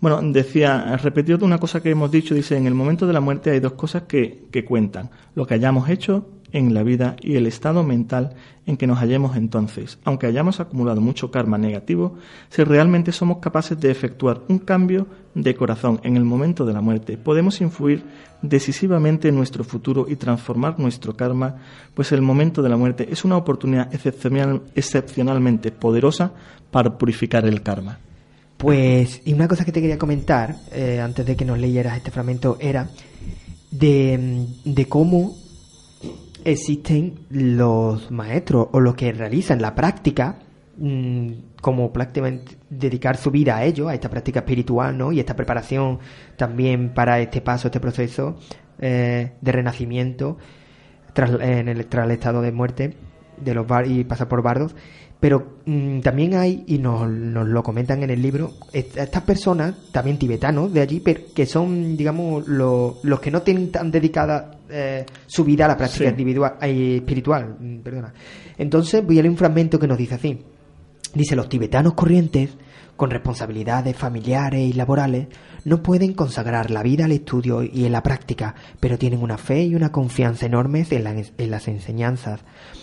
Bueno, 0.00 0.20
decía, 0.22 0.96
repetido 0.96 1.44
una 1.44 1.58
cosa 1.58 1.80
que 1.80 1.90
hemos 1.90 2.10
dicho, 2.10 2.34
dice, 2.34 2.56
en 2.56 2.66
el 2.66 2.74
momento 2.74 3.06
de 3.06 3.12
la 3.12 3.20
muerte 3.20 3.50
hay 3.50 3.60
dos 3.60 3.72
cosas 3.72 4.02
que, 4.02 4.46
que 4.50 4.64
cuentan, 4.64 5.10
lo 5.34 5.46
que 5.46 5.54
hayamos 5.54 5.88
hecho 5.88 6.28
en 6.52 6.74
la 6.74 6.82
vida 6.82 7.16
y 7.20 7.36
el 7.36 7.46
estado 7.46 7.82
mental 7.82 8.34
en 8.66 8.76
que 8.76 8.86
nos 8.86 8.98
hallemos 8.98 9.36
entonces. 9.36 9.98
Aunque 10.04 10.26
hayamos 10.26 10.60
acumulado 10.60 11.00
mucho 11.00 11.30
karma 11.30 11.58
negativo, 11.58 12.16
si 12.48 12.62
realmente 12.62 13.12
somos 13.12 13.38
capaces 13.38 13.78
de 13.80 13.90
efectuar 13.90 14.42
un 14.48 14.58
cambio 14.58 15.06
de 15.34 15.54
corazón 15.54 16.00
en 16.04 16.16
el 16.16 16.24
momento 16.24 16.64
de 16.64 16.72
la 16.72 16.80
muerte, 16.80 17.16
podemos 17.16 17.60
influir 17.60 18.04
decisivamente 18.42 19.28
en 19.28 19.36
nuestro 19.36 19.64
futuro 19.64 20.06
y 20.08 20.16
transformar 20.16 20.78
nuestro 20.78 21.16
karma, 21.16 21.56
pues 21.94 22.12
el 22.12 22.22
momento 22.22 22.62
de 22.62 22.68
la 22.68 22.76
muerte 22.76 23.08
es 23.10 23.24
una 23.24 23.36
oportunidad 23.36 23.88
excepcionalmente 23.92 25.72
poderosa 25.72 26.32
para 26.70 26.96
purificar 26.96 27.46
el 27.46 27.62
karma. 27.62 27.98
Pues, 28.56 29.22
y 29.24 29.32
una 29.32 29.48
cosa 29.48 29.64
que 29.64 29.72
te 29.72 29.80
quería 29.80 29.98
comentar, 29.98 30.54
eh, 30.70 31.00
antes 31.00 31.26
de 31.26 31.34
que 31.34 31.44
nos 31.44 31.58
leyeras 31.58 31.96
este 31.96 32.12
fragmento, 32.12 32.58
era 32.60 32.88
de, 33.72 34.46
de 34.64 34.86
cómo 34.86 35.41
existen 36.44 37.26
los 37.30 38.10
maestros 38.10 38.68
o 38.72 38.80
los 38.80 38.94
que 38.94 39.12
realizan 39.12 39.60
la 39.60 39.74
práctica 39.74 40.38
mm, 40.76 41.30
como 41.60 41.92
prácticamente 41.92 42.56
dedicar 42.68 43.16
su 43.16 43.30
vida 43.30 43.56
a 43.56 43.64
ello, 43.64 43.88
a 43.88 43.94
esta 43.94 44.10
práctica 44.10 44.40
espiritual, 44.40 44.96
¿no? 44.96 45.12
Y 45.12 45.20
esta 45.20 45.36
preparación 45.36 45.98
también 46.36 46.92
para 46.92 47.20
este 47.20 47.40
paso, 47.40 47.68
este 47.68 47.80
proceso 47.80 48.36
eh, 48.78 49.32
de 49.40 49.52
renacimiento 49.52 50.38
tras, 51.12 51.30
en 51.40 51.68
el, 51.68 51.86
tras 51.86 52.06
el 52.06 52.12
estado 52.12 52.42
de 52.42 52.52
muerte 52.52 52.96
de 53.36 53.54
los 53.54 53.66
bar 53.66 53.86
y 53.86 54.04
pasar 54.04 54.28
por 54.28 54.42
bardos. 54.42 54.74
Pero 55.22 55.58
mm, 55.66 56.00
también 56.00 56.34
hay, 56.34 56.64
y 56.66 56.78
nos, 56.78 57.08
nos, 57.08 57.46
lo 57.46 57.62
comentan 57.62 58.02
en 58.02 58.10
el 58.10 58.20
libro, 58.20 58.54
estas 58.72 59.22
personas, 59.22 59.72
también 59.92 60.18
tibetanos 60.18 60.72
de 60.72 60.80
allí, 60.80 60.98
pero 60.98 61.20
que 61.32 61.46
son, 61.46 61.96
digamos, 61.96 62.48
los 62.48 63.20
que 63.20 63.30
no 63.30 63.42
tienen 63.42 63.70
tan 63.70 63.92
dedicada 63.92 64.58
eh, 64.68 65.06
su 65.24 65.44
vida 65.44 65.66
a 65.66 65.68
la 65.68 65.76
práctica 65.76 66.10
individual, 66.10 66.54
eh, 66.60 66.96
espiritual. 66.96 67.54
Mm, 67.56 67.78
perdona. 67.82 68.12
Entonces 68.58 69.06
voy 69.06 69.20
a 69.20 69.22
leer 69.22 69.30
un 69.30 69.36
fragmento 69.36 69.78
que 69.78 69.86
nos 69.86 69.96
dice 69.96 70.16
así. 70.16 70.42
Dice, 71.14 71.36
los 71.36 71.48
tibetanos 71.48 71.94
corrientes, 71.94 72.50
con 72.96 73.08
responsabilidades 73.10 73.96
familiares 73.96 74.60
y 74.60 74.72
laborales, 74.72 75.28
no 75.64 75.84
pueden 75.84 76.14
consagrar 76.14 76.72
la 76.72 76.82
vida 76.82 77.04
al 77.04 77.12
estudio 77.12 77.62
y 77.62 77.84
en 77.84 77.92
la 77.92 78.02
práctica, 78.02 78.56
pero 78.80 78.98
tienen 78.98 79.22
una 79.22 79.38
fe 79.38 79.62
y 79.62 79.76
una 79.76 79.92
confianza 79.92 80.46
enormes 80.46 80.90
en, 80.90 81.06
en 81.06 81.50
las 81.52 81.68
enseñanzas. 81.68 82.40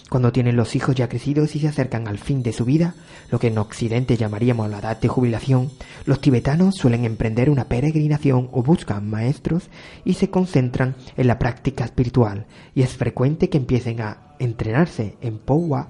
Cuando 0.09 0.31
tienen 0.31 0.55
los 0.55 0.75
hijos 0.75 0.95
ya 0.95 1.07
crecidos 1.07 1.55
y 1.55 1.59
se 1.59 1.67
acercan 1.67 2.07
al 2.07 2.17
fin 2.17 2.41
de 2.41 2.51
su 2.51 2.65
vida, 2.65 2.95
lo 3.29 3.39
que 3.39 3.47
en 3.47 3.59
Occidente 3.59 4.17
llamaríamos 4.17 4.67
la 4.67 4.79
edad 4.79 4.99
de 4.99 5.07
jubilación, 5.07 5.69
los 6.05 6.19
tibetanos 6.19 6.75
suelen 6.75 7.05
emprender 7.05 7.51
una 7.51 7.65
peregrinación 7.65 8.49
o 8.51 8.63
buscan 8.63 9.07
maestros 9.07 9.69
y 10.03 10.15
se 10.15 10.31
concentran 10.31 10.95
en 11.15 11.27
la 11.27 11.37
práctica 11.37 11.85
espiritual, 11.85 12.47
y 12.73 12.81
es 12.81 12.97
frecuente 12.97 13.49
que 13.49 13.59
empiecen 13.59 14.01
a 14.01 14.35
entrenarse 14.39 15.15
en 15.21 15.37
Powa 15.37 15.89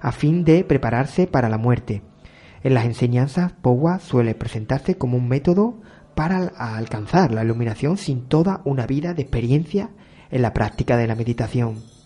a 0.00 0.12
fin 0.12 0.44
de 0.44 0.64
prepararse 0.64 1.26
para 1.26 1.50
la 1.50 1.58
muerte. 1.58 2.00
En 2.62 2.72
las 2.72 2.86
enseñanzas, 2.86 3.52
Powa 3.52 3.98
suele 3.98 4.34
presentarse 4.34 4.96
como 4.96 5.18
un 5.18 5.28
método 5.28 5.78
para 6.14 6.46
alcanzar 6.56 7.32
la 7.32 7.44
iluminación 7.44 7.98
sin 7.98 8.28
toda 8.28 8.62
una 8.64 8.86
vida 8.86 9.12
de 9.12 9.22
experiencia 9.22 9.90
en 10.30 10.40
la 10.40 10.54
práctica 10.54 10.96
de 10.96 11.06
la 11.06 11.14
meditación. 11.14 11.97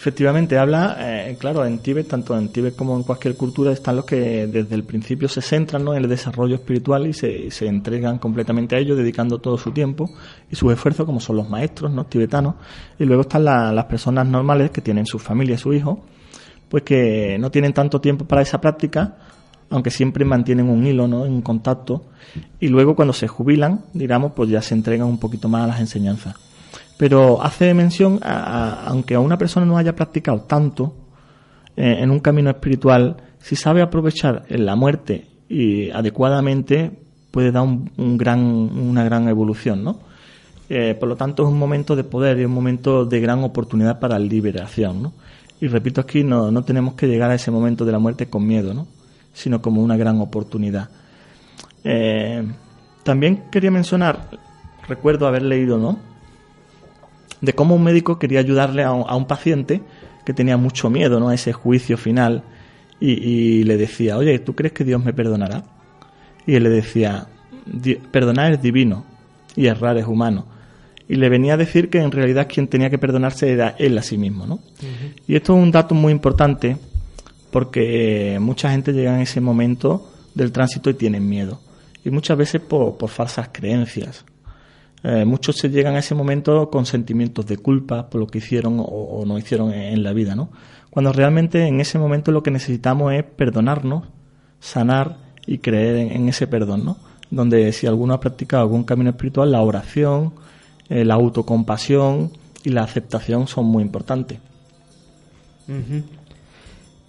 Efectivamente, 0.00 0.56
habla, 0.56 0.96
eh, 0.98 1.36
claro, 1.38 1.62
en 1.66 1.78
Tíbet, 1.80 2.08
tanto 2.08 2.34
en 2.34 2.48
Tíbet 2.48 2.74
como 2.74 2.96
en 2.96 3.02
cualquier 3.02 3.36
cultura, 3.36 3.70
están 3.70 3.96
los 3.96 4.06
que 4.06 4.46
desde 4.46 4.74
el 4.74 4.84
principio 4.84 5.28
se 5.28 5.42
centran 5.42 5.86
en 5.88 5.94
el 5.94 6.08
desarrollo 6.08 6.54
espiritual 6.54 7.06
y 7.06 7.12
se, 7.12 7.50
se, 7.50 7.66
entregan 7.66 8.16
completamente 8.16 8.74
a 8.74 8.78
ello, 8.78 8.96
dedicando 8.96 9.40
todo 9.40 9.58
su 9.58 9.72
tiempo 9.72 10.08
y 10.50 10.56
sus 10.56 10.72
esfuerzos, 10.72 11.04
como 11.04 11.20
son 11.20 11.36
los 11.36 11.50
maestros 11.50 11.92
¿no? 11.92 12.06
tibetanos. 12.06 12.54
Y 12.98 13.04
luego 13.04 13.20
están 13.20 13.44
las 13.44 13.84
personas 13.84 14.26
normales 14.26 14.70
que 14.70 14.80
tienen 14.80 15.04
su 15.04 15.18
familia 15.18 15.58
su 15.58 15.74
hijo, 15.74 16.02
pues 16.70 16.82
que 16.82 17.36
no 17.38 17.50
tienen 17.50 17.74
tanto 17.74 18.00
tiempo 18.00 18.24
para 18.24 18.40
esa 18.40 18.58
práctica, 18.58 19.18
aunque 19.68 19.90
siempre 19.90 20.24
mantienen 20.24 20.70
un 20.70 20.86
hilo, 20.86 21.08
¿no? 21.08 21.24
un 21.24 21.42
contacto. 21.42 22.06
Y 22.58 22.68
luego 22.68 22.96
cuando 22.96 23.12
se 23.12 23.28
jubilan, 23.28 23.84
digamos, 23.92 24.32
pues 24.32 24.48
ya 24.48 24.62
se 24.62 24.72
entregan 24.72 25.08
un 25.08 25.18
poquito 25.18 25.50
más 25.50 25.64
a 25.64 25.66
las 25.66 25.80
enseñanzas 25.80 26.36
pero 27.00 27.42
hace 27.42 27.72
mención, 27.72 28.20
a, 28.22 28.84
aunque 28.84 29.14
a 29.14 29.20
una 29.20 29.38
persona 29.38 29.64
no 29.64 29.78
haya 29.78 29.96
practicado 29.96 30.42
tanto 30.42 30.92
eh, 31.74 31.96
en 31.98 32.10
un 32.10 32.20
camino 32.20 32.50
espiritual, 32.50 33.16
si 33.38 33.56
sabe 33.56 33.80
aprovechar 33.80 34.44
la 34.50 34.76
muerte 34.76 35.26
y 35.48 35.88
adecuadamente 35.88 36.90
puede 37.30 37.52
dar 37.52 37.62
un, 37.62 38.18
gran, 38.18 38.40
una 38.42 39.02
gran 39.02 39.28
evolución, 39.28 39.82
¿no? 39.82 40.00
Eh, 40.68 40.94
por 40.94 41.08
lo 41.08 41.16
tanto, 41.16 41.42
es 41.42 41.48
un 41.48 41.58
momento 41.58 41.96
de 41.96 42.04
poder 42.04 42.38
y 42.38 42.44
un 42.44 42.52
momento 42.52 43.06
de 43.06 43.18
gran 43.18 43.42
oportunidad 43.44 43.98
para 43.98 44.18
liberación, 44.18 45.02
¿no? 45.02 45.14
Y 45.58 45.68
repito 45.68 46.02
aquí, 46.02 46.22
no, 46.22 46.50
no 46.50 46.64
tenemos 46.64 46.92
que 46.96 47.06
llegar 47.06 47.30
a 47.30 47.34
ese 47.34 47.50
momento 47.50 47.86
de 47.86 47.92
la 47.92 47.98
muerte 47.98 48.28
con 48.28 48.46
miedo, 48.46 48.74
¿no? 48.74 48.86
Sino 49.32 49.62
como 49.62 49.82
una 49.82 49.96
gran 49.96 50.20
oportunidad. 50.20 50.90
Eh, 51.82 52.46
también 53.04 53.44
quería 53.50 53.70
mencionar, 53.70 54.28
recuerdo 54.86 55.26
haber 55.26 55.44
leído, 55.44 55.78
¿no? 55.78 56.09
De 57.40 57.52
cómo 57.52 57.74
un 57.74 57.82
médico 57.82 58.18
quería 58.18 58.40
ayudarle 58.40 58.84
a 58.84 58.92
un, 58.92 59.26
paciente 59.26 59.82
que 60.24 60.34
tenía 60.34 60.56
mucho 60.56 60.90
miedo 60.90 61.20
¿no? 61.20 61.28
a 61.28 61.34
ese 61.34 61.52
juicio 61.52 61.96
final 61.96 62.42
y, 63.00 63.64
le 63.64 63.78
decía, 63.78 64.18
oye, 64.18 64.38
¿tú 64.40 64.54
crees 64.54 64.74
que 64.74 64.84
Dios 64.84 65.02
me 65.02 65.14
perdonará? 65.14 65.64
Y 66.46 66.54
él 66.54 66.64
le 66.64 66.70
decía, 66.70 67.28
perdonar 68.10 68.52
es 68.52 68.62
divino 68.62 69.06
y 69.56 69.66
errar 69.66 69.96
es 69.96 70.06
humano. 70.06 70.46
Y 71.08 71.16
le 71.16 71.30
venía 71.30 71.54
a 71.54 71.56
decir 71.56 71.88
que 71.88 71.98
en 71.98 72.12
realidad 72.12 72.46
quien 72.46 72.68
tenía 72.68 72.90
que 72.90 72.98
perdonarse 72.98 73.50
era 73.50 73.74
él 73.78 73.96
a 73.96 74.02
sí 74.02 74.18
mismo. 74.18 74.46
¿no? 74.46 74.60
Y 75.26 75.34
esto 75.34 75.56
es 75.56 75.62
un 75.62 75.70
dato 75.70 75.94
muy 75.94 76.12
importante 76.12 76.76
porque 77.50 78.38
mucha 78.40 78.70
gente 78.70 78.92
llega 78.92 79.14
en 79.14 79.22
ese 79.22 79.40
momento 79.40 80.12
del 80.34 80.52
tránsito 80.52 80.90
y 80.90 80.94
tienen 80.94 81.28
miedo. 81.28 81.58
Y 82.04 82.10
muchas 82.10 82.36
veces 82.36 82.60
por, 82.60 82.96
por 82.96 83.08
falsas 83.08 83.48
creencias. 83.50 84.24
Eh, 85.02 85.24
muchos 85.24 85.56
se 85.56 85.70
llegan 85.70 85.94
a 85.94 86.00
ese 86.00 86.14
momento 86.14 86.68
con 86.68 86.84
sentimientos 86.84 87.46
de 87.46 87.56
culpa 87.56 88.10
por 88.10 88.20
lo 88.20 88.26
que 88.26 88.38
hicieron 88.38 88.76
o, 88.78 89.24
no 89.26 89.38
hicieron 89.38 89.72
en, 89.72 90.02
la 90.02 90.12
vida, 90.12 90.34
¿no? 90.34 90.50
Cuando 90.90 91.12
realmente 91.12 91.66
en 91.66 91.80
ese 91.80 91.98
momento 91.98 92.32
lo 92.32 92.42
que 92.42 92.50
necesitamos 92.50 93.14
es 93.14 93.24
perdonarnos, 93.24 94.04
sanar 94.58 95.16
y 95.46 95.58
creer 95.58 96.12
en, 96.12 96.28
ese 96.28 96.46
perdón, 96.46 96.84
¿no? 96.84 96.98
Donde 97.30 97.72
si 97.72 97.86
alguno 97.86 98.12
ha 98.12 98.20
practicado 98.20 98.62
algún 98.62 98.84
camino 98.84 99.10
espiritual, 99.10 99.52
la 99.52 99.62
oración, 99.62 100.34
eh, 100.88 101.04
la 101.04 101.14
autocompasión 101.14 102.32
y 102.64 102.70
la 102.70 102.82
aceptación 102.82 103.46
son 103.46 103.66
muy 103.66 103.82
importantes. 103.82 104.38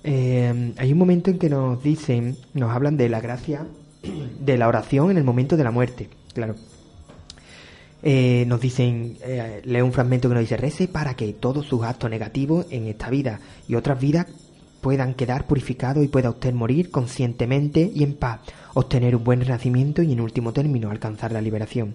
Eh, 0.03 0.73
hay 0.77 0.93
un 0.93 0.97
momento 0.97 1.29
en 1.29 1.39
que 1.39 1.49
nos 1.49 1.83
dicen, 1.83 2.37
nos 2.53 2.71
hablan 2.71 2.95
de 2.95 3.09
la 3.09 3.19
gracia 3.19 3.65
de 4.39 4.57
la 4.57 4.67
oración 4.69 5.11
en 5.11 5.17
el 5.17 5.23
momento 5.25 5.57
de 5.57 5.63
la 5.65 5.71
muerte, 5.71 6.09
claro. 6.33 6.55
Eh, 8.03 8.45
nos 8.47 8.59
dicen, 8.59 9.17
eh, 9.21 9.61
lee 9.63 9.81
un 9.81 9.93
fragmento 9.93 10.27
que 10.27 10.33
nos 10.33 10.41
dice, 10.41 10.57
rece 10.57 10.87
para 10.87 11.13
que 11.13 11.33
todos 11.33 11.67
sus 11.67 11.83
actos 11.83 12.09
negativos 12.09 12.65
en 12.71 12.87
esta 12.87 13.09
vida 13.09 13.39
y 13.67 13.75
otras 13.75 13.99
vidas 13.99 14.27
puedan 14.81 15.13
quedar 15.13 15.45
purificados 15.45 16.03
y 16.03 16.07
pueda 16.07 16.31
usted 16.31 16.53
morir 16.53 16.89
conscientemente 16.89 17.91
y 17.93 18.03
en 18.03 18.15
paz, 18.15 18.39
obtener 18.73 19.15
un 19.15 19.23
buen 19.23 19.41
renacimiento 19.41 20.01
y 20.01 20.11
en 20.13 20.21
último 20.21 20.51
término 20.51 20.89
alcanzar 20.89 21.31
la 21.31 21.41
liberación. 21.41 21.93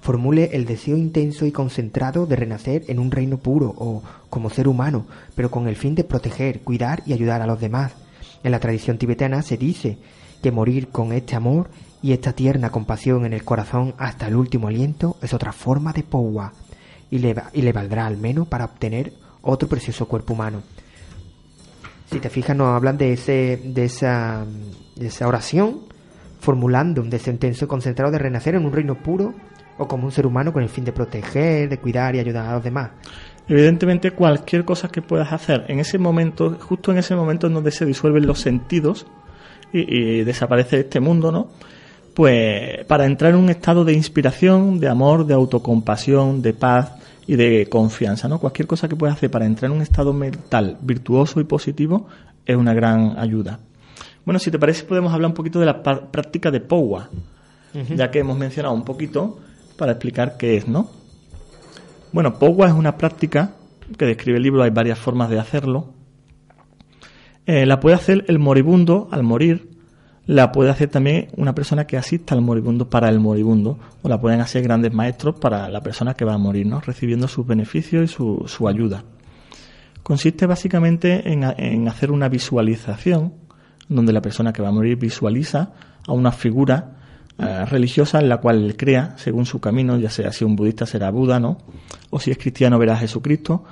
Formule 0.00 0.50
el 0.52 0.64
deseo 0.64 0.96
intenso 0.96 1.44
y 1.44 1.52
concentrado 1.52 2.26
de 2.26 2.36
renacer 2.36 2.84
en 2.86 3.00
un 3.00 3.10
reino 3.10 3.36
puro 3.36 3.74
o 3.76 4.02
como 4.30 4.48
ser 4.48 4.68
humano, 4.68 5.06
pero 5.34 5.50
con 5.50 5.68
el 5.68 5.76
fin 5.76 5.94
de 5.94 6.04
proteger, 6.04 6.60
cuidar 6.60 7.02
y 7.04 7.12
ayudar 7.12 7.42
a 7.42 7.46
los 7.46 7.60
demás. 7.60 7.92
En 8.42 8.52
la 8.52 8.60
tradición 8.60 8.96
tibetana 8.96 9.42
se 9.42 9.58
dice 9.58 9.98
que 10.42 10.52
morir 10.52 10.88
con 10.88 11.12
este 11.12 11.36
amor 11.36 11.68
y 12.02 12.12
esta 12.12 12.32
tierna 12.32 12.70
compasión 12.70 13.26
en 13.26 13.32
el 13.32 13.44
corazón 13.44 13.94
hasta 13.98 14.26
el 14.26 14.36
último 14.36 14.68
aliento 14.68 15.16
es 15.22 15.34
otra 15.34 15.52
forma 15.52 15.92
de 15.92 16.02
Powa 16.02 16.52
y 17.10 17.18
le, 17.18 17.34
y 17.52 17.62
le 17.62 17.72
valdrá 17.72 18.06
al 18.06 18.16
menos 18.16 18.48
para 18.48 18.64
obtener 18.64 19.12
otro 19.42 19.68
precioso 19.68 20.06
cuerpo 20.06 20.34
humano. 20.34 20.62
Si 22.10 22.18
te 22.18 22.30
fijas, 22.30 22.56
nos 22.56 22.68
hablan 22.68 22.98
de, 22.98 23.12
ese, 23.12 23.60
de, 23.64 23.84
esa, 23.84 24.44
de 24.96 25.06
esa 25.06 25.28
oración, 25.28 25.80
formulando 26.40 27.02
un 27.02 27.10
y 27.10 27.66
concentrado 27.66 28.10
de 28.10 28.18
renacer 28.18 28.54
en 28.54 28.64
un 28.64 28.72
reino 28.72 28.96
puro 28.96 29.34
o 29.78 29.86
como 29.86 30.06
un 30.06 30.12
ser 30.12 30.26
humano 30.26 30.52
con 30.52 30.62
el 30.62 30.68
fin 30.68 30.84
de 30.84 30.92
proteger, 30.92 31.68
de 31.68 31.78
cuidar 31.78 32.14
y 32.16 32.18
ayudar 32.18 32.46
a 32.46 32.54
los 32.54 32.64
demás. 32.64 32.90
Evidentemente, 33.46 34.10
cualquier 34.10 34.64
cosa 34.64 34.88
que 34.88 35.02
puedas 35.02 35.32
hacer 35.32 35.64
en 35.68 35.80
ese 35.80 35.98
momento, 35.98 36.56
justo 36.60 36.92
en 36.92 36.98
ese 36.98 37.14
momento 37.14 37.46
en 37.46 37.54
donde 37.54 37.70
se 37.70 37.84
disuelven 37.84 38.26
los 38.26 38.40
sentidos 38.40 39.06
y, 39.72 40.18
y 40.20 40.24
desaparece 40.24 40.80
este 40.80 41.00
mundo, 41.00 41.30
¿no? 41.30 41.48
Pues 42.14 42.84
para 42.86 43.06
entrar 43.06 43.32
en 43.32 43.38
un 43.38 43.50
estado 43.50 43.84
de 43.84 43.92
inspiración, 43.92 44.80
de 44.80 44.88
amor, 44.88 45.26
de 45.26 45.34
autocompasión, 45.34 46.42
de 46.42 46.52
paz 46.52 46.92
y 47.26 47.36
de 47.36 47.68
confianza, 47.68 48.28
¿no? 48.28 48.38
Cualquier 48.38 48.66
cosa 48.66 48.88
que 48.88 48.96
puedas 48.96 49.16
hacer 49.16 49.30
para 49.30 49.46
entrar 49.46 49.70
en 49.70 49.76
un 49.76 49.82
estado 49.82 50.12
mental 50.12 50.76
virtuoso 50.80 51.40
y 51.40 51.44
positivo 51.44 52.08
es 52.44 52.56
una 52.56 52.74
gran 52.74 53.18
ayuda. 53.18 53.60
Bueno, 54.24 54.38
si 54.38 54.50
te 54.50 54.58
parece 54.58 54.84
podemos 54.84 55.12
hablar 55.12 55.30
un 55.30 55.34
poquito 55.34 55.60
de 55.60 55.66
la 55.66 55.82
práctica 55.82 56.50
de 56.50 56.60
Powa, 56.60 57.08
ya 57.94 58.10
que 58.10 58.18
hemos 58.18 58.36
mencionado 58.36 58.74
un 58.74 58.84
poquito 58.84 59.38
para 59.76 59.92
explicar 59.92 60.36
qué 60.36 60.56
es, 60.56 60.68
¿no? 60.68 60.90
Bueno, 62.12 62.38
Powa 62.38 62.66
es 62.66 62.74
una 62.74 62.98
práctica 62.98 63.52
que 63.96 64.04
describe 64.04 64.38
el 64.38 64.42
libro, 64.42 64.62
hay 64.62 64.70
varias 64.70 64.98
formas 64.98 65.30
de 65.30 65.38
hacerlo. 65.38 65.94
Eh, 67.46 67.66
la 67.66 67.80
puede 67.80 67.96
hacer 67.96 68.24
el 68.28 68.38
moribundo 68.38 69.08
al 69.10 69.22
morir, 69.22 69.69
la 70.30 70.52
puede 70.52 70.70
hacer 70.70 70.88
también 70.88 71.26
una 71.36 71.56
persona 71.56 71.88
que 71.88 71.96
asista 71.96 72.36
al 72.36 72.40
moribundo 72.40 72.88
para 72.88 73.08
el 73.08 73.18
moribundo, 73.18 73.80
o 74.00 74.08
la 74.08 74.20
pueden 74.20 74.40
hacer 74.40 74.62
grandes 74.62 74.92
maestros 74.92 75.34
para 75.40 75.68
la 75.68 75.80
persona 75.80 76.14
que 76.14 76.24
va 76.24 76.34
a 76.34 76.38
morir, 76.38 76.66
¿no? 76.66 76.80
recibiendo 76.80 77.26
sus 77.26 77.44
beneficios 77.44 78.04
y 78.04 78.06
su, 78.06 78.44
su 78.46 78.68
ayuda. 78.68 79.02
Consiste 80.04 80.46
básicamente 80.46 81.32
en, 81.32 81.88
hacer 81.88 82.12
una 82.12 82.28
visualización, 82.28 83.34
donde 83.88 84.12
la 84.12 84.22
persona 84.22 84.52
que 84.52 84.62
va 84.62 84.68
a 84.68 84.72
morir 84.72 84.96
visualiza 84.96 85.72
a 86.06 86.12
una 86.12 86.30
figura 86.30 86.92
eh, 87.36 87.64
religiosa 87.64 88.20
en 88.20 88.28
la 88.28 88.36
cual 88.36 88.64
él 88.64 88.76
crea, 88.76 89.14
según 89.16 89.46
su 89.46 89.60
camino, 89.60 89.98
ya 89.98 90.10
sea 90.10 90.30
si 90.30 90.44
un 90.44 90.54
budista 90.54 90.86
será 90.86 91.10
Buda, 91.10 91.40
¿no? 91.40 91.58
O 92.10 92.20
si 92.20 92.30
es 92.30 92.38
cristiano 92.38 92.78
verá 92.78 92.92
a 92.92 92.98
Jesucristo, 92.98 93.64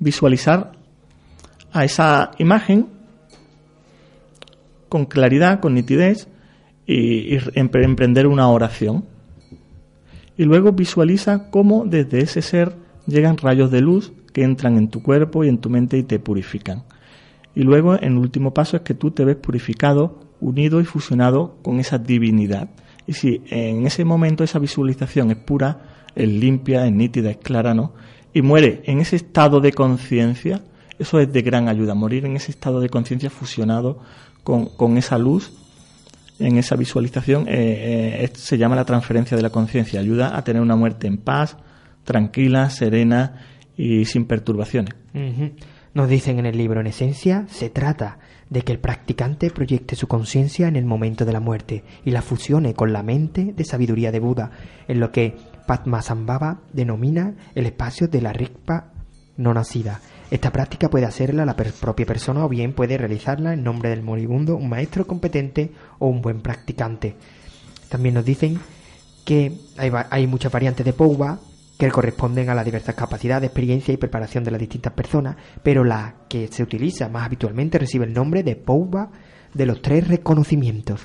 visualizar 0.00 0.72
a 1.72 1.84
esa 1.84 2.32
imagen 2.38 2.99
con 4.90 5.06
claridad, 5.06 5.60
con 5.60 5.72
nitidez 5.72 6.28
y, 6.86 7.38
emprender 7.54 8.26
una 8.26 8.48
oración. 8.48 9.06
Y 10.36 10.44
luego 10.44 10.72
visualiza 10.72 11.50
cómo 11.50 11.84
desde 11.86 12.20
ese 12.20 12.42
ser 12.42 12.74
llegan 13.06 13.38
rayos 13.38 13.70
de 13.70 13.80
luz 13.80 14.12
que 14.34 14.42
entran 14.42 14.76
en 14.76 14.88
tu 14.88 15.02
cuerpo 15.02 15.44
y 15.44 15.48
en 15.48 15.58
tu 15.58 15.70
mente 15.70 15.96
y 15.96 16.02
te 16.02 16.18
purifican. 16.18 16.84
Y 17.54 17.62
luego, 17.62 17.94
el 17.94 18.16
último 18.16 18.52
paso, 18.52 18.76
es 18.76 18.82
que 18.82 18.94
tú 18.94 19.10
te 19.10 19.24
ves 19.24 19.36
purificado, 19.36 20.20
unido 20.40 20.80
y 20.80 20.84
fusionado 20.84 21.56
con 21.62 21.80
esa 21.80 21.98
divinidad. 21.98 22.70
Y 23.06 23.14
si 23.14 23.42
en 23.50 23.86
ese 23.86 24.04
momento 24.04 24.44
esa 24.44 24.58
visualización 24.58 25.30
es 25.30 25.36
pura, 25.36 26.06
es 26.14 26.28
limpia, 26.28 26.86
es 26.86 26.92
nítida, 26.92 27.30
es 27.30 27.38
clara, 27.38 27.74
¿no? 27.74 27.92
Y 28.32 28.42
muere 28.42 28.82
en 28.84 29.00
ese 29.00 29.16
estado 29.16 29.60
de 29.60 29.72
conciencia, 29.72 30.62
eso 30.98 31.18
es 31.18 31.32
de 31.32 31.42
gran 31.42 31.68
ayuda, 31.68 31.94
morir 31.94 32.24
en 32.24 32.36
ese 32.36 32.52
estado 32.52 32.80
de 32.80 32.88
conciencia 32.88 33.30
fusionado 33.30 34.00
con, 34.42 34.96
esa 34.96 35.18
luz, 35.18 35.52
en 36.38 36.56
esa 36.56 36.76
visualización, 36.76 37.46
eh, 37.48 38.24
eh, 38.24 38.30
se 38.34 38.58
llama 38.58 38.76
la 38.76 38.84
transferencia 38.84 39.36
de 39.36 39.42
la 39.42 39.50
conciencia. 39.50 40.00
Ayuda 40.00 40.36
a 40.36 40.44
tener 40.44 40.62
una 40.62 40.76
muerte 40.76 41.06
en 41.06 41.18
paz, 41.18 41.56
tranquila, 42.04 42.70
serena 42.70 43.42
y 43.76 44.04
sin 44.04 44.24
perturbaciones. 44.24 44.94
Nos 45.92 46.08
dicen 46.08 46.38
en 46.38 46.46
el 46.46 46.56
libro, 46.56 46.80
en 46.80 46.86
esencia, 46.86 47.46
se 47.48 47.68
trata 47.68 48.18
de 48.48 48.62
que 48.62 48.72
el 48.72 48.78
practicante 48.78 49.50
proyecte 49.50 49.96
su 49.96 50.06
conciencia 50.06 50.68
en 50.68 50.76
el 50.76 50.84
momento 50.84 51.24
de 51.24 51.32
la 51.32 51.40
muerte 51.40 51.84
y 52.04 52.10
la 52.10 52.22
fusione 52.22 52.74
con 52.74 52.92
la 52.92 53.02
mente 53.02 53.54
de 53.56 53.64
sabiduría 53.64 54.12
de 54.12 54.20
Buda, 54.20 54.50
en 54.88 55.00
lo 55.00 55.12
que 55.12 55.36
Padmasambhava 55.66 56.60
denomina 56.72 57.34
el 57.54 57.66
espacio 57.66 58.08
de 58.08 58.20
la 58.20 58.32
Rikpa 58.32 58.92
no 59.36 59.54
nacida, 59.54 60.00
esta 60.30 60.52
práctica 60.52 60.88
puede 60.88 61.06
hacerla 61.06 61.44
la 61.44 61.56
propia 61.56 62.06
persona 62.06 62.44
o 62.44 62.48
bien 62.48 62.72
puede 62.72 62.96
realizarla 62.96 63.52
en 63.52 63.64
nombre 63.64 63.90
del 63.90 64.02
moribundo 64.02 64.56
un 64.56 64.68
maestro 64.68 65.06
competente 65.06 65.72
o 65.98 66.06
un 66.06 66.22
buen 66.22 66.40
practicante. 66.40 67.16
También 67.88 68.14
nos 68.14 68.24
dicen 68.24 68.60
que 69.24 69.52
hay, 69.76 70.26
muchas 70.28 70.52
variantes 70.52 70.86
de 70.86 70.92
Pouba 70.92 71.40
que 71.78 71.90
corresponden 71.90 72.48
a 72.48 72.54
las 72.54 72.64
diversas 72.64 72.94
capacidades, 72.94 73.48
experiencia 73.48 73.92
y 73.92 73.96
preparación 73.96 74.44
de 74.44 74.50
las 74.52 74.60
distintas 74.60 74.92
personas, 74.92 75.36
pero 75.62 75.82
la 75.82 76.14
que 76.28 76.46
se 76.48 76.62
utiliza 76.62 77.08
más 77.08 77.24
habitualmente 77.24 77.78
recibe 77.78 78.04
el 78.04 78.12
nombre 78.12 78.42
de 78.42 78.54
POUBA 78.54 79.10
de 79.54 79.66
los 79.66 79.82
tres 79.82 80.06
reconocimientos. 80.06 81.00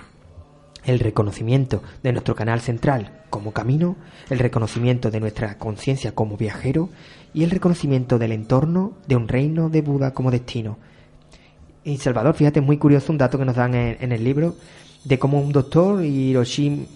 El 0.84 1.00
reconocimiento 1.00 1.82
de 2.04 2.12
nuestro 2.12 2.36
canal 2.36 2.62
central 2.62 3.24
como 3.32 3.54
camino, 3.54 3.96
el 4.30 4.38
reconocimiento 4.38 5.10
de 5.10 5.20
nuestra 5.20 5.58
conciencia 5.58 6.14
como 6.14 6.38
viajero 6.38 6.90
y 7.36 7.44
el 7.44 7.52
reconocimiento 7.52 8.18
del 8.18 8.32
entorno 8.32 8.94
de 9.08 9.18
un 9.18 9.28
reino 9.28 9.70
de 9.70 9.82
Buda 9.82 10.14
como 10.14 10.32
destino. 10.32 10.78
Y 11.84 11.98
Salvador, 11.98 12.34
fíjate, 12.34 12.62
es 12.62 12.66
muy 12.66 12.78
curioso 12.78 13.12
un 13.12 13.18
dato 13.18 13.38
que 13.38 13.44
nos 13.44 13.58
dan 13.58 13.76
en, 13.76 14.12
el 14.14 14.24
libro 14.24 14.56
de 15.04 15.20
cómo 15.20 15.42
un 15.42 15.52
doctor, 15.52 16.02
Hiroshi, 16.04 16.88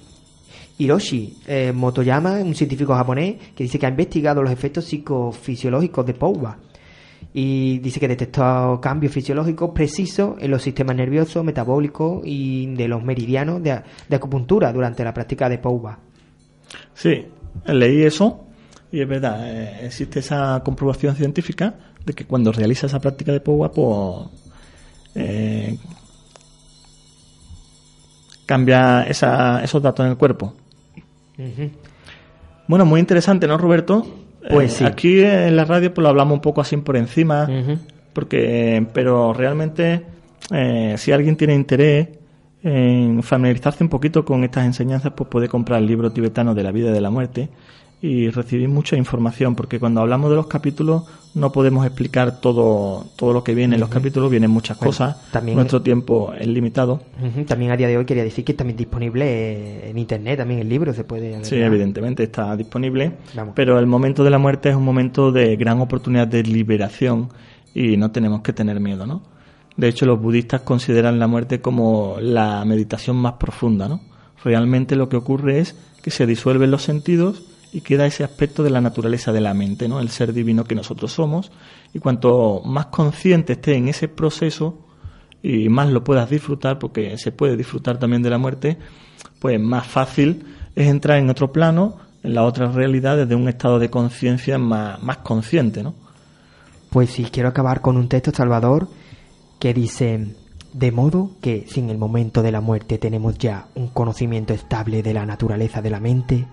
eh, 1.46 1.74
Motoyama, 1.76 2.36
un 2.38 2.56
científico 2.56 2.96
japonés, 2.96 3.36
que 3.54 3.66
dice 3.66 3.78
que 3.78 3.86
ha 3.86 3.90
investigado 3.90 4.42
los 4.42 4.54
efectos 4.54 4.86
psicofisiológicos 4.86 6.06
de 6.06 6.14
Pouba 6.14 6.58
y 7.34 7.80
dice 7.80 8.00
que 8.00 8.08
detectó 8.08 8.80
cambios 8.82 9.12
fisiológicos 9.12 9.72
precisos 9.72 10.38
en 10.40 10.52
los 10.52 10.64
sistemas 10.64 10.96
nerviosos, 10.96 11.44
metabólicos 11.44 12.22
y 12.24 12.74
de 12.76 12.88
los 12.88 13.04
meridianos 13.04 13.62
de, 13.62 13.84
acupuntura 14.16 14.72
durante 14.72 15.04
la 15.04 15.14
práctica 15.14 15.50
de 15.50 15.58
Pouba. 15.58 16.00
Sí, 16.94 17.26
leí 17.66 18.04
eso 18.04 18.46
y 18.92 19.02
es 19.02 19.08
verdad, 19.08 19.48
eh, 19.48 19.86
existe 19.86 20.20
esa 20.20 20.62
comprobación 20.64 21.16
científica 21.16 21.76
de 22.06 22.14
que 22.14 22.26
cuando 22.26 22.52
realiza 22.52 22.88
esa 22.88 23.00
práctica 23.00 23.32
de 23.32 23.40
Pouba, 23.40 23.72
pues 23.72 24.28
eh, 25.16 25.78
cambia 28.46 29.04
esos 29.04 29.82
datos 29.82 30.06
en 30.06 30.12
el 30.12 30.18
cuerpo. 30.18 30.54
Bueno, 32.68 32.86
muy 32.86 33.00
interesante, 33.00 33.48
¿no, 33.48 33.58
Roberto? 33.58 34.06
Pues 34.50 34.82
eh, 34.82 34.86
Aquí 34.86 35.22
en 35.22 35.56
la 35.56 35.66
radio 35.66 35.94
pues 35.94 36.04
lo 36.04 36.10
hablamos 36.10 36.36
un 36.36 36.42
poco 36.42 36.62
así 36.62 36.76
por 36.78 36.98
encima, 36.98 37.48
porque 38.14 38.86
pero 38.94 39.34
realmente 39.34 40.06
eh, 40.52 40.96
si 40.98 41.12
alguien 41.12 41.36
tiene 41.36 41.54
interés 41.54 42.08
en 42.64 43.24
familiarizarse 43.24 43.84
un 43.84 43.90
poquito 43.90 44.26
con 44.26 44.44
estas 44.44 44.66
enseñanzas, 44.66 45.14
pues 45.16 45.30
puede 45.30 45.48
comprar 45.48 45.80
el 45.80 45.88
libro 45.88 46.12
tibetano 46.12 46.54
de 46.54 46.64
la 46.64 46.72
vida 46.72 46.90
y 46.90 46.94
de 46.94 47.02
la 47.02 47.10
muerte 47.10 47.50
y 48.02 48.30
recibir 48.30 48.70
mucha 48.70 48.96
información, 48.96 49.56
porque 49.56 49.80
cuando 49.80 50.00
hablamos 50.00 50.30
de 50.30 50.38
los 50.38 50.48
capítulos 50.48 51.04
no 51.36 51.52
podemos 51.52 51.86
explicar 51.86 52.40
todo, 52.40 53.06
todo 53.16 53.34
lo 53.34 53.44
que 53.44 53.54
viene 53.54 53.76
en 53.76 53.82
los 53.82 53.90
capítulos, 53.90 54.32
vienen 54.32 54.50
muchas 54.50 54.78
cosas, 54.78 55.30
también 55.32 55.58
nuestro 55.58 55.82
tiempo 55.82 56.34
es 56.34 56.48
limitado. 56.48 57.02
También 57.48 57.72
a 57.72 57.78
día 57.78 57.88
de 57.88 57.98
hoy 57.98 58.06
quería 58.06 58.24
decir 58.24 58.46
que 58.46 58.54
también 58.54 58.78
disponible 58.78 59.90
en 59.90 59.98
internet, 59.98 60.40
también 60.40 60.62
el 60.62 60.70
libro 60.70 60.94
se 60.94 61.04
puede... 61.04 61.44
Sí, 61.44 61.56
evidentemente 61.56 62.24
está 62.24 62.56
disponible, 62.56 63.12
pero 63.54 63.78
el 63.78 63.86
momento 63.86 64.24
de 64.24 64.30
la 64.30 64.38
muerte 64.38 64.70
es 64.70 64.76
un 64.76 64.86
momento 64.86 65.32
de 65.32 65.56
gran 65.58 65.82
oportunidad 65.82 66.28
de 66.28 66.44
liberación 66.44 67.30
y 67.76 67.98
no 67.98 68.12
tenemos 68.12 68.42
que 68.42 68.54
tener 68.54 68.80
miedo, 68.80 69.06
¿no? 69.06 69.22
De 69.76 69.88
hecho, 69.88 70.06
los 70.06 70.20
budistas 70.20 70.62
consideran 70.62 71.20
la 71.20 71.28
muerte 71.28 71.62
como 71.62 72.16
la 72.20 72.66
meditación 72.66 73.18
más 73.18 73.34
profunda, 73.34 73.88
¿no? 73.88 74.02
Realmente 74.44 74.96
lo 74.96 75.10
que 75.10 75.18
ocurre 75.18 75.60
es 75.60 75.76
que 76.02 76.12
se 76.12 76.26
disuelven 76.26 76.72
los 76.72 76.82
sentidos 76.82 77.49
y 77.72 77.82
queda 77.82 78.06
ese 78.06 78.24
aspecto 78.24 78.64
de 78.64 78.70
la 78.70 78.82
naturaleza 78.82 79.32
de 79.32 79.42
la 79.42 79.54
mente, 79.54 79.88
¿no? 79.88 80.00
El 80.00 80.10
ser 80.10 80.34
divino 80.34 80.64
que 80.64 80.76
nosotros 80.76 81.12
somos. 81.12 81.52
Y 81.94 82.00
cuanto 82.00 82.62
más 82.66 82.88
consciente 82.88 83.54
esté 83.54 83.76
en 83.76 83.88
ese 83.88 84.08
proceso 84.08 84.86
y 85.42 85.70
más 85.70 85.90
lo 85.90 86.04
puedas 86.04 86.30
disfrutar, 86.30 86.80
porque 86.80 87.18
se 87.18 87.32
puede 87.32 87.56
disfrutar 87.56 87.98
también 87.98 88.24
de 88.24 88.30
la 88.30 88.38
muerte, 88.38 88.78
pues 89.40 89.60
más 89.60 89.88
fácil 89.88 90.46
es 90.76 90.88
entrar 90.88 91.18
en 91.18 91.30
otro 91.30 91.52
plano, 91.52 91.98
en 92.24 92.34
la 92.34 92.44
otra 92.44 92.72
realidad, 92.72 93.18
desde 93.18 93.36
un 93.36 93.48
estado 93.48 93.80
de 93.80 93.90
conciencia 93.90 94.58
más, 94.58 95.02
más 95.02 95.18
consciente, 95.18 95.84
¿no? 95.84 95.94
Pues 96.90 97.12
sí, 97.12 97.28
quiero 97.32 97.50
acabar 97.50 97.82
con 97.82 97.98
un 97.98 98.10
texto, 98.10 98.32
Salvador, 98.34 98.90
que 99.60 99.74
dice, 99.74 100.36
de 100.74 100.92
modo 100.92 101.32
que 101.42 101.66
si 101.68 101.80
en 101.80 101.90
el 101.90 101.98
momento 101.98 102.42
de 102.42 102.52
la 102.52 102.62
muerte 102.62 102.98
tenemos 102.98 103.38
ya 103.38 103.68
un 103.76 103.90
conocimiento 103.90 104.54
estable 104.54 105.04
de 105.04 105.14
la 105.14 105.26
naturaleza 105.26 105.82
de 105.82 105.90
la 105.90 106.00
mente, 106.00 106.48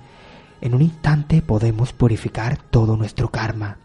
en 0.61 0.75
un 0.75 0.83
instante 0.83 1.43
podemos 1.43 1.93
purificar 1.93 2.59
todo 2.71 2.97
nuestro 2.97 3.31
karma. 3.31 3.79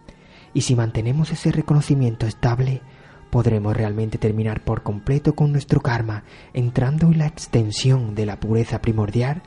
Y 0.53 0.61
si 0.61 0.75
mantenemos 0.75 1.31
ese 1.31 1.51
reconocimiento 1.51 2.25
estable, 2.25 2.81
podremos 3.29 3.75
realmente 3.75 4.17
terminar 4.17 4.63
por 4.63 4.83
completo 4.83 5.33
con 5.33 5.51
nuestro 5.51 5.81
karma, 5.81 6.23
entrando 6.53 7.07
en 7.07 7.19
la 7.19 7.27
extensión 7.27 8.15
de 8.15 8.25
la 8.25 8.39
pureza 8.39 8.81
primordial 8.81 9.41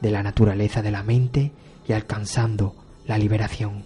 de 0.00 0.10
la 0.10 0.22
naturaleza 0.22 0.82
de 0.82 0.90
la 0.90 1.02
mente 1.02 1.52
y 1.86 1.92
alcanzando 1.92 2.74
la 3.06 3.18
liberación. 3.18 3.84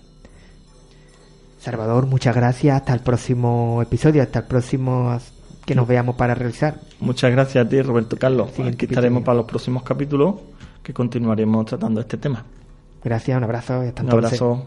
Salvador, 1.58 2.06
muchas 2.06 2.34
gracias. 2.34 2.76
Hasta 2.76 2.92
el 2.92 3.00
próximo 3.00 3.80
episodio, 3.82 4.22
hasta 4.22 4.40
el 4.40 4.44
próximo 4.46 5.18
que 5.64 5.74
nos 5.74 5.88
veamos 5.88 6.14
para 6.16 6.34
realizar. 6.34 6.80
Muchas 7.00 7.30
gracias 7.30 7.64
a 7.64 7.68
ti, 7.68 7.80
Roberto 7.80 8.16
Carlos. 8.16 8.50
Aquí 8.60 8.84
estaremos 8.84 9.22
para 9.22 9.38
los 9.38 9.46
próximos 9.46 9.82
capítulos 9.82 10.34
que 10.82 10.92
continuaremos 10.92 11.64
tratando 11.64 12.00
este 12.00 12.18
tema. 12.18 12.44
Gracias, 13.04 13.36
un 13.36 13.44
abrazo 13.44 13.84
y 13.84 13.88
hasta 13.88 14.02
Un 14.02 14.10
abrazo. 14.10 14.66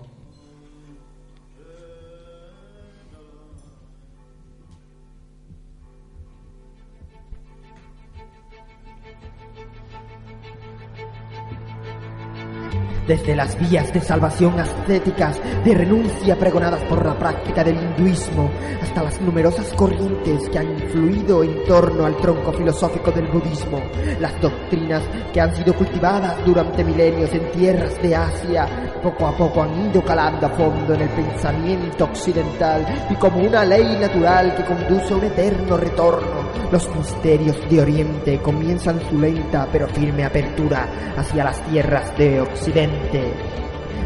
Desde 13.08 13.36
las 13.36 13.58
vías 13.58 13.92
de 13.94 14.02
salvación 14.02 14.60
ascéticas, 14.60 15.40
de 15.64 15.74
renuncia 15.74 16.38
pregonadas 16.38 16.84
por 16.84 17.06
la 17.06 17.18
práctica 17.18 17.64
del 17.64 17.78
hinduismo, 17.78 18.52
hasta 18.82 19.04
las 19.04 19.22
numerosas 19.22 19.72
corrientes 19.74 20.50
que 20.50 20.60
han 20.60 20.72
influido 20.72 21.44
en 21.44 21.64
torno 21.64 22.06
al 22.06 22.18
tronco 22.18 22.52
filosófico 22.52 23.12
del 23.12 23.28
budismo, 23.28 23.82
las 24.20 24.40
doctrinas 24.42 25.04
que 25.34 25.42
han 25.42 25.56
sido 25.56 25.74
cultivadas 25.74 26.46
durante 26.46 26.84
milenios 26.84 27.34
en 27.34 27.50
tierras 27.52 28.02
de 28.02 28.16
Asia, 28.16 28.68
poco 29.02 29.28
a 29.28 29.38
poco 29.38 29.64
han 29.64 29.90
ido 29.90 30.04
calando 30.04 30.48
a 30.48 30.50
fondo 30.50 30.94
en 30.94 31.02
el 31.02 31.10
pensamiento 31.10 32.06
occidental 32.06 32.86
y 33.10 33.16
como 33.16 33.40
una 33.40 33.64
ley 33.64 33.98
natural 34.00 34.54
que 34.56 34.66
conduce 34.66 35.14
a 35.14 35.18
un 35.18 35.24
eterno 35.24 35.78
retorno, 35.78 36.47
los 36.72 36.96
misterios 36.96 37.58
de 37.70 37.82
Oriente 37.82 38.40
comienzan 38.40 39.00
su 39.10 39.20
lenta 39.20 39.68
pero 39.72 39.88
firme 39.88 40.26
apertura 40.26 40.88
hacia 41.16 41.44
las 41.44 41.62
tierras 41.66 42.18
de 42.18 42.42
Occidente 42.42 43.34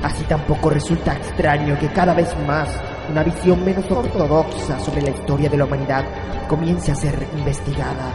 Así 0.04 0.24
tampoco 0.24 0.70
resulta 0.72 1.14
extraño 1.14 1.78
que 1.78 1.88
cada 1.90 2.14
vez 2.14 2.36
más 2.48 2.68
una 3.10 3.24
visión 3.24 3.64
menos 3.64 3.90
ortodoxa 3.92 4.80
sobre 4.80 5.04
la 5.04 5.12
historia 5.12 5.50
de 5.50 5.58
la 5.58 5.66
humanidad 5.66 6.06
comience 6.48 6.92
a 6.92 6.96
ser 6.96 7.28
investigada. 7.38 8.12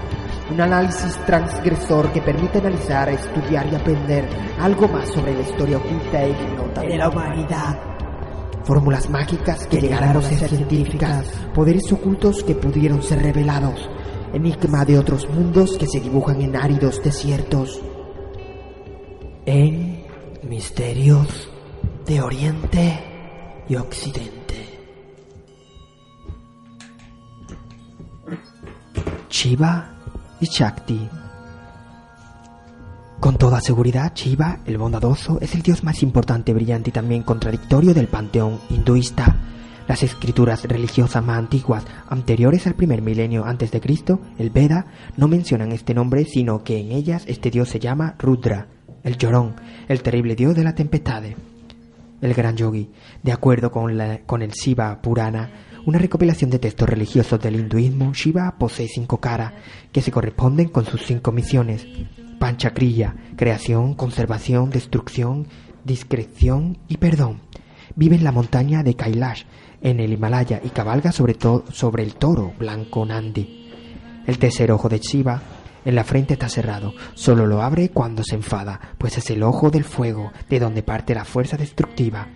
Un 0.50 0.60
análisis 0.60 1.16
transgresor 1.26 2.12
que 2.12 2.22
permite 2.22 2.58
analizar, 2.58 3.08
estudiar 3.08 3.66
y 3.70 3.76
aprender 3.76 4.28
algo 4.60 4.88
más 4.88 5.08
sobre 5.10 5.34
la 5.34 5.42
historia 5.42 5.76
oculta 5.76 6.22
e 6.22 6.30
ignota 6.30 6.80
de 6.80 6.96
la 6.96 7.08
humanidad. 7.08 7.78
Fórmulas 8.64 9.08
mágicas 9.08 9.66
que 9.68 9.80
llegaron 9.80 10.16
a 10.16 10.22
ser 10.22 10.48
científicas, 10.48 11.26
poderes 11.54 11.92
ocultos 11.92 12.42
que 12.42 12.56
pudieron 12.56 13.00
ser 13.00 13.22
revelados, 13.22 13.88
enigma 14.36 14.84
de 14.84 14.98
otros 14.98 15.28
mundos 15.28 15.78
que 15.78 15.86
se 15.86 15.98
dibujan 15.98 16.42
en 16.42 16.56
áridos 16.56 17.02
desiertos. 17.02 17.80
En 19.46 20.04
Misterios 20.42 21.48
de 22.04 22.20
Oriente 22.20 23.64
y 23.68 23.76
Occidente. 23.76 24.36
Shiva 29.30 29.94
y 30.40 30.46
Shakti. 30.46 31.08
Con 33.20 33.38
toda 33.38 33.60
seguridad, 33.60 34.12
Shiva, 34.14 34.60
el 34.66 34.76
bondadoso, 34.76 35.38
es 35.40 35.54
el 35.54 35.62
dios 35.62 35.82
más 35.82 36.02
importante, 36.02 36.52
brillante 36.52 36.90
y 36.90 36.92
también 36.92 37.22
contradictorio 37.22 37.94
del 37.94 38.08
panteón 38.08 38.60
hinduista. 38.68 39.55
Las 39.88 40.02
escrituras 40.02 40.64
religiosas 40.64 41.24
más 41.24 41.38
antiguas, 41.38 41.84
anteriores 42.08 42.66
al 42.66 42.74
primer 42.74 43.02
milenio 43.02 43.44
antes 43.44 43.70
de 43.70 43.80
Cristo, 43.80 44.20
el 44.38 44.50
Veda, 44.50 44.86
no 45.16 45.28
mencionan 45.28 45.70
este 45.70 45.94
nombre, 45.94 46.24
sino 46.24 46.64
que 46.64 46.80
en 46.80 46.90
ellas 46.90 47.24
este 47.26 47.50
dios 47.50 47.68
se 47.68 47.78
llama 47.78 48.16
Rudra, 48.18 48.66
el 49.04 49.16
llorón, 49.16 49.54
el 49.88 50.02
terrible 50.02 50.34
dios 50.34 50.56
de 50.56 50.64
la 50.64 50.74
tempestad. 50.74 51.22
El 52.20 52.34
gran 52.34 52.56
yogi, 52.56 52.90
de 53.22 53.32
acuerdo 53.32 53.70
con, 53.70 53.96
la, 53.96 54.22
con 54.22 54.42
el 54.42 54.50
Shiva 54.50 55.00
Purana, 55.00 55.50
una 55.86 55.98
recopilación 56.00 56.50
de 56.50 56.58
textos 56.58 56.88
religiosos 56.88 57.40
del 57.40 57.54
hinduismo, 57.54 58.12
Shiva 58.12 58.56
posee 58.58 58.88
cinco 58.88 59.20
caras 59.20 59.52
que 59.92 60.02
se 60.02 60.10
corresponden 60.10 60.68
con 60.68 60.84
sus 60.84 61.06
cinco 61.06 61.30
misiones. 61.30 61.86
Panchakriya, 62.40 63.14
creación, 63.36 63.94
conservación, 63.94 64.70
destrucción, 64.70 65.46
discreción 65.84 66.78
y 66.88 66.96
perdón. 66.96 67.40
Vive 67.94 68.16
en 68.16 68.24
la 68.24 68.32
montaña 68.32 68.82
de 68.82 68.94
Kailash, 68.94 69.44
en 69.82 70.00
el 70.00 70.12
Himalaya, 70.12 70.60
y 70.62 70.70
cabalga 70.70 71.12
sobre, 71.12 71.36
sobre 71.72 72.02
el 72.02 72.14
toro 72.14 72.52
blanco 72.58 73.04
Nandi. 73.04 73.70
El 74.26 74.38
tercer 74.38 74.72
ojo 74.72 74.88
de 74.88 74.98
Shiva 74.98 75.40
en 75.84 75.94
la 75.94 76.02
frente 76.02 76.34
está 76.34 76.48
cerrado, 76.48 76.94
solo 77.14 77.46
lo 77.46 77.62
abre 77.62 77.90
cuando 77.90 78.24
se 78.24 78.34
enfada, 78.34 78.80
pues 78.98 79.18
es 79.18 79.30
el 79.30 79.44
ojo 79.44 79.70
del 79.70 79.84
fuego 79.84 80.32
de 80.50 80.58
donde 80.58 80.82
parte 80.82 81.14
la 81.14 81.24
fuerza 81.24 81.56
destructiva. 81.56 82.26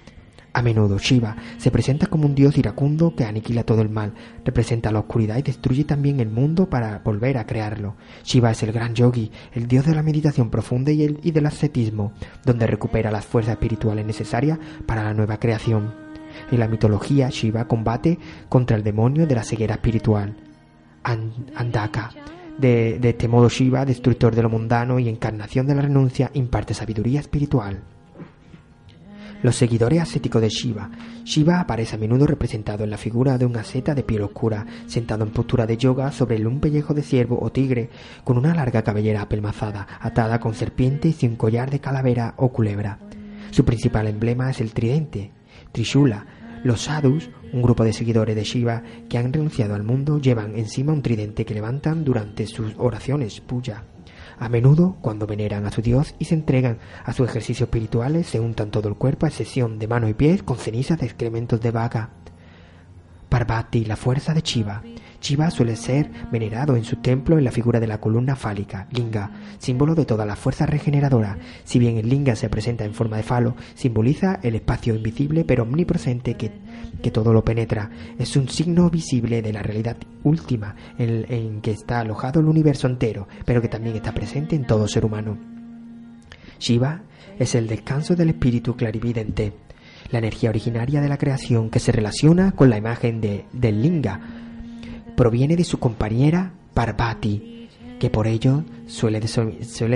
A 0.52 0.62
menudo 0.62 0.98
Shiva 0.98 1.36
se 1.58 1.72
presenta 1.72 2.06
como 2.06 2.26
un 2.26 2.34
dios 2.36 2.58
iracundo 2.58 3.14
que 3.16 3.24
aniquila 3.24 3.64
todo 3.64 3.82
el 3.82 3.88
mal, 3.88 4.14
representa 4.44 4.92
la 4.92 5.00
oscuridad 5.00 5.36
y 5.36 5.42
destruye 5.42 5.84
también 5.84 6.20
el 6.20 6.28
mundo 6.28 6.70
para 6.70 7.00
volver 7.00 7.38
a 7.38 7.46
crearlo. 7.46 7.96
Shiva 8.24 8.52
es 8.52 8.62
el 8.62 8.72
gran 8.72 8.94
yogi, 8.94 9.32
el 9.52 9.66
dios 9.66 9.84
de 9.84 9.94
la 9.94 10.02
meditación 10.02 10.50
profunda 10.50 10.92
y, 10.92 11.02
el, 11.02 11.20
y 11.22 11.32
del 11.32 11.46
ascetismo, 11.46 12.12
donde 12.44 12.66
recupera 12.66 13.10
las 13.10 13.24
fuerzas 13.24 13.52
espirituales 13.52 14.06
necesarias 14.06 14.58
para 14.86 15.02
la 15.04 15.14
nueva 15.14 15.38
creación. 15.38 16.09
En 16.50 16.58
la 16.58 16.68
mitología, 16.68 17.28
Shiva 17.30 17.66
combate 17.66 18.18
contra 18.48 18.76
el 18.76 18.82
demonio 18.82 19.26
de 19.26 19.34
la 19.34 19.44
ceguera 19.44 19.74
espiritual, 19.74 20.36
Andaka. 21.02 22.10
De, 22.58 23.00
este 23.02 23.28
modo 23.28 23.48
Shiva, 23.48 23.86
destructor 23.86 24.34
de 24.34 24.42
lo 24.42 24.50
mundano 24.50 24.98
y 24.98 25.08
encarnación 25.08 25.66
de 25.66 25.74
la 25.74 25.82
renuncia, 25.82 26.30
imparte 26.34 26.74
sabiduría 26.74 27.20
espiritual. 27.20 27.80
Los 29.42 29.56
seguidores 29.56 30.02
ascéticos 30.02 30.42
de 30.42 30.50
Shiva. 30.50 30.90
Shiva 31.24 31.60
aparece 31.60 31.96
a 31.96 31.98
menudo 31.98 32.26
representado 32.26 32.84
en 32.84 32.90
la 32.90 32.98
figura 32.98 33.38
de 33.38 33.46
un 33.46 33.56
asceta 33.56 33.94
de 33.94 34.02
piel 34.02 34.20
oscura, 34.20 34.66
sentado 34.86 35.24
en 35.24 35.30
postura 35.30 35.66
de 35.66 35.78
yoga 35.78 36.12
sobre 36.12 36.46
un 36.46 36.60
pellejo 36.60 36.92
de 36.92 37.02
ciervo 37.02 37.38
o 37.40 37.50
tigre, 37.50 37.88
con 38.22 38.36
una 38.36 38.54
larga 38.54 38.82
cabellera 38.82 39.22
apelmazada, 39.22 39.86
atada 39.98 40.40
con 40.40 40.52
serpientes 40.52 41.22
y 41.22 41.26
un 41.26 41.36
collar 41.36 41.70
de 41.70 41.80
calavera 41.80 42.34
o 42.36 42.52
culebra. 42.52 42.98
Su 43.50 43.64
principal 43.64 44.08
emblema 44.08 44.50
es 44.50 44.60
el 44.60 44.74
tridente, 44.74 45.30
Trishula. 45.72 46.26
Los 46.62 46.82
sadhus, 46.82 47.30
un 47.52 47.62
grupo 47.62 47.84
de 47.84 47.92
seguidores 47.92 48.36
de 48.36 48.44
Shiva 48.44 48.82
que 49.08 49.18
han 49.18 49.32
renunciado 49.32 49.74
al 49.74 49.82
mundo, 49.82 50.20
llevan 50.20 50.58
encima 50.58 50.92
un 50.92 51.02
tridente 51.02 51.44
que 51.44 51.54
levantan 51.54 52.04
durante 52.04 52.46
sus 52.46 52.74
oraciones 52.76 53.40
puya. 53.40 53.84
A 54.38 54.48
menudo, 54.48 54.96
cuando 55.00 55.26
veneran 55.26 55.66
a 55.66 55.70
su 55.70 55.82
dios 55.82 56.14
y 56.18 56.24
se 56.24 56.34
entregan 56.34 56.78
a 57.04 57.12
sus 57.12 57.28
ejercicios 57.28 57.66
espirituales, 57.66 58.26
se 58.26 58.40
untan 58.40 58.70
todo 58.70 58.88
el 58.88 58.94
cuerpo 58.94 59.26
a 59.26 59.28
excepción 59.28 59.78
de 59.78 59.88
manos 59.88 60.10
y 60.10 60.14
pies 60.14 60.42
con 60.42 60.56
cenizas 60.56 60.98
de 60.98 61.06
excrementos 61.06 61.60
de 61.60 61.70
vaca. 61.70 62.10
Parvati, 63.28 63.84
la 63.84 63.96
fuerza 63.96 64.34
de 64.34 64.40
Shiva. 64.40 64.82
Shiva 65.20 65.50
suele 65.50 65.76
ser 65.76 66.10
venerado 66.32 66.76
en 66.76 66.84
su 66.84 66.96
templo 66.96 67.38
en 67.38 67.44
la 67.44 67.52
figura 67.52 67.78
de 67.78 67.86
la 67.86 68.00
columna 68.00 68.36
fálica, 68.36 68.88
linga, 68.90 69.30
símbolo 69.58 69.94
de 69.94 70.06
toda 70.06 70.24
la 70.24 70.34
fuerza 70.34 70.64
regeneradora. 70.64 71.38
Si 71.64 71.78
bien 71.78 71.98
el 71.98 72.08
linga 72.08 72.36
se 72.36 72.48
presenta 72.48 72.84
en 72.84 72.94
forma 72.94 73.18
de 73.18 73.22
falo, 73.22 73.54
simboliza 73.74 74.40
el 74.42 74.54
espacio 74.54 74.94
invisible 74.94 75.44
pero 75.44 75.64
omnipresente 75.64 76.34
que, 76.34 76.52
que 77.02 77.10
todo 77.10 77.32
lo 77.34 77.44
penetra. 77.44 77.90
Es 78.18 78.36
un 78.36 78.48
signo 78.48 78.88
visible 78.88 79.42
de 79.42 79.52
la 79.52 79.62
realidad 79.62 79.98
última 80.22 80.74
en, 80.98 81.26
en 81.28 81.60
que 81.60 81.72
está 81.72 82.00
alojado 82.00 82.40
el 82.40 82.46
universo 82.46 82.86
entero, 82.86 83.28
pero 83.44 83.60
que 83.60 83.68
también 83.68 83.96
está 83.96 84.12
presente 84.12 84.56
en 84.56 84.66
todo 84.66 84.88
ser 84.88 85.04
humano. 85.04 85.38
Shiva 86.58 87.02
es 87.38 87.54
el 87.54 87.66
descanso 87.66 88.16
del 88.16 88.30
espíritu 88.30 88.76
clarividente, 88.76 89.54
la 90.10 90.18
energía 90.18 90.50
originaria 90.50 91.00
de 91.00 91.08
la 91.08 91.18
creación 91.18 91.70
que 91.70 91.78
se 91.78 91.92
relaciona 91.92 92.52
con 92.52 92.70
la 92.70 92.76
imagen 92.76 93.20
de, 93.20 93.46
del 93.52 93.82
linga, 93.82 94.20
proviene 95.20 95.54
de 95.54 95.64
su 95.64 95.78
compañera 95.78 96.50
Parvati, 96.72 97.68
que 97.98 98.08
por 98.08 98.26
ello 98.26 98.64
suele, 98.86 99.20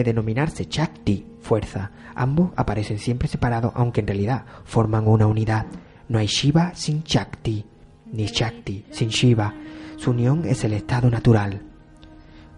denominarse 0.05 0.67
Shakti, 0.69 1.25
fuerza. 1.41 1.93
Ambos 2.15 2.51
aparecen 2.57 2.99
siempre 2.99 3.27
separados, 3.27 3.73
aunque 3.75 4.03
en 4.03 4.07
realidad 4.07 4.45
forman 4.65 5.09
una 5.09 5.27
unidad. 5.27 5.65
No 6.11 6.19
hay 6.19 6.27
Shiva 6.27 6.73
sin 6.75 7.05
Shakti, 7.05 7.65
ni 8.13 8.27
Shakti 8.27 8.85
sin 8.91 9.09
Shiva. 9.09 9.55
Su 9.97 10.11
unión 10.11 10.45
es 10.45 10.63
el 10.63 10.75
estado 10.75 11.09
natural. 11.09 11.63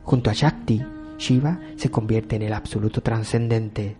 Junto 0.03 0.31
a 0.31 0.33
Shakti, 0.33 0.83
Shiva 1.19 1.61
se 1.77 1.89
convierte 1.89 2.35
en 2.35 2.43
el 2.43 2.53
absoluto 2.53 3.01
trascendente. 3.01 3.97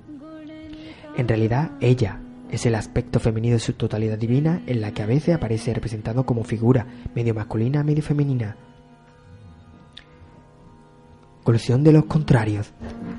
En 1.17 1.29
realidad, 1.29 1.71
ella 1.81 2.21
es 2.51 2.65
el 2.67 2.75
aspecto 2.75 3.19
femenino 3.19 3.55
de 3.55 3.61
su 3.61 3.73
totalidad 3.73 4.19
divina 4.19 4.63
en 4.67 4.81
la 4.81 4.93
que 4.93 5.03
a 5.03 5.07
veces 5.07 5.35
aparece 5.35 5.75
representado 5.75 6.25
como 6.25 6.45
figura 6.45 6.87
medio 7.15 7.35
masculina, 7.35 7.83
medio 7.83 8.03
femenina. 8.03 8.57
Colusión 11.43 11.83
de 11.85 11.93
los 11.93 12.07
contrarios. 12.07 12.73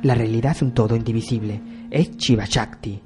La 0.04 0.16
realidad 0.16 0.52
es 0.52 0.62
un 0.62 0.74
todo 0.74 0.96
indivisible. 0.96 1.62
Es 1.90 2.12
Shiva 2.18 2.46
Shakti, 2.46 3.02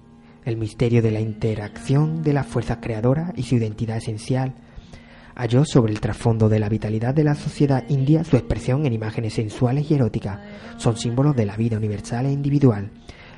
el 0.46 0.58
misterio 0.58 1.02
de 1.02 1.12
la 1.12 1.20
interacción 1.20 2.24
de 2.24 2.34
las 2.34 2.48
fuerzas 2.48 2.80
creadoras 2.82 3.32
y 3.36 3.44
su 3.44 3.56
identidad 3.56 3.98
esencial. 3.98 4.56
Halló 5.36 5.64
sobre 5.66 5.94
el 5.94 6.02
trasfondo 6.02 6.50
de 6.50 6.60
la 6.60 6.70
vitalidad 6.70 7.14
de 7.14 7.24
la 7.24 7.36
sociedad 7.36 7.84
india 7.88 8.24
su 8.24 8.36
expresión 8.36 8.86
en 8.86 8.94
imágenes 8.94 9.34
sensuales 9.34 9.90
y 9.90 9.94
eróticas. 9.94 10.40
Son 10.78 10.98
símbolos 10.98 11.36
de 11.36 11.46
la 11.46 11.56
vida 11.56 11.78
universal 11.78 12.26
e 12.26 12.32
individual 12.32 12.92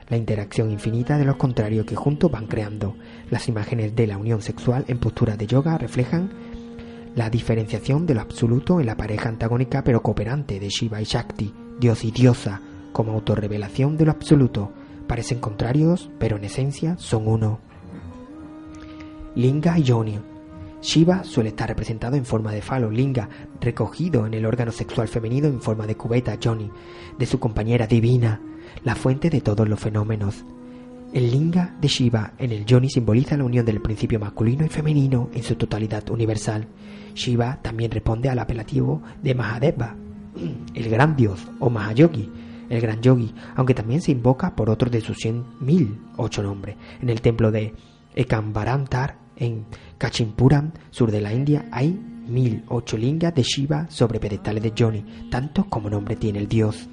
la 0.10 0.18
interacción 0.18 0.72
infinita 0.72 1.18
de 1.18 1.26
los 1.26 1.38
contrarios 1.38 1.86
que 1.86 1.96
juntos 1.96 2.32
van 2.32 2.48
creando. 2.48 2.96
Las 3.30 3.48
imágenes 3.48 3.96
de 3.96 4.08
la 4.08 4.18
unión 4.18 4.42
sexual 4.42 4.86
en 4.88 5.00
postura 5.00 5.38
de 5.38 5.48
yoga 5.48 5.78
reflejan 5.78 6.30
la 7.16 7.30
diferenciación 7.30 8.06
de 8.06 8.16
lo 8.16 8.22
absoluto 8.22 8.80
en 8.80 8.88
la 8.88 8.98
pareja 8.98 9.30
antagónica 9.30 9.84
pero 9.84 10.02
cooperante 10.02 10.60
de 10.60 10.70
Shiva 10.70 11.02
y 11.02 11.06
Shakti, 11.06 11.54
dios 11.80 12.04
y 12.04 12.12
diosa, 12.12 12.62
como 12.92 13.14
autorrevelación 13.14 13.98
de 13.98 14.06
lo 14.06 14.12
absoluto. 14.12 14.72
Parecen 15.08 15.40
contrarios, 15.40 16.10
pero 16.20 16.38
en 16.38 16.46
esencia 16.46 16.98
son 16.98 17.28
uno. 17.28 17.60
Linga 19.36 19.78
y 19.78 19.84
Yoni. 19.84 20.20
Shiva 20.82 21.24
suele 21.24 21.50
estar 21.50 21.70
representado 21.70 22.18
en 22.18 22.26
forma 22.26 22.52
de 22.52 22.62
falo, 22.62 22.92
linga, 22.92 23.30
recogido 23.62 24.28
en 24.28 24.34
el 24.34 24.46
órgano 24.46 24.72
sexual 24.72 25.08
femenino 25.08 25.48
en 25.48 25.62
forma 25.62 25.88
de 25.88 25.96
cubeta, 25.96 26.36
Yoni, 26.36 26.70
de 27.18 27.26
su 27.26 27.40
compañera 27.40 27.88
divina, 27.88 28.42
la 28.84 28.96
fuente 28.96 29.30
de 29.30 29.42
todos 29.42 29.68
los 29.68 29.80
fenómenos. 29.80 30.46
El 31.14 31.30
linga 31.30 31.76
de 31.80 31.88
Shiva 31.88 32.34
en 32.40 32.52
el 32.52 32.66
yoni 32.66 32.90
simboliza 32.90 33.38
la 33.38 33.44
unión 33.44 33.66
del 33.66 33.82
principio 33.82 34.20
masculino 34.20 34.66
y 34.66 34.70
femenino 34.70 35.30
en 35.34 35.44
su 35.44 35.56
totalidad 35.56 36.10
universal. 36.10 36.68
Shiva 37.14 37.60
también 37.62 37.92
responde 37.92 38.30
al 38.30 38.40
apelativo 38.40 39.02
de 39.22 39.36
Mahadeva, 39.36 39.96
el 40.74 40.90
gran 40.90 41.16
dios 41.16 41.48
o 41.60 41.70
Mahayogi, 41.70 42.32
el 42.68 42.82
gran 42.82 43.00
yogi, 43.02 43.32
aunque 43.56 43.76
también 43.76 44.02
se 44.02 44.12
invoca 44.12 44.56
por 44.56 44.72
otros 44.72 44.92
de 44.92 45.02
sus 45.02 45.18
cien 45.18 45.44
mil 45.60 46.00
ocho 46.18 46.42
nombres. 46.42 46.78
En 47.00 47.10
el 47.10 47.22
templo 47.22 47.52
de 47.52 47.76
Ekambarantar, 48.16 49.18
en 49.36 49.66
Kachimpuram, 50.00 50.72
sur 50.90 51.12
de 51.12 51.22
la 51.22 51.32
India, 51.32 51.68
hay 51.72 51.92
mil 52.28 52.64
ocho 52.70 52.98
lingas 52.98 53.36
de 53.36 53.44
Shiva 53.44 53.86
sobre 53.90 54.20
pedestales 54.20 54.64
de 54.64 54.72
Yoni, 54.72 55.06
tantos 55.30 55.66
como 55.66 55.92
nombre 55.92 56.16
tiene 56.16 56.40
el 56.40 56.48
dios 56.48 56.90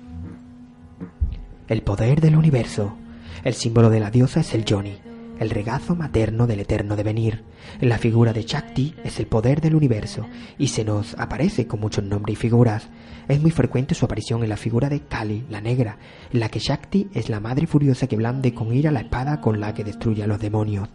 el 1.70 1.82
poder 1.82 2.20
del 2.20 2.34
universo. 2.34 2.96
El 3.44 3.54
símbolo 3.54 3.90
de 3.90 4.00
la 4.00 4.10
diosa 4.10 4.40
es 4.40 4.54
el 4.54 4.64
Yoni, 4.64 4.96
el 5.38 5.50
regazo 5.50 5.94
materno 5.94 6.48
del 6.48 6.58
eterno 6.58 6.96
devenir. 6.96 7.44
La 7.80 7.96
figura 7.96 8.32
de 8.32 8.42
Shakti 8.42 8.96
es 9.04 9.20
el 9.20 9.28
poder 9.28 9.60
del 9.60 9.76
universo 9.76 10.26
y 10.58 10.66
se 10.66 10.84
nos 10.84 11.14
aparece 11.16 11.68
con 11.68 11.78
muchos 11.78 12.02
nombres 12.02 12.32
y 12.32 12.40
figuras. 12.40 12.88
Es 13.28 13.40
muy 13.40 13.52
frecuente 13.52 13.94
su 13.94 14.04
aparición 14.04 14.42
en 14.42 14.48
la 14.48 14.56
figura 14.56 14.88
de 14.88 15.02
Kali, 15.02 15.44
la 15.48 15.60
negra, 15.60 15.96
en 16.32 16.40
la 16.40 16.48
que 16.48 16.58
Shakti 16.58 17.08
es 17.14 17.28
la 17.28 17.38
madre 17.38 17.68
furiosa 17.68 18.08
que 18.08 18.16
blande 18.16 18.52
con 18.52 18.74
ira 18.74 18.90
la 18.90 19.02
espada 19.02 19.40
con 19.40 19.60
la 19.60 19.72
que 19.72 19.84
destruye 19.84 20.24
a 20.24 20.26
los 20.26 20.40
demonios. 20.40 20.88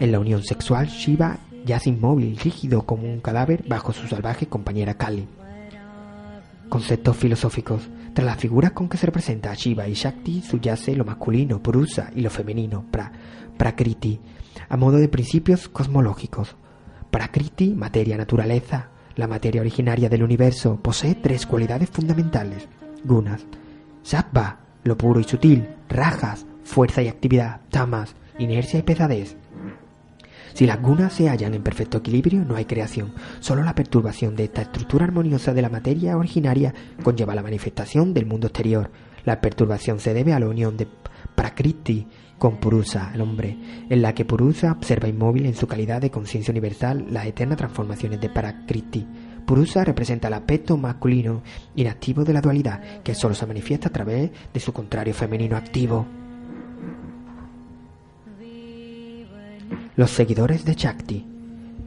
En 0.00 0.10
la 0.10 0.18
unión 0.18 0.42
sexual, 0.42 0.88
Shiva 0.88 1.38
yace 1.64 1.90
inmóvil, 1.90 2.36
rígido 2.38 2.82
como 2.82 3.04
un 3.04 3.20
cadáver 3.20 3.62
bajo 3.68 3.92
su 3.92 4.08
salvaje 4.08 4.48
compañera 4.48 4.94
Kali. 4.94 5.28
Conceptos 6.68 7.16
filosóficos. 7.16 7.88
Tras 8.16 8.24
las 8.24 8.38
figuras 8.38 8.72
con 8.72 8.88
que 8.88 8.96
se 8.96 9.04
representa 9.04 9.50
a 9.50 9.54
Shiva 9.54 9.86
y 9.86 9.92
Shakti 9.92 10.40
subyace 10.40 10.96
lo 10.96 11.04
masculino, 11.04 11.62
Purusa, 11.62 12.10
y 12.16 12.22
lo 12.22 12.30
femenino, 12.30 12.86
pra, 12.90 13.12
Prakriti, 13.58 14.18
a 14.70 14.76
modo 14.78 14.96
de 14.96 15.10
principios 15.10 15.68
cosmológicos. 15.68 16.56
Prakriti, 17.10 17.74
materia, 17.74 18.16
naturaleza, 18.16 18.88
la 19.16 19.26
materia 19.26 19.60
originaria 19.60 20.08
del 20.08 20.22
universo, 20.22 20.80
posee 20.80 21.16
tres 21.16 21.44
cualidades 21.44 21.90
fundamentales. 21.90 22.66
Gunas. 23.04 23.44
Sattva, 24.02 24.60
lo 24.82 24.96
puro 24.96 25.20
y 25.20 25.24
sutil. 25.24 25.68
Rajas, 25.90 26.46
fuerza 26.64 27.02
y 27.02 27.08
actividad. 27.08 27.60
Tamas, 27.68 28.16
inercia 28.38 28.78
y 28.78 28.82
pesadez. 28.82 29.36
Si 30.56 30.64
las 30.64 30.80
gunas 30.80 31.12
se 31.12 31.28
hallan 31.28 31.52
en 31.52 31.62
perfecto 31.62 31.98
equilibrio, 31.98 32.42
no 32.42 32.56
hay 32.56 32.64
creación. 32.64 33.12
Solo 33.40 33.62
la 33.62 33.74
perturbación 33.74 34.34
de 34.36 34.44
esta 34.44 34.62
estructura 34.62 35.04
armoniosa 35.04 35.52
de 35.52 35.60
la 35.60 35.68
materia 35.68 36.16
originaria 36.16 36.72
conlleva 37.02 37.34
la 37.34 37.42
manifestación 37.42 38.14
del 38.14 38.24
mundo 38.24 38.46
exterior. 38.46 38.90
La 39.26 39.42
perturbación 39.42 40.00
se 40.00 40.14
debe 40.14 40.32
a 40.32 40.40
la 40.40 40.48
unión 40.48 40.78
de 40.78 40.88
Prakriti 41.34 42.06
con 42.38 42.56
Purusa, 42.56 43.10
el 43.12 43.20
hombre, 43.20 43.58
en 43.90 44.00
la 44.00 44.14
que 44.14 44.24
Purusa 44.24 44.72
observa 44.72 45.08
inmóvil 45.08 45.44
en 45.44 45.54
su 45.54 45.66
calidad 45.66 46.00
de 46.00 46.10
conciencia 46.10 46.52
universal 46.52 47.04
las 47.10 47.26
eternas 47.26 47.58
transformaciones 47.58 48.18
de 48.22 48.30
Prakriti. 48.30 49.06
Purusa 49.44 49.84
representa 49.84 50.28
el 50.28 50.34
aspecto 50.34 50.78
masculino 50.78 51.42
inactivo 51.74 52.24
de 52.24 52.32
la 52.32 52.40
dualidad, 52.40 53.02
que 53.02 53.14
solo 53.14 53.34
se 53.34 53.44
manifiesta 53.44 53.88
a 53.88 53.92
través 53.92 54.30
de 54.54 54.60
su 54.60 54.72
contrario 54.72 55.12
femenino 55.12 55.54
activo. 55.54 56.06
Los 59.96 60.10
seguidores 60.10 60.66
de 60.66 60.74
Shakti. 60.74 61.24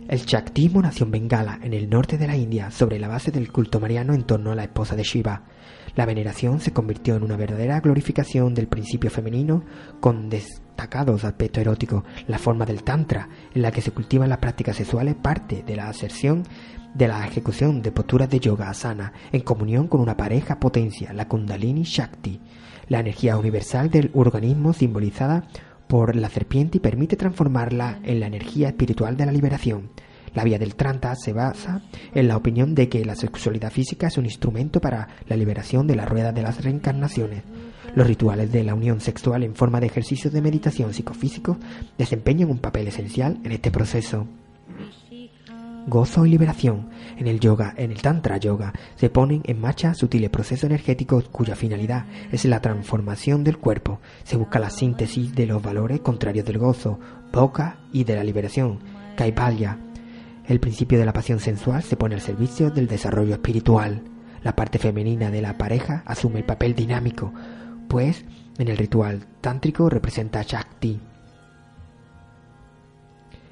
El 0.08 0.22
Shaktismo 0.22 0.82
nació 0.82 1.06
en 1.06 1.12
Bengala, 1.12 1.60
en 1.62 1.76
el 1.76 1.88
norte 1.92 2.18
de 2.18 2.26
la 2.26 2.36
India, 2.36 2.72
sobre 2.72 2.98
la 2.98 3.08
base 3.08 3.30
del 3.30 3.52
culto 3.52 3.80
mariano 3.80 4.16
en 4.16 4.24
torno 4.24 4.52
a 4.52 4.56
la 4.56 4.64
esposa 4.64 4.96
de 4.96 5.04
Shiva. 5.04 5.44
La 5.96 6.08
veneración 6.08 6.60
se 6.60 6.74
convirtió 6.74 7.16
en 7.16 7.22
una 7.22 7.38
verdadera 7.38 7.80
glorificación 7.82 8.56
del 8.56 8.68
principio 8.68 9.12
femenino 9.12 9.64
con 10.00 10.28
destacados 10.28 11.24
aspectos 11.24 11.62
eróticos. 11.62 12.04
La 12.28 12.40
forma 12.40 12.66
del 12.66 12.82
Tantra, 12.82 13.30
en 13.54 13.62
la 13.62 13.72
que 13.72 13.82
se 13.82 13.92
cultivan 13.92 14.30
las 14.30 14.40
prácticas 14.40 14.78
sexuales, 14.78 15.14
parte 15.14 15.62
de 15.62 15.76
la 15.76 15.88
aserción 15.88 16.46
de 16.96 17.08
la 17.08 17.28
ejecución 17.28 17.84
de 17.84 17.92
posturas 17.92 18.32
de 18.32 18.40
yoga 18.40 18.72
asana 18.72 19.14
en 19.32 19.42
comunión 19.42 19.88
con 19.88 20.02
una 20.02 20.18
pareja 20.18 20.60
potencia, 20.60 21.14
la 21.14 21.28
Kundalini 21.28 21.84
Shakti, 21.84 22.42
la 22.88 23.02
energía 23.02 23.38
universal 23.38 23.92
del 23.92 24.10
organismo 24.16 24.74
simbolizada 24.74 25.44
por 25.90 26.16
la 26.16 26.30
serpiente 26.30 26.78
y 26.78 26.82
permite 26.82 27.16
transformarla 27.16 28.00
en 28.04 28.20
la 28.20 28.28
energía 28.28 28.68
espiritual 28.68 29.18
de 29.18 29.26
la 29.26 29.32
liberación. 29.32 29.90
La 30.36 30.44
vía 30.44 30.60
del 30.60 30.76
Tranta 30.76 31.16
se 31.16 31.34
basa 31.34 31.82
en 32.14 32.28
la 32.28 32.38
opinión 32.38 32.76
de 32.76 32.88
que 32.88 33.04
la 33.04 33.16
sexualidad 33.16 33.72
física 33.72 34.06
es 34.06 34.18
un 34.20 34.26
instrumento 34.26 34.80
para 34.80 35.08
la 35.28 35.36
liberación 35.36 35.88
de 35.88 35.96
la 35.96 36.06
rueda 36.06 36.32
de 36.32 36.44
las 36.44 36.64
reencarnaciones. 36.64 37.42
Los 37.96 38.06
rituales 38.06 38.52
de 38.52 38.64
la 38.64 38.76
unión 38.76 39.02
sexual 39.02 39.44
en 39.44 39.56
forma 39.56 39.80
de 39.80 39.88
ejercicios 39.88 40.32
de 40.32 40.44
meditación 40.44 40.94
psicofísico 40.94 41.58
desempeñan 41.98 42.52
un 42.52 42.60
papel 42.60 42.88
esencial 42.88 43.40
en 43.44 43.52
este 43.52 43.72
proceso. 43.72 44.28
Gozo 45.90 46.26
y 46.26 46.30
liberación. 46.30 46.90
En 47.18 47.28
el 47.28 47.40
yoga, 47.40 47.74
en 47.76 47.92
el 47.92 48.02
tantra 48.02 48.38
yoga, 48.38 48.74
se 48.96 49.10
ponen 49.10 49.42
en 49.46 49.60
marcha 49.60 49.94
sutiles 49.94 50.30
procesos 50.30 50.66
energéticos 50.66 51.28
cuya 51.30 51.56
finalidad 51.56 52.06
es 52.32 52.46
la 52.46 52.62
transformación 52.62 53.44
del 53.44 53.58
cuerpo. 53.58 54.00
Se 54.24 54.38
busca 54.38 54.60
la 54.60 54.70
síntesis 54.70 55.34
de 55.36 55.48
los 55.48 55.62
valores 55.62 56.00
contrarios 56.02 56.46
del 56.46 56.60
gozo, 56.60 57.00
boca 57.34 57.78
y 57.92 58.04
de 58.04 58.16
la 58.16 58.24
liberación, 58.24 58.80
kaivalya, 59.18 59.80
el 60.50 60.60
principio 60.60 60.98
de 60.98 61.06
la 61.06 61.14
pasión 61.14 61.40
sensual 61.40 61.84
se 61.84 61.96
pone 61.96 62.16
al 62.16 62.22
servicio 62.22 62.72
del 62.72 62.88
desarrollo 62.88 63.36
espiritual. 63.36 64.02
La 64.42 64.56
parte 64.56 64.80
femenina 64.80 65.30
de 65.30 65.44
la 65.44 65.60
pareja 65.60 66.02
asume 66.08 66.40
el 66.40 66.46
papel 66.46 66.74
dinámico, 66.74 67.32
pues 67.88 68.26
en 68.58 68.68
el 68.68 68.78
ritual 68.78 69.28
tántrico 69.42 69.92
representa 69.92 70.42
Shakti. 70.42 71.00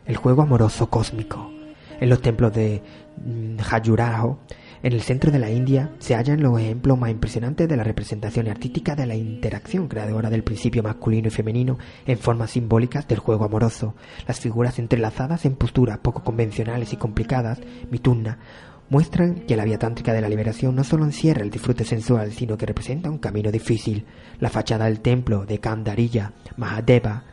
El 0.08 0.16
juego 0.16 0.42
amoroso 0.42 0.90
cósmico. 0.90 1.57
En 2.00 2.10
los 2.10 2.22
templos 2.22 2.54
de 2.54 2.82
mm, 3.26 3.58
Khajuraho 3.58 4.40
en 4.84 4.94
el 4.94 5.02
centro 5.02 5.32
de 5.32 5.40
la 5.40 5.50
India 5.50 5.92
se 5.98 6.16
hallan 6.16 6.42
los 6.42 6.60
ejemplos 6.60 7.00
más 7.00 7.10
impresionantes 7.10 7.68
de 7.68 7.76
la 7.76 7.84
representación 7.84 8.48
artística 8.48 8.96
de 8.96 9.08
la 9.08 9.16
interacción 9.16 9.88
creadora 9.88 10.30
del 10.30 10.44
principio 10.44 10.84
masculino 10.84 11.30
y 11.30 11.32
femenino 11.32 11.80
en 12.06 12.20
formas 12.20 12.52
simbólicas 12.52 13.08
del 13.08 13.18
juego 13.18 13.46
amoroso. 13.46 13.96
Las 14.28 14.40
figuras 14.40 14.78
entrelazadas 14.78 15.46
en 15.46 15.56
posturas 15.56 15.98
poco 15.98 16.24
convencionales 16.24 16.94
y 16.94 16.98
complicadas, 16.98 17.60
mitunna, 17.90 18.38
muestran 18.90 19.42
que 19.48 19.58
la 19.58 19.66
vía 19.66 19.80
tántrica 19.80 20.14
de 20.14 20.22
la 20.22 20.30
liberación 20.30 20.76
no 20.76 20.84
solo 20.84 21.06
encierra 21.06 21.42
el 21.42 21.50
disfrute 21.50 21.84
sensual, 21.84 22.32
sino 22.32 22.56
que 22.56 22.68
representa 22.68 23.10
un 23.10 23.18
camino 23.18 23.52
difícil. 23.52 24.06
La 24.40 24.50
fachada 24.50 24.86
del 24.86 25.02
templo 25.02 25.46
de 25.46 25.60
Kandarilla 25.60 26.34
Mahadeva 26.56 27.24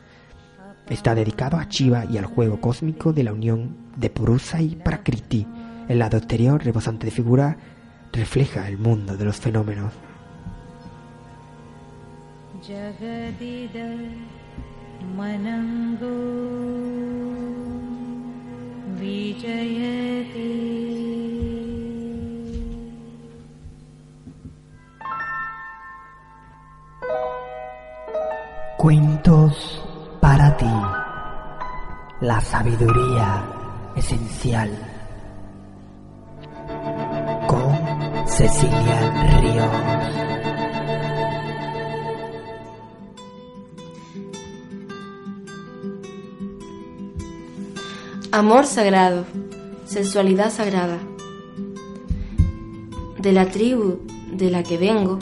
está 0.89 1.15
dedicado 1.15 1.57
a 1.57 1.65
Shiva 1.65 2.05
y 2.05 2.17
al 2.17 2.25
juego 2.25 2.59
cósmico 2.61 3.13
de 3.13 3.23
la 3.23 3.33
unión 3.33 3.75
de 3.95 4.09
Purusa 4.09 4.61
y 4.61 4.75
Prakriti 4.75 5.47
el 5.87 5.99
lado 5.99 6.17
exterior, 6.17 6.63
rebosante 6.63 7.05
de 7.05 7.11
figura, 7.11 7.57
refleja 8.11 8.67
el 8.67 8.77
mundo 8.77 9.17
de 9.17 9.25
los 9.25 9.37
fenómenos. 9.37 9.93
Cuentos. 28.77 29.94
La 32.25 32.41
sabiduría 32.41 33.45
esencial 33.95 34.71
Cecilia 38.25 39.39
Ríos. 39.41 39.67
Amor 48.31 48.65
sagrado, 48.65 49.25
sensualidad 49.85 50.49
sagrada. 50.49 50.97
De 53.19 53.33
la 53.33 53.51
tribu 53.51 53.99
de 54.31 54.49
la 54.49 54.63
que 54.63 54.79
vengo, 54.79 55.19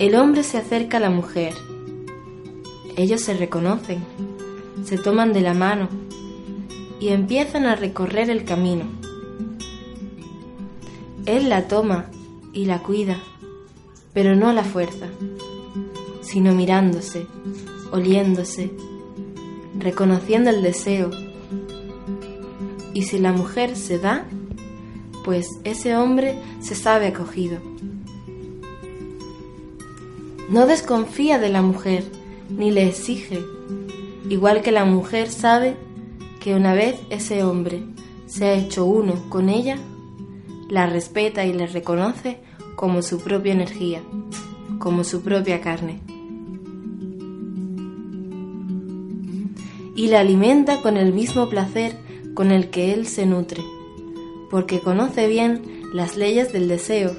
el 0.00 0.16
hombre 0.16 0.42
se 0.42 0.58
acerca 0.58 0.96
a 0.96 1.00
la 1.00 1.10
mujer. 1.10 1.54
Ellos 2.96 3.20
se 3.20 3.34
reconocen, 3.34 4.04
se 4.82 4.98
toman 4.98 5.32
de 5.32 5.42
la 5.42 5.54
mano 5.54 6.07
y 7.00 7.08
empiezan 7.08 7.66
a 7.66 7.76
recorrer 7.76 8.30
el 8.30 8.44
camino. 8.44 8.84
Él 11.26 11.48
la 11.48 11.68
toma 11.68 12.06
y 12.52 12.64
la 12.64 12.82
cuida, 12.82 13.18
pero 14.12 14.34
no 14.34 14.48
a 14.48 14.52
la 14.52 14.64
fuerza, 14.64 15.06
sino 16.22 16.54
mirándose, 16.54 17.26
oliéndose, 17.92 18.72
reconociendo 19.78 20.50
el 20.50 20.62
deseo. 20.62 21.10
Y 22.94 23.02
si 23.02 23.18
la 23.18 23.32
mujer 23.32 23.76
se 23.76 23.98
da, 23.98 24.26
pues 25.24 25.60
ese 25.64 25.96
hombre 25.96 26.40
se 26.60 26.74
sabe 26.74 27.08
acogido. 27.08 27.58
No 30.48 30.66
desconfía 30.66 31.38
de 31.38 31.50
la 31.50 31.60
mujer 31.60 32.04
ni 32.48 32.70
le 32.70 32.88
exige, 32.88 33.38
igual 34.30 34.62
que 34.62 34.72
la 34.72 34.86
mujer 34.86 35.30
sabe 35.30 35.76
que 36.40 36.54
una 36.54 36.74
vez 36.74 37.00
ese 37.10 37.42
hombre 37.42 37.82
se 38.26 38.44
ha 38.46 38.54
hecho 38.54 38.84
uno 38.84 39.28
con 39.28 39.48
ella, 39.48 39.78
la 40.68 40.86
respeta 40.86 41.44
y 41.44 41.52
la 41.52 41.66
reconoce 41.66 42.38
como 42.76 43.02
su 43.02 43.20
propia 43.20 43.52
energía, 43.52 44.02
como 44.78 45.02
su 45.02 45.22
propia 45.22 45.60
carne. 45.60 46.00
Y 49.96 50.08
la 50.08 50.20
alimenta 50.20 50.80
con 50.80 50.96
el 50.96 51.12
mismo 51.12 51.48
placer 51.48 51.96
con 52.34 52.52
el 52.52 52.70
que 52.70 52.94
él 52.94 53.06
se 53.06 53.26
nutre, 53.26 53.64
porque 54.50 54.80
conoce 54.80 55.26
bien 55.26 55.82
las 55.92 56.16
leyes 56.16 56.52
del 56.52 56.68
deseo 56.68 57.16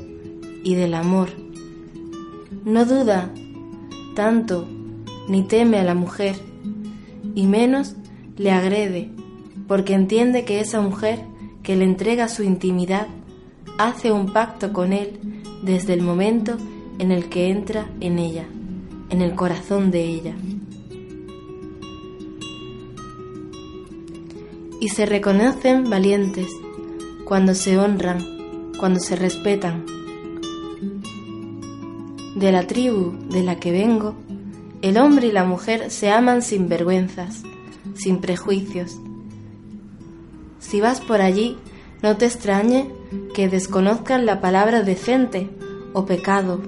y 0.63 0.75
del 0.75 0.93
amor. 0.93 1.29
No 2.63 2.85
duda 2.85 3.33
tanto 4.15 4.67
ni 5.27 5.43
teme 5.43 5.77
a 5.77 5.83
la 5.83 5.95
mujer, 5.95 6.35
y 7.35 7.47
menos 7.47 7.95
le 8.39 8.51
agrede, 8.51 9.09
porque 9.67 9.93
entiende 9.93 10.45
que 10.45 10.61
esa 10.61 10.81
mujer 10.81 11.19
que 11.61 11.75
le 11.75 11.83
entrega 11.83 12.29
su 12.29 12.41
intimidad 12.41 13.07
hace 13.77 14.11
un 14.11 14.31
pacto 14.31 14.71
con 14.73 14.93
Él 14.93 15.19
desde 15.61 15.93
el 15.93 16.01
momento 16.01 16.57
en 16.99 17.11
el 17.11 17.29
que 17.29 17.49
entra 17.49 17.87
en 17.99 18.17
ella, 18.17 18.45
en 19.09 19.21
el 19.21 19.35
corazón 19.35 19.91
de 19.91 20.05
ella. 20.05 20.35
Y 24.79 24.87
se 24.87 25.05
reconocen 25.05 25.89
valientes 25.89 26.47
cuando 27.25 27.53
se 27.53 27.77
honran, 27.77 28.71
cuando 28.79 29.01
se 29.01 29.17
respetan. 29.17 29.85
De 32.37 32.53
la 32.53 32.65
tribu 32.65 33.17
de 33.29 33.43
la 33.43 33.59
que 33.59 33.73
vengo, 33.73 34.15
el 34.81 34.97
hombre 34.97 35.27
y 35.27 35.31
la 35.33 35.43
mujer 35.43 35.91
se 35.91 36.09
aman 36.09 36.41
sin 36.41 36.69
vergüenzas, 36.69 37.43
sin 37.99 38.19
prejuicios. 38.19 38.97
Si 40.59 40.81
vas 40.81 41.01
por 41.01 41.21
allí, 41.21 41.57
no 42.01 42.17
te 42.17 42.25
extrañe 42.25 42.89
que 43.33 43.49
desconozcan 43.49 44.25
la 44.25 44.39
palabra 44.39 44.83
decente 44.83 45.49
o 45.93 46.05
pecado, 46.05 46.61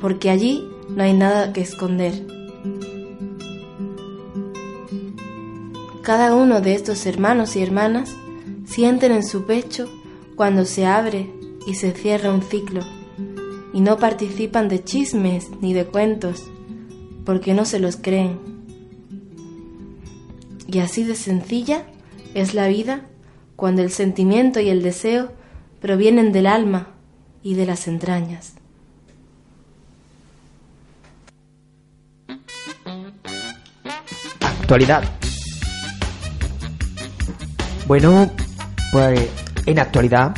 porque 0.00 0.30
allí 0.30 0.68
no 0.88 1.02
hay 1.02 1.12
nada 1.12 1.52
que 1.52 1.60
esconder. 1.60 2.26
Cada 6.02 6.34
uno 6.34 6.60
de 6.60 6.74
estos 6.74 7.06
hermanos 7.06 7.56
y 7.56 7.62
hermanas 7.62 8.14
sienten 8.66 9.10
en 9.12 9.24
su 9.24 9.46
pecho 9.46 9.88
cuando 10.36 10.66
se 10.66 10.86
abre 10.86 11.30
y 11.66 11.74
se 11.74 11.92
cierra 11.92 12.32
un 12.32 12.42
ciclo, 12.42 12.82
y 13.72 13.80
no 13.80 13.96
participan 13.96 14.68
de 14.68 14.84
chismes 14.84 15.48
ni 15.60 15.72
de 15.72 15.86
cuentos, 15.86 16.44
porque 17.24 17.54
no 17.54 17.64
se 17.64 17.78
los 17.78 17.96
creen. 17.96 18.53
Y 20.66 20.78
así 20.80 21.04
de 21.04 21.14
sencilla 21.14 21.84
es 22.34 22.54
la 22.54 22.68
vida 22.68 23.02
cuando 23.56 23.82
el 23.82 23.90
sentimiento 23.90 24.60
y 24.60 24.68
el 24.68 24.82
deseo 24.82 25.32
provienen 25.80 26.32
del 26.32 26.46
alma 26.46 26.88
y 27.42 27.54
de 27.54 27.66
las 27.66 27.86
entrañas. 27.86 28.54
Actualidad. 34.40 35.04
Bueno, 37.86 38.30
pues 38.92 39.28
en 39.66 39.78
actualidad 39.78 40.34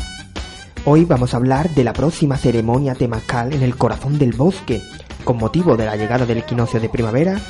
Hoy 0.89 1.05
vamos 1.05 1.35
a 1.35 1.39
hablar 1.39 1.69
de 1.71 1.83
la 1.83 1.93
próxima 1.93 2.37
ceremonia 2.37 2.95
temacal 2.95 3.53
en 3.53 3.65
el 3.65 3.77
corazón 3.77 4.21
del 4.21 4.31
bosque, 4.35 4.81
con 5.25 5.37
motivo 5.37 5.77
de 5.77 5.85
la 5.85 5.97
llegada 5.97 6.25
del 6.27 6.39
equinoccio 6.39 6.79
de 6.79 6.89
primavera. 6.89 7.41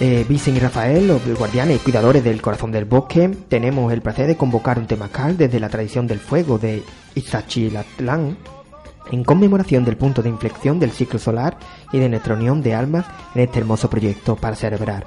Eh, 0.00 0.24
Vicen 0.28 0.56
y 0.56 0.60
Rafael, 0.60 1.08
los 1.08 1.20
guardianes 1.36 1.76
y 1.76 1.80
cuidadores 1.80 2.22
del 2.22 2.40
corazón 2.40 2.70
del 2.70 2.84
bosque, 2.84 3.28
tenemos 3.48 3.92
el 3.92 4.00
placer 4.00 4.28
de 4.28 4.36
convocar 4.36 4.78
un 4.78 4.86
temacal 4.86 5.36
desde 5.36 5.58
la 5.58 5.68
tradición 5.68 6.06
del 6.06 6.20
fuego 6.20 6.56
de 6.56 6.84
Izachilatlán, 7.16 8.38
en 9.10 9.24
conmemoración 9.24 9.84
del 9.84 9.96
punto 9.96 10.22
de 10.22 10.28
inflexión 10.28 10.78
del 10.78 10.92
ciclo 10.92 11.18
solar 11.18 11.58
y 11.92 11.98
de 11.98 12.08
nuestra 12.08 12.34
unión 12.34 12.62
de 12.62 12.74
almas 12.74 13.06
en 13.34 13.42
este 13.42 13.58
hermoso 13.58 13.90
proyecto 13.90 14.36
para 14.36 14.54
celebrar. 14.54 15.04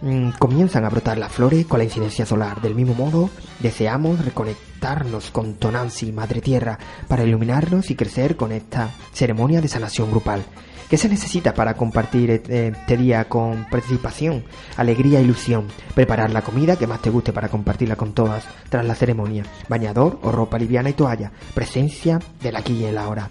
Mm, 0.00 0.30
comienzan 0.38 0.84
a 0.84 0.90
brotar 0.90 1.18
las 1.18 1.32
flores 1.32 1.66
con 1.66 1.78
la 1.78 1.84
incidencia 1.84 2.24
solar. 2.24 2.60
Del 2.60 2.76
mismo 2.76 2.94
modo, 2.94 3.30
deseamos 3.58 4.24
reconectarnos 4.24 5.30
con 5.32 5.54
Tonansi, 5.54 6.12
Madre 6.12 6.40
Tierra, 6.40 6.78
para 7.08 7.24
iluminarnos 7.24 7.90
y 7.90 7.96
crecer 7.96 8.36
con 8.36 8.52
esta 8.52 8.90
ceremonia 9.12 9.60
de 9.60 9.66
sanación 9.66 10.12
grupal. 10.12 10.44
¿Qué 10.88 10.98
se 10.98 11.08
necesita 11.08 11.54
para 11.54 11.74
compartir 11.74 12.30
este 12.30 12.96
día 12.96 13.24
con 13.24 13.64
participación, 13.70 14.44
alegría 14.76 15.20
ilusión? 15.20 15.66
Preparar 15.94 16.30
la 16.30 16.42
comida 16.42 16.76
que 16.76 16.86
más 16.86 17.00
te 17.00 17.10
guste 17.10 17.32
para 17.32 17.48
compartirla 17.48 17.96
con 17.96 18.12
todas 18.12 18.44
tras 18.68 18.84
la 18.84 18.94
ceremonia. 18.94 19.44
Bañador 19.68 20.18
o 20.22 20.30
ropa 20.30 20.58
liviana 20.58 20.90
y 20.90 20.92
toalla. 20.92 21.32
Presencia 21.54 22.20
del 22.40 22.56
aquí 22.56 22.74
y 22.74 22.84
el 22.84 22.98
ahora. 22.98 23.30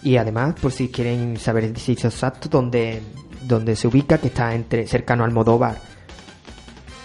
y 0.02 0.16
además, 0.16 0.56
por 0.60 0.72
si 0.72 0.88
quieren 0.88 1.36
saber 1.36 1.62
el 1.62 1.76
sitio 1.76 2.08
exacto 2.08 2.48
donde, 2.48 3.02
donde 3.42 3.76
se 3.76 3.86
ubica, 3.86 4.18
que 4.18 4.26
está 4.26 4.52
entre 4.52 4.88
cercano 4.88 5.22
al 5.22 5.30
Modóvar. 5.30 5.78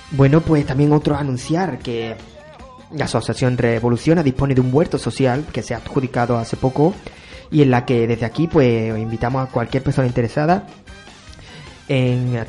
Bueno, 0.09 0.41
pues 0.41 0.65
también 0.65 0.91
otro 0.93 1.15
anunciar 1.15 1.77
que 1.77 2.15
la 2.91 3.05
Asociación 3.05 3.55
Revoluciona 3.55 4.23
dispone 4.23 4.55
de 4.55 4.61
un 4.61 4.73
huerto 4.73 4.97
social 4.97 5.45
que 5.53 5.61
se 5.61 5.75
ha 5.75 5.77
adjudicado 5.77 6.37
hace 6.37 6.57
poco 6.57 6.95
y 7.51 7.61
en 7.61 7.69
la 7.69 7.85
que 7.85 8.07
desde 8.07 8.25
aquí 8.25 8.47
pues 8.47 8.97
invitamos 8.97 9.47
a 9.47 9.51
cualquier 9.51 9.83
persona 9.83 10.07
interesada 10.07 10.65
en, 11.87 12.45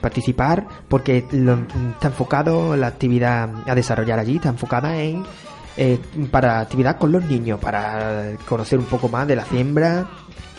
participar 0.00 0.66
porque 0.88 1.18
está 1.18 2.08
enfocado 2.08 2.76
la 2.76 2.86
actividad 2.86 3.50
a 3.66 3.74
desarrollar 3.74 4.18
allí, 4.18 4.36
está 4.36 4.48
enfocada 4.48 5.00
en 5.00 5.24
eh, 5.80 5.96
para 6.32 6.58
actividad 6.58 6.98
con 6.98 7.12
los 7.12 7.24
niños, 7.24 7.60
para 7.60 8.32
conocer 8.48 8.80
un 8.80 8.86
poco 8.86 9.08
más 9.08 9.28
de 9.28 9.36
la 9.36 9.44
siembra 9.44 10.08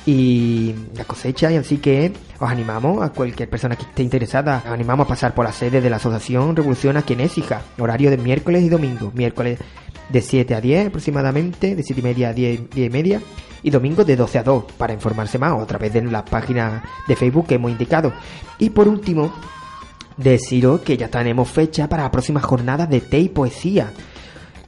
y 0.05 0.73
la 0.95 1.03
cosecha. 1.03 1.51
Y 1.51 1.57
así 1.57 1.77
que 1.79 2.13
os 2.39 2.49
animamos 2.49 3.03
a 3.03 3.09
cualquier 3.09 3.49
persona 3.49 3.75
que 3.75 3.83
esté 3.83 4.01
interesada 4.01 4.63
os 4.65 4.71
animamos 4.71 5.05
a 5.05 5.09
pasar 5.09 5.35
por 5.35 5.43
la 5.43 5.51
sede 5.51 5.81
de 5.81 5.89
la 5.89 5.97
asociación 5.97 6.55
Revolución 6.55 6.95
Écija 6.95 7.61
horario 7.79 8.09
de 8.09 8.17
miércoles 8.17 8.63
y 8.63 8.69
domingo. 8.69 9.11
Miércoles 9.13 9.59
de 10.07 10.21
7 10.21 10.55
a 10.55 10.61
10 10.61 10.87
aproximadamente 10.87 11.75
de 11.75 11.83
7 11.83 11.99
y 11.99 12.03
media 12.03 12.29
a 12.29 12.33
10, 12.33 12.69
10 12.69 12.87
y 12.87 12.89
media. 12.89 13.21
Y 13.61 13.71
domingo 13.71 14.05
de 14.05 14.15
12 14.15 14.39
a 14.39 14.43
2 14.43 14.63
para 14.77 14.93
informarse 14.93 15.37
más 15.37 15.61
otra 15.61 15.77
vez 15.77 15.93
en 15.95 16.13
la 16.13 16.23
página 16.23 16.81
de 17.09 17.17
Facebook 17.17 17.47
que 17.47 17.55
hemos 17.55 17.71
indicado. 17.71 18.13
Y 18.57 18.69
por 18.69 18.87
último 18.87 19.33
deciros 20.15 20.79
que 20.79 20.95
ya 20.95 21.09
tenemos 21.09 21.49
fecha 21.49 21.89
para 21.89 22.03
la 22.03 22.11
próxima 22.11 22.39
jornada 22.39 22.85
de 22.85 23.01
té 23.01 23.19
y 23.19 23.27
poesía 23.27 23.91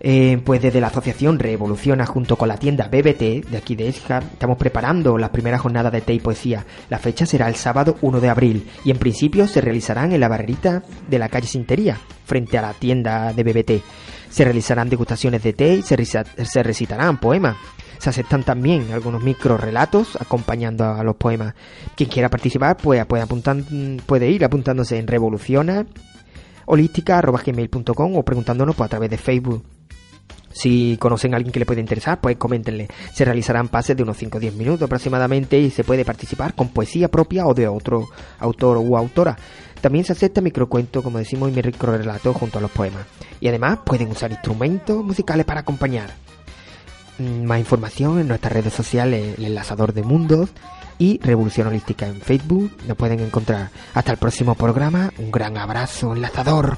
eh, 0.04 0.42
pues 0.44 0.62
desde 0.62 0.82
la 0.82 0.88
asociación 0.88 1.38
Revoluciona 1.38 2.08
junto 2.08 2.36
con 2.36 2.48
la 2.48 2.58
tienda 2.58 2.88
BBT 2.88 3.50
de 3.50 3.58
aquí 3.58 3.76
de 3.76 3.88
Esja 3.88 4.18
estamos 4.18 4.58
preparando 4.58 5.16
la 5.20 5.32
primera 5.32 5.60
jornada 5.60 5.92
de 5.92 6.02
té 6.02 6.14
y 6.14 6.20
poesía. 6.20 6.66
La 6.90 6.98
fecha 6.98 7.28
será 7.28 7.48
el 7.48 7.56
sábado 7.56 7.98
1 8.02 8.20
de 8.20 8.30
abril 8.30 8.68
y 8.84 8.90
en 8.90 8.98
principio 8.98 9.48
se 9.48 9.62
realizarán 9.62 10.12
en 10.12 10.20
la 10.20 10.28
barrerita 10.28 10.82
de 11.08 11.20
la 11.20 11.30
calle 11.30 11.48
Sintería, 11.48 12.00
frente 12.26 12.58
a 12.58 12.64
la 12.64 12.74
tienda 12.74 13.32
de 13.32 13.44
BBT. 13.44 13.84
Se 14.30 14.44
realizarán 14.44 14.90
degustaciones 14.90 15.44
de 15.44 15.54
té 15.54 15.76
y 15.76 15.82
se, 15.84 16.64
recitarán 16.64 17.20
poemas. 17.20 17.58
Se 18.00 18.10
aceptan 18.10 18.44
también 18.44 18.92
algunos 18.92 19.22
micro 19.22 19.56
relatos 19.56 20.16
acompañando 20.20 20.86
a 20.86 21.04
los 21.04 21.16
poemas. 21.16 21.54
Quien 21.96 22.10
quiera 22.10 22.30
participar 22.30 22.78
pues, 22.78 23.06
puede, 23.06 23.24
puede 24.06 24.32
ir 24.32 24.44
apuntándose 24.44 24.98
en 24.98 25.06
revoluciona 25.06 25.86
o 26.66 26.76
preguntándonos 28.26 28.76
pues, 28.76 28.86
a 28.86 28.90
través 28.90 29.10
de 29.10 29.18
Facebook. 29.18 29.64
Si 30.54 30.98
conocen 31.00 31.34
a 31.34 31.38
alguien 31.38 31.52
que 31.52 31.60
le 31.60 31.66
puede 31.66 31.82
interesar, 31.82 32.20
pues 32.22 32.38
coméntenle. 32.38 32.88
Se 33.14 33.26
realizarán 33.26 33.68
pases 33.68 33.96
de 33.96 34.04
unos 34.04 34.18
5 34.18 34.38
o 34.38 34.42
10 34.42 34.56
minutos 34.56 34.84
aproximadamente 34.84 35.58
y 35.60 35.70
se 35.70 35.84
puede 35.84 36.06
participar 36.06 36.54
con 36.54 36.70
poesía 36.70 37.10
propia 37.10 37.46
o 37.46 37.54
de 37.54 37.68
otro 37.68 38.08
autor 38.40 38.78
u 38.78 38.98
autora. 38.98 39.38
También 39.82 40.06
se 40.06 40.14
acepta 40.14 40.42
microcuento, 40.42 41.02
como 41.02 41.18
decimos, 41.18 41.50
y 41.50 41.54
microrelato 41.54 42.34
junto 42.34 42.60
a 42.60 42.62
los 42.62 42.72
poemas. 42.72 43.06
Y 43.40 43.48
además 43.48 43.80
pueden 43.84 44.12
usar 44.12 44.32
instrumentos 44.32 45.04
musicales 45.04 45.46
para 45.46 45.62
acompañar. 45.62 46.12
Mm, 47.18 47.46
más 47.46 47.60
información 47.60 48.20
en 48.20 48.28
nuestras 48.28 48.54
redes 48.54 48.74
sociales, 48.74 49.38
el 49.38 49.46
enlazador 49.46 49.94
de 49.94 50.04
mundos 50.04 50.50
y 51.00 51.20
Revolución 51.24 51.68
Holística 51.68 52.06
en 52.06 52.22
Facebook. 52.22 52.72
Nos 52.88 52.96
pueden 52.96 53.20
encontrar. 53.20 53.72
Hasta 53.96 54.12
el 54.12 54.18
próximo 54.18 54.54
programa. 54.54 55.12
Un 55.18 55.32
gran 55.32 55.58
abrazo, 55.58 56.14
enlazador. 56.14 56.78